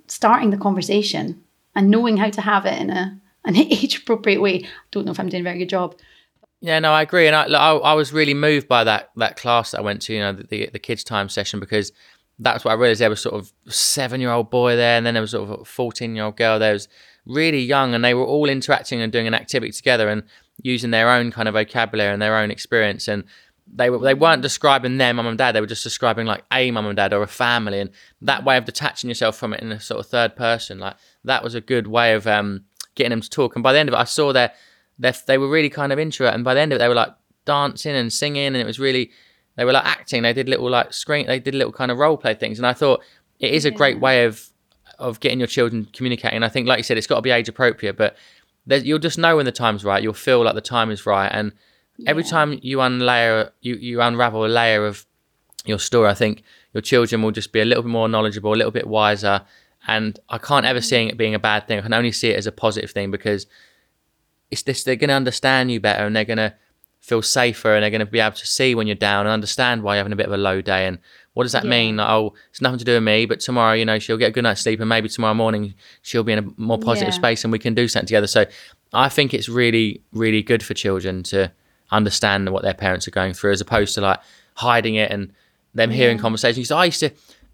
starting 0.07 0.51
the 0.51 0.57
conversation 0.57 1.43
and 1.75 1.91
knowing 1.91 2.19
how 2.19 2.31
to 2.31 2.41
have 2.41 2.65
it 2.65 2.81
in 2.81 2.91
a 2.91 3.19
an 3.49 3.57
age 3.73 3.99
appropriate 3.99 4.41
way. 4.41 4.65
I 4.65 4.69
don't 4.91 5.05
know 5.05 5.13
if 5.13 5.21
I'm 5.21 5.29
doing 5.29 5.43
a 5.43 5.45
very 5.45 5.59
good 5.59 5.69
job. 5.69 5.97
Yeah, 6.61 6.79
no, 6.81 6.93
I 6.93 7.03
agree, 7.03 7.29
and 7.29 7.37
I, 7.37 7.45
I, 7.45 7.77
I 7.77 7.93
was 7.95 8.13
really 8.13 8.35
moved 8.35 8.67
by 8.67 8.83
that 8.85 9.11
that 9.17 9.37
class 9.37 9.71
that 9.71 9.79
I 9.79 9.83
went 9.83 10.03
to, 10.03 10.15
you 10.15 10.21
know, 10.21 10.33
the 10.33 10.45
the, 10.45 10.71
the 10.73 10.79
kids' 10.79 11.05
time 11.05 11.29
session 11.29 11.61
because 11.61 11.93
that's 12.41 12.65
what 12.65 12.73
I 12.73 12.75
realized. 12.75 13.01
There 13.01 13.11
was 13.11 13.21
sort 13.21 13.37
of 13.37 13.53
seven 13.69 14.21
year 14.21 14.31
old 14.31 14.51
boy 14.51 14.75
there, 14.77 14.97
and 14.97 15.07
then 15.07 15.15
there 15.15 15.21
was 15.21 15.31
sort 15.31 15.51
of 15.51 15.61
a 15.61 15.65
fourteen 15.65 16.17
year 16.17 16.25
old 16.25 16.37
girl. 16.37 16.59
There 16.59 16.73
was 16.73 16.89
really 17.27 17.61
young, 17.61 17.95
and 17.95 18.05
they 18.05 18.15
were 18.15 18.25
all 18.25 18.49
interacting 18.49 19.01
and 19.01 19.13
doing 19.13 19.29
an 19.29 19.35
activity 19.35 19.73
together. 19.73 20.09
And 20.09 20.25
using 20.63 20.91
their 20.91 21.11
own 21.11 21.31
kind 21.31 21.49
of 21.49 21.55
vocabulary 21.55 22.13
and 22.13 22.21
their 22.21 22.37
own 22.37 22.51
experience 22.51 23.09
and 23.09 23.25
they 23.73 23.91
were 23.91 23.99
they 23.99 24.15
weren't 24.15 24.43
describing 24.43 24.97
their 24.97 25.13
mum 25.13 25.27
and 25.27 25.39
dad 25.39 25.53
they 25.53 25.61
were 25.61 25.67
just 25.67 25.85
describing 25.85 26.27
like 26.27 26.43
a 26.53 26.71
mum 26.71 26.87
and 26.87 26.97
dad 26.97 27.13
or 27.13 27.23
a 27.23 27.29
family 27.29 27.81
and 27.81 27.91
that 28.21 28.45
way 28.45 28.57
of 28.57 28.65
detaching 28.65 29.09
yourself 29.09 29.37
from 29.37 29.53
it 29.53 29.61
in 29.61 29.71
a 29.71 29.81
sort 29.81 30.01
of 30.01 30.07
third 30.07 30.35
person 30.35 30.79
like 30.79 30.97
that 31.25 31.45
was 31.45 31.55
a 31.55 31.61
good 31.61 31.87
way 31.87 32.15
of 32.15 32.27
um, 32.27 32.65
getting 32.99 33.11
them 33.11 33.23
to 33.23 33.31
talk. 33.31 33.57
And 33.57 33.63
by 33.63 33.73
the 33.73 33.79
end 33.79 33.89
of 33.89 33.95
it 33.95 33.99
i 33.99 34.05
saw 34.05 34.33
their, 34.33 34.53
their 34.99 35.15
they 35.27 35.39
were 35.39 35.49
really 35.49 35.71
kind 35.71 35.93
of 35.93 35.99
into 35.99 36.27
it. 36.27 36.35
And 36.35 36.45
by 36.45 36.55
the 36.55 36.61
end 36.61 36.73
of 36.73 36.77
it 36.77 36.81
they 36.81 36.89
were 36.89 36.95
like 36.95 37.15
dancing 37.47 37.97
and 37.97 38.13
singing 38.13 38.49
and 38.49 38.57
it 38.57 38.67
was 38.67 38.79
really 38.79 39.11
they 39.57 39.65
were 39.65 39.73
like 39.73 39.87
acting. 39.87 40.23
They 40.23 40.35
did 40.35 40.49
little 40.49 40.69
like 40.69 40.93
screen 40.93 41.27
they 41.27 41.41
did 41.41 41.55
little 41.55 41.73
kind 41.73 41.91
of 41.91 41.99
role 41.99 42.19
play 42.19 42.35
things. 42.35 42.59
And 42.59 42.67
i 42.67 42.75
thought 42.75 43.03
it 43.41 43.53
is 43.55 43.65
a 43.65 43.71
great 43.71 44.01
way 44.01 44.25
of 44.25 44.51
of 44.99 45.21
getting 45.21 45.39
your 45.39 45.47
children 45.47 45.89
communicating. 45.93 46.43
I 46.43 46.49
think 46.49 46.69
like 46.69 46.79
you 46.79 46.85
said 46.85 46.99
it's 46.99 47.07
got 47.07 47.17
to 47.17 47.23
be 47.23 47.31
age 47.31 47.49
appropriate 47.49 47.97
but 47.97 48.17
you'll 48.69 48.99
just 48.99 49.19
know 49.19 49.37
when 49.37 49.47
the 49.47 49.53
time's 49.53 49.85
right. 49.85 50.03
You'll 50.03 50.13
feel 50.13 50.43
like 50.45 50.55
the 50.55 50.61
time 50.61 50.91
is 50.91 51.07
right, 51.07 51.29
and 51.29 51.53
yeah. 51.97 52.11
every 52.11 52.25
time 52.25 52.59
you 52.63 52.79
unlayer, 52.79 53.51
you 53.61 53.77
you 53.77 54.01
unravel 54.01 54.45
a 54.45 54.49
layer 54.49 54.87
of 54.87 55.07
your 55.65 55.79
story. 55.79 56.09
I 56.09 56.15
think 56.15 56.43
your 56.75 56.83
children 56.83 57.23
will 57.23 57.31
just 57.31 57.53
be 57.53 57.61
a 57.61 57.65
little 57.65 57.83
bit 57.83 57.91
more 57.91 58.09
knowledgeable, 58.09 58.53
a 58.53 58.57
little 58.57 58.71
bit 58.71 58.87
wiser, 58.87 59.43
and 59.89 60.19
I 60.29 60.39
can't 60.39 60.67
ever 60.67 60.81
see 60.81 60.97
it 60.97 61.17
being 61.17 61.35
a 61.35 61.39
bad 61.39 61.67
thing. 61.67 61.79
I 61.79 61.83
can 61.83 61.95
only 61.95 62.13
see 62.13 62.31
it 62.31 62.37
as 62.37 62.47
a 62.47 62.53
positive 62.53 62.91
thing 62.91 63.11
because 63.11 63.47
it's 64.51 64.63
this. 64.63 64.85
They're 64.85 64.97
going 64.97 65.09
to 65.09 65.15
understand 65.15 65.71
you 65.71 65.81
better, 65.81 66.05
and 66.05 66.15
they're 66.15 66.25
going 66.25 66.39
to 66.39 66.55
feel 67.01 67.23
safer, 67.23 67.75
and 67.75 67.83
they're 67.83 67.91
going 67.91 68.01
to 68.01 68.07
be 68.07 68.21
able 68.21 68.37
to 68.37 68.47
see 68.47 68.75
when 68.75 68.87
you're 68.87 68.97
down 68.97 69.27
and 69.27 69.33
understand 69.33 69.83
why 69.83 69.95
you're 69.95 70.01
having 70.01 70.13
a 70.13 70.17
bit 70.17 70.27
of 70.27 70.33
a 70.33 70.39
low 70.39 70.61
day 70.61 70.87
and 70.87 70.99
what 71.39 71.45
does 71.45 71.53
that 71.53 71.63
yeah. 71.63 71.71
mean? 71.71 72.01
oh, 72.01 72.35
it's 72.51 72.61
nothing 72.61 72.81
to 72.81 72.85
do 72.85 72.95
with 72.95 73.05
me, 73.05 73.25
but 73.25 73.39
tomorrow, 73.39 73.73
you 73.73 73.85
know, 73.85 74.01
she'll 74.01 74.17
get 74.17 74.31
a 74.31 74.33
good 74.33 74.43
night's 74.43 74.61
sleep 74.61 74.81
and 74.81 74.89
maybe 74.89 75.09
tomorrow 75.09 75.35
morning 75.35 75.73
she'll 76.03 76.25
be 76.25 76.33
in 76.33 76.41
a 76.41 76.45
more 76.57 76.79
positive 76.79 77.15
yeah. 77.15 77.17
space 77.17 77.45
and 77.45 77.53
we 77.53 77.61
can 77.61 77.75
do 77.75 77.87
something 77.87 78.09
together. 78.09 78.27
So 78.27 78.45
I 78.93 79.09
think 79.09 79.33
it's 79.33 79.49
really, 79.49 80.03
really 80.13 80.43
good 80.43 80.65
for 80.65 80.75
children 80.75 81.23
to 81.25 81.53
understand 81.93 82.51
what 82.51 82.65
their 82.65 82.75
parents 82.75 83.07
are 83.07 83.13
going 83.13 83.35
through 83.35 83.53
as 83.53 83.61
opposed 83.61 83.95
to 83.95 84.01
like 84.01 84.19
hiding 84.55 84.97
it 84.97 85.13
and 85.13 85.33
them 85.75 85.93
hearing 85.93 86.17
yeah. 86.17 86.23
conversations. 86.23 86.67
So 86.67 86.77
I 86.77 86.87
used 86.87 86.99
to, 86.99 87.11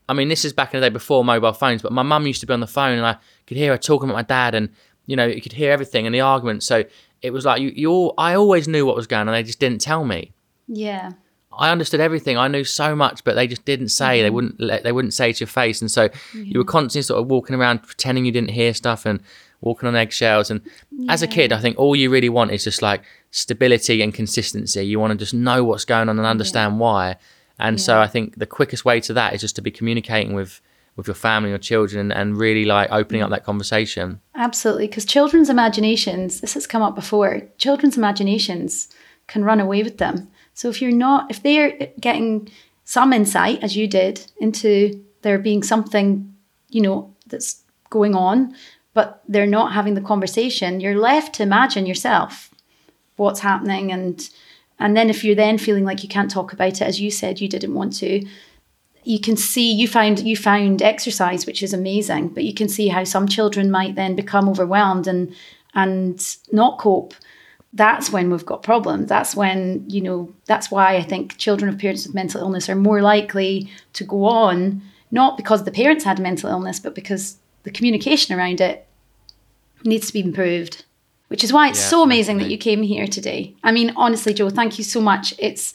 I 0.08 0.12
mean, 0.12 0.28
this 0.28 0.44
is 0.44 0.52
back 0.52 0.74
in 0.74 0.80
the 0.80 0.86
day 0.86 0.92
before 0.92 1.24
mobile 1.24 1.52
phones, 1.52 1.82
but 1.82 1.92
my 1.92 2.02
mum 2.02 2.26
used 2.26 2.40
to 2.40 2.46
be 2.46 2.52
on 2.52 2.60
the 2.60 2.66
phone 2.66 2.98
and 2.98 3.06
I 3.06 3.16
could 3.46 3.56
hear 3.56 3.72
her 3.72 3.78
talking 3.78 4.08
about 4.08 4.16
my 4.16 4.22
dad 4.22 4.54
and, 4.54 4.68
you 5.06 5.16
know, 5.16 5.26
you 5.26 5.40
could 5.40 5.52
hear 5.52 5.72
everything 5.72 6.06
and 6.06 6.14
the 6.14 6.20
arguments. 6.20 6.66
So 6.66 6.84
it 7.22 7.30
was 7.30 7.44
like, 7.44 7.62
you, 7.62 7.70
you 7.74 7.90
all, 7.90 8.14
I 8.18 8.34
always 8.34 8.68
knew 8.68 8.84
what 8.84 8.96
was 8.96 9.06
going 9.06 9.22
on. 9.22 9.28
And 9.28 9.34
they 9.34 9.42
just 9.42 9.60
didn't 9.60 9.80
tell 9.80 10.04
me. 10.04 10.32
Yeah. 10.68 11.12
I 11.58 11.70
understood 11.70 12.00
everything. 12.00 12.36
I 12.36 12.48
knew 12.48 12.64
so 12.64 12.96
much, 12.96 13.24
but 13.24 13.34
they 13.34 13.46
just 13.46 13.64
didn't 13.64 13.88
say. 13.88 14.18
Mm-hmm. 14.18 14.22
They 14.24 14.30
wouldn't. 14.30 14.60
Let, 14.60 14.82
they 14.82 14.92
wouldn't 14.92 15.14
say 15.14 15.32
to 15.32 15.40
your 15.40 15.48
face, 15.48 15.80
and 15.80 15.90
so 15.90 16.08
mm-hmm. 16.08 16.42
you 16.44 16.58
were 16.58 16.64
constantly 16.64 17.02
sort 17.02 17.20
of 17.20 17.28
walking 17.28 17.54
around 17.54 17.82
pretending 17.82 18.24
you 18.24 18.32
didn't 18.32 18.50
hear 18.50 18.74
stuff 18.74 19.06
and 19.06 19.20
walking 19.60 19.88
on 19.88 19.96
eggshells. 19.96 20.50
And 20.50 20.60
yeah. 20.90 21.12
as 21.12 21.22
a 21.22 21.26
kid, 21.26 21.52
I 21.52 21.60
think 21.60 21.78
all 21.78 21.94
you 21.94 22.10
really 22.10 22.28
want 22.28 22.50
is 22.50 22.64
just 22.64 22.82
like 22.82 23.02
stability 23.30 24.02
and 24.02 24.12
consistency. 24.12 24.84
You 24.84 24.98
want 24.98 25.12
to 25.12 25.16
just 25.16 25.34
know 25.34 25.64
what's 25.64 25.84
going 25.84 26.08
on 26.08 26.18
and 26.18 26.26
understand 26.26 26.74
yeah. 26.74 26.78
why. 26.78 27.16
And 27.58 27.78
yeah. 27.78 27.84
so 27.84 28.00
I 28.00 28.06
think 28.06 28.38
the 28.38 28.46
quickest 28.46 28.84
way 28.84 29.00
to 29.00 29.12
that 29.14 29.34
is 29.34 29.40
just 29.40 29.56
to 29.56 29.62
be 29.62 29.70
communicating 29.70 30.34
with 30.34 30.60
with 30.96 31.08
your 31.08 31.14
family 31.16 31.50
or 31.50 31.58
children 31.58 32.12
and 32.12 32.36
really 32.36 32.64
like 32.64 32.88
opening 32.92 33.20
up 33.20 33.28
that 33.30 33.44
conversation. 33.44 34.20
Absolutely, 34.36 34.86
because 34.86 35.04
children's 35.04 35.50
imaginations. 35.50 36.40
This 36.40 36.54
has 36.54 36.68
come 36.68 36.82
up 36.82 36.94
before. 36.94 37.42
Children's 37.58 37.96
imaginations 37.96 38.88
can 39.26 39.42
run 39.42 39.58
away 39.58 39.82
with 39.82 39.98
them 39.98 40.30
so 40.54 40.68
if 40.68 40.80
you're 40.80 40.92
not, 40.92 41.30
if 41.30 41.42
they're 41.42 41.92
getting 42.00 42.48
some 42.84 43.12
insight, 43.12 43.62
as 43.62 43.76
you 43.76 43.86
did, 43.86 44.30
into 44.38 45.04
there 45.22 45.38
being 45.38 45.62
something, 45.62 46.32
you 46.70 46.80
know, 46.80 47.12
that's 47.26 47.62
going 47.90 48.14
on, 48.14 48.54
but 48.94 49.22
they're 49.28 49.46
not 49.46 49.72
having 49.72 49.94
the 49.94 50.00
conversation, 50.00 50.80
you're 50.80 50.98
left 50.98 51.34
to 51.34 51.42
imagine 51.42 51.86
yourself 51.86 52.50
what's 53.16 53.40
happening 53.40 53.92
and 53.92 54.30
and 54.78 54.96
then 54.96 55.10
if 55.10 55.24
you're 55.24 55.34
then 55.34 55.58
feeling 55.58 55.84
like 55.84 56.02
you 56.02 56.08
can't 56.08 56.30
talk 56.30 56.52
about 56.52 56.80
it 56.80 56.82
as 56.82 57.00
you 57.00 57.10
said 57.10 57.40
you 57.40 57.48
didn't 57.48 57.74
want 57.74 57.94
to 57.96 58.24
you 59.04 59.20
can 59.20 59.36
see 59.36 59.72
you 59.72 59.86
found 59.86 60.20
you 60.20 60.36
found 60.36 60.82
exercise 60.82 61.46
which 61.46 61.62
is 61.62 61.72
amazing 61.72 62.28
but 62.28 62.44
you 62.44 62.54
can 62.54 62.68
see 62.68 62.88
how 62.88 63.04
some 63.04 63.28
children 63.28 63.70
might 63.70 63.94
then 63.94 64.14
become 64.14 64.48
overwhelmed 64.48 65.06
and 65.06 65.34
and 65.74 66.36
not 66.52 66.78
cope 66.78 67.14
that's 67.74 68.10
when 68.10 68.30
we've 68.30 68.46
got 68.46 68.62
problems. 68.62 69.08
That's 69.08 69.34
when, 69.34 69.84
you 69.90 70.00
know, 70.00 70.32
that's 70.46 70.70
why 70.70 70.94
I 70.94 71.02
think 71.02 71.36
children 71.36 71.68
of 71.68 71.78
parents 71.78 72.06
with 72.06 72.14
mental 72.14 72.40
illness 72.40 72.68
are 72.68 72.76
more 72.76 73.02
likely 73.02 73.68
to 73.94 74.04
go 74.04 74.24
on, 74.24 74.80
not 75.10 75.36
because 75.36 75.64
the 75.64 75.72
parents 75.72 76.04
had 76.04 76.20
mental 76.20 76.48
illness, 76.48 76.78
but 76.78 76.94
because 76.94 77.36
the 77.64 77.72
communication 77.72 78.38
around 78.38 78.60
it 78.60 78.86
needs 79.84 80.06
to 80.06 80.12
be 80.12 80.20
improved. 80.20 80.84
Which 81.34 81.42
is 81.42 81.52
why 81.52 81.68
it's 81.68 81.80
yeah, 81.80 81.88
so 81.88 82.02
amazing 82.04 82.36
definitely. 82.36 82.44
that 82.44 82.52
you 82.52 82.58
came 82.58 82.82
here 82.84 83.08
today. 83.08 83.56
I 83.64 83.72
mean, 83.72 83.92
honestly, 83.96 84.32
Joe, 84.32 84.50
thank 84.50 84.78
you 84.78 84.84
so 84.84 85.00
much. 85.00 85.34
It's 85.36 85.72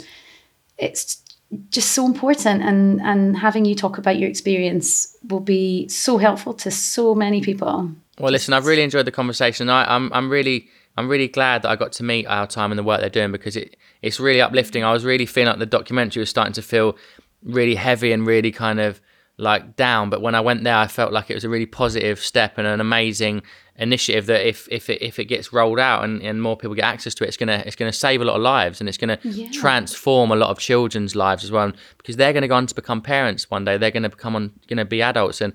it's 0.77 1.21
just 1.69 1.91
so 1.91 2.05
important 2.05 2.63
and 2.63 3.01
and 3.01 3.37
having 3.37 3.65
you 3.65 3.75
talk 3.75 3.97
about 3.97 4.17
your 4.17 4.29
experience 4.29 5.17
will 5.27 5.41
be 5.41 5.85
so 5.89 6.17
helpful 6.17 6.53
to 6.53 6.71
so 6.71 7.13
many 7.13 7.41
people. 7.41 7.91
Well, 8.19 8.31
listen, 8.31 8.53
I've 8.53 8.67
really 8.67 8.83
enjoyed 8.83 9.05
the 9.05 9.11
conversation. 9.11 9.69
I, 9.69 9.83
I'm 9.93 10.09
I'm 10.13 10.29
really 10.29 10.69
I'm 10.95 11.09
really 11.09 11.27
glad 11.27 11.63
that 11.63 11.69
I 11.71 11.75
got 11.75 11.91
to 11.91 12.03
meet 12.05 12.25
Our 12.27 12.47
Time 12.47 12.71
and 12.71 12.79
the 12.79 12.83
work 12.83 13.01
they're 13.01 13.09
doing 13.09 13.33
because 13.33 13.57
it 13.57 13.75
it's 14.01 14.17
really 14.17 14.39
uplifting. 14.39 14.85
I 14.85 14.93
was 14.93 15.03
really 15.03 15.25
feeling 15.25 15.49
like 15.49 15.59
the 15.59 15.65
documentary 15.65 16.21
was 16.21 16.29
starting 16.29 16.53
to 16.53 16.61
feel 16.61 16.95
really 17.43 17.75
heavy 17.75 18.13
and 18.13 18.25
really 18.25 18.53
kind 18.53 18.79
of 18.79 19.01
like 19.39 19.75
down. 19.75 20.09
But 20.09 20.21
when 20.21 20.35
I 20.35 20.41
went 20.41 20.63
there, 20.63 20.75
I 20.75 20.87
felt 20.87 21.13
like 21.13 21.29
it 21.29 21.33
was 21.33 21.43
a 21.43 21.49
really 21.49 21.65
positive 21.65 22.19
step 22.19 22.57
and 22.57 22.67
an 22.67 22.81
amazing 22.81 23.41
initiative 23.77 24.25
that 24.25 24.45
if 24.45 24.67
if 24.69 24.89
it, 24.89 25.01
if 25.01 25.19
it 25.19 25.25
gets 25.25 25.53
rolled 25.53 25.79
out 25.79 26.03
and, 26.03 26.21
and 26.21 26.41
more 26.41 26.57
people 26.57 26.75
get 26.75 26.83
access 26.83 27.15
to 27.15 27.23
it, 27.23 27.27
it's 27.27 27.37
gonna 27.37 27.63
it's 27.65 27.75
gonna 27.75 27.93
save 27.93 28.21
a 28.21 28.25
lot 28.25 28.35
of 28.35 28.41
lives 28.41 28.79
and 28.79 28.89
it's 28.89 28.97
gonna 28.97 29.17
yeah. 29.23 29.49
transform 29.51 30.31
a 30.31 30.35
lot 30.35 30.49
of 30.49 30.59
children's 30.59 31.15
lives 31.15 31.43
as 31.43 31.51
well 31.51 31.71
because 31.97 32.17
they're 32.17 32.33
gonna 32.33 32.47
go 32.47 32.55
on 32.55 32.67
to 32.67 32.75
become 32.75 33.01
parents 33.01 33.49
one 33.49 33.65
day. 33.65 33.77
They're 33.77 33.91
gonna 33.91 34.09
become 34.09 34.35
on 34.35 34.51
gonna 34.67 34.85
be 34.85 35.01
adults 35.01 35.41
and 35.41 35.53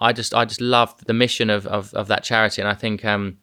I 0.00 0.12
just 0.12 0.32
I 0.34 0.44
just 0.44 0.60
love 0.60 0.94
the 1.06 1.14
mission 1.14 1.50
of, 1.50 1.66
of, 1.66 1.92
of 1.94 2.06
that 2.08 2.22
charity 2.22 2.62
and 2.62 2.68
I 2.68 2.74
think 2.74 3.04
um 3.04 3.38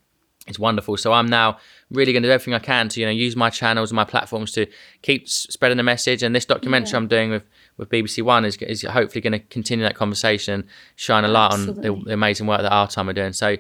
it's 0.48 0.58
wonderful. 0.58 0.98
So 0.98 1.14
I'm 1.14 1.28
now 1.28 1.60
really 1.92 2.14
going 2.14 2.24
to 2.24 2.30
do 2.30 2.34
everything 2.34 2.56
I 2.56 2.60
can 2.60 2.90
to 2.90 3.00
you 3.00 3.06
know 3.06 3.12
use 3.12 3.36
my 3.36 3.50
channels 3.50 3.92
and 3.92 3.96
my 3.96 4.06
platforms 4.06 4.52
to 4.54 4.66
keep 5.02 5.30
spreading 5.30 5.78
the 5.78 5.84
message. 5.84 6.24
And 6.24 6.36
this 6.36 6.46
documentary 6.46 6.92
yeah. 6.92 6.98
I'm 6.98 7.08
doing 7.08 7.30
with 7.30 7.44
with 7.78 7.90
BBC 7.90 8.24
One 8.24 8.46
is 8.46 8.58
is 8.58 8.84
hopefully 8.84 9.22
going 9.22 9.34
to 9.34 9.40
continue 9.40 9.84
that 9.84 9.96
conversation, 9.96 10.66
shine 10.96 11.24
a 11.24 11.28
light 11.28 11.54
Absolutely. 11.54 11.90
on 11.90 12.00
the, 12.00 12.06
the, 12.06 12.14
amazing 12.14 12.48
work 12.48 12.62
that 12.62 12.72
Our 12.72 12.88
Time 12.88 13.10
are 13.10 13.14
doing. 13.14 13.34
So 13.34 13.58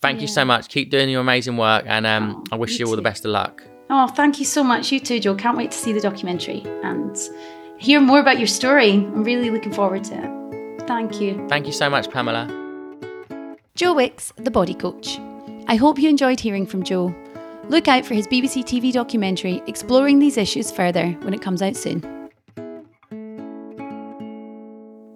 thank 0.00 0.16
yeah. 0.16 0.22
you 0.22 0.28
so 0.28 0.44
much. 0.44 0.68
Keep 0.68 0.90
doing 0.90 1.08
your 1.08 1.20
amazing 1.20 1.56
work, 1.56 1.84
and 1.86 2.06
um, 2.06 2.44
oh, 2.50 2.54
I 2.54 2.56
wish 2.56 2.78
you, 2.78 2.86
you 2.86 2.90
all 2.90 2.96
the 2.96 3.02
best 3.02 3.24
of 3.24 3.30
luck. 3.30 3.62
Oh, 3.90 4.06
thank 4.06 4.38
you 4.38 4.44
so 4.44 4.64
much. 4.64 4.90
You 4.92 5.00
too, 5.00 5.20
Joe. 5.20 5.34
Can't 5.34 5.56
wait 5.56 5.70
to 5.70 5.76
see 5.76 5.92
the 5.92 6.00
documentary 6.00 6.62
and 6.82 7.16
hear 7.78 8.00
more 8.00 8.20
about 8.20 8.38
your 8.38 8.46
story. 8.46 8.92
I'm 8.92 9.24
really 9.24 9.50
looking 9.50 9.72
forward 9.72 10.04
to 10.04 10.14
it. 10.14 10.86
Thank 10.86 11.20
you. 11.20 11.46
Thank 11.48 11.66
you 11.66 11.72
so 11.72 11.90
much, 11.90 12.10
Pamela. 12.10 12.46
Joe 13.74 13.94
Wicks, 13.94 14.32
the 14.36 14.50
body 14.50 14.74
coach. 14.74 15.18
I 15.66 15.76
hope 15.76 15.98
you 15.98 16.08
enjoyed 16.08 16.38
hearing 16.38 16.66
from 16.66 16.82
Joe. 16.82 17.14
Look 17.68 17.88
out 17.88 18.04
for 18.04 18.14
his 18.14 18.28
BBC 18.28 18.62
TV 18.64 18.92
documentary 18.92 19.62
exploring 19.66 20.18
these 20.18 20.36
issues 20.36 20.70
further 20.70 21.08
when 21.22 21.32
it 21.32 21.40
comes 21.40 21.62
out 21.62 21.76
soon. 21.76 22.13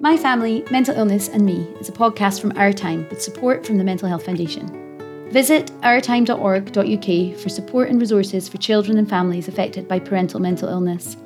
My 0.08 0.16
Family, 0.16 0.64
Mental 0.70 0.96
Illness 0.96 1.28
and 1.28 1.44
Me 1.44 1.68
is 1.80 1.90
a 1.90 1.92
podcast 1.92 2.40
from 2.40 2.56
Our 2.56 2.72
Time 2.72 3.06
with 3.10 3.20
support 3.20 3.66
from 3.66 3.76
the 3.76 3.84
Mental 3.84 4.08
Health 4.08 4.24
Foundation. 4.24 4.66
Visit 5.30 5.66
ourtime.org.uk 5.82 7.38
for 7.38 7.48
support 7.50 7.90
and 7.90 8.00
resources 8.00 8.48
for 8.48 8.56
children 8.56 8.96
and 8.96 9.06
families 9.06 9.48
affected 9.48 9.86
by 9.86 9.98
parental 9.98 10.40
mental 10.40 10.70
illness. 10.70 11.18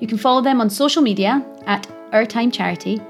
You 0.00 0.08
can 0.08 0.18
follow 0.18 0.40
them 0.40 0.60
on 0.60 0.68
social 0.68 1.00
media 1.00 1.46
at 1.66 1.86
Our 2.10 2.26
Time 2.26 2.50
Charity, 2.50 3.00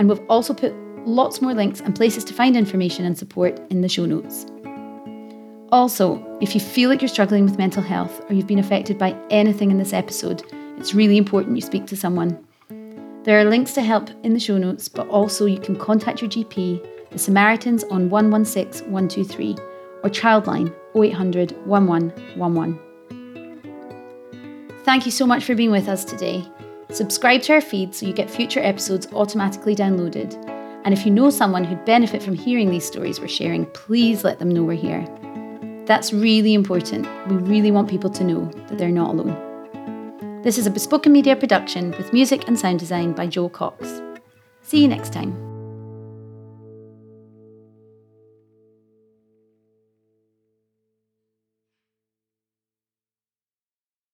and 0.00 0.08
we've 0.08 0.28
also 0.28 0.52
put 0.52 0.74
lots 1.06 1.40
more 1.40 1.54
links 1.54 1.80
and 1.80 1.94
places 1.94 2.24
to 2.24 2.34
find 2.34 2.56
information 2.56 3.04
and 3.04 3.16
support 3.16 3.60
in 3.70 3.82
the 3.82 3.88
show 3.88 4.04
notes. 4.04 4.46
Also, 5.70 6.20
if 6.40 6.56
you 6.56 6.60
feel 6.60 6.90
like 6.90 7.00
you're 7.00 7.08
struggling 7.08 7.44
with 7.44 7.56
mental 7.56 7.84
health 7.84 8.20
or 8.28 8.34
you've 8.34 8.48
been 8.48 8.58
affected 8.58 8.98
by 8.98 9.16
anything 9.30 9.70
in 9.70 9.78
this 9.78 9.92
episode, 9.92 10.42
it's 10.76 10.92
really 10.92 11.18
important 11.18 11.54
you 11.54 11.62
speak 11.62 11.86
to 11.86 11.96
someone. 11.96 12.43
There 13.24 13.40
are 13.40 13.44
links 13.46 13.72
to 13.72 13.80
help 13.80 14.10
in 14.22 14.34
the 14.34 14.38
show 14.38 14.58
notes, 14.58 14.86
but 14.86 15.08
also 15.08 15.46
you 15.46 15.58
can 15.58 15.76
contact 15.76 16.20
your 16.20 16.28
GP, 16.28 17.10
the 17.10 17.18
Samaritans 17.18 17.82
on 17.84 18.10
116 18.10 18.92
123, 18.92 19.56
or 20.02 20.10
Childline 20.10 20.74
0800 20.94 21.52
1111. 21.66 22.78
Thank 24.84 25.06
you 25.06 25.10
so 25.10 25.26
much 25.26 25.46
for 25.46 25.54
being 25.54 25.70
with 25.70 25.88
us 25.88 26.04
today. 26.04 26.44
Subscribe 26.90 27.40
to 27.42 27.54
our 27.54 27.62
feed 27.62 27.94
so 27.94 28.04
you 28.04 28.12
get 28.12 28.28
future 28.28 28.60
episodes 28.60 29.08
automatically 29.14 29.74
downloaded. 29.74 30.34
And 30.84 30.92
if 30.92 31.06
you 31.06 31.10
know 31.10 31.30
someone 31.30 31.64
who'd 31.64 31.82
benefit 31.86 32.22
from 32.22 32.34
hearing 32.34 32.68
these 32.68 32.84
stories 32.84 33.20
we're 33.20 33.28
sharing, 33.28 33.64
please 33.72 34.22
let 34.22 34.38
them 34.38 34.50
know 34.50 34.64
we're 34.64 34.74
here. 34.74 35.02
That's 35.86 36.12
really 36.12 36.52
important. 36.52 37.08
We 37.28 37.36
really 37.36 37.70
want 37.70 37.88
people 37.88 38.10
to 38.10 38.22
know 38.22 38.44
that 38.68 38.76
they're 38.76 38.90
not 38.90 39.14
alone. 39.14 39.53
This 40.44 40.58
is 40.58 40.66
a 40.66 40.70
Bespoken 40.70 41.10
Media 41.10 41.34
production 41.34 41.92
with 41.92 42.12
music 42.12 42.46
and 42.46 42.58
sound 42.58 42.78
design 42.78 43.14
by 43.14 43.26
Joe 43.26 43.48
Cox. 43.48 44.02
See 44.60 44.82
you 44.82 44.88
next 44.88 45.10
time. 45.10 45.53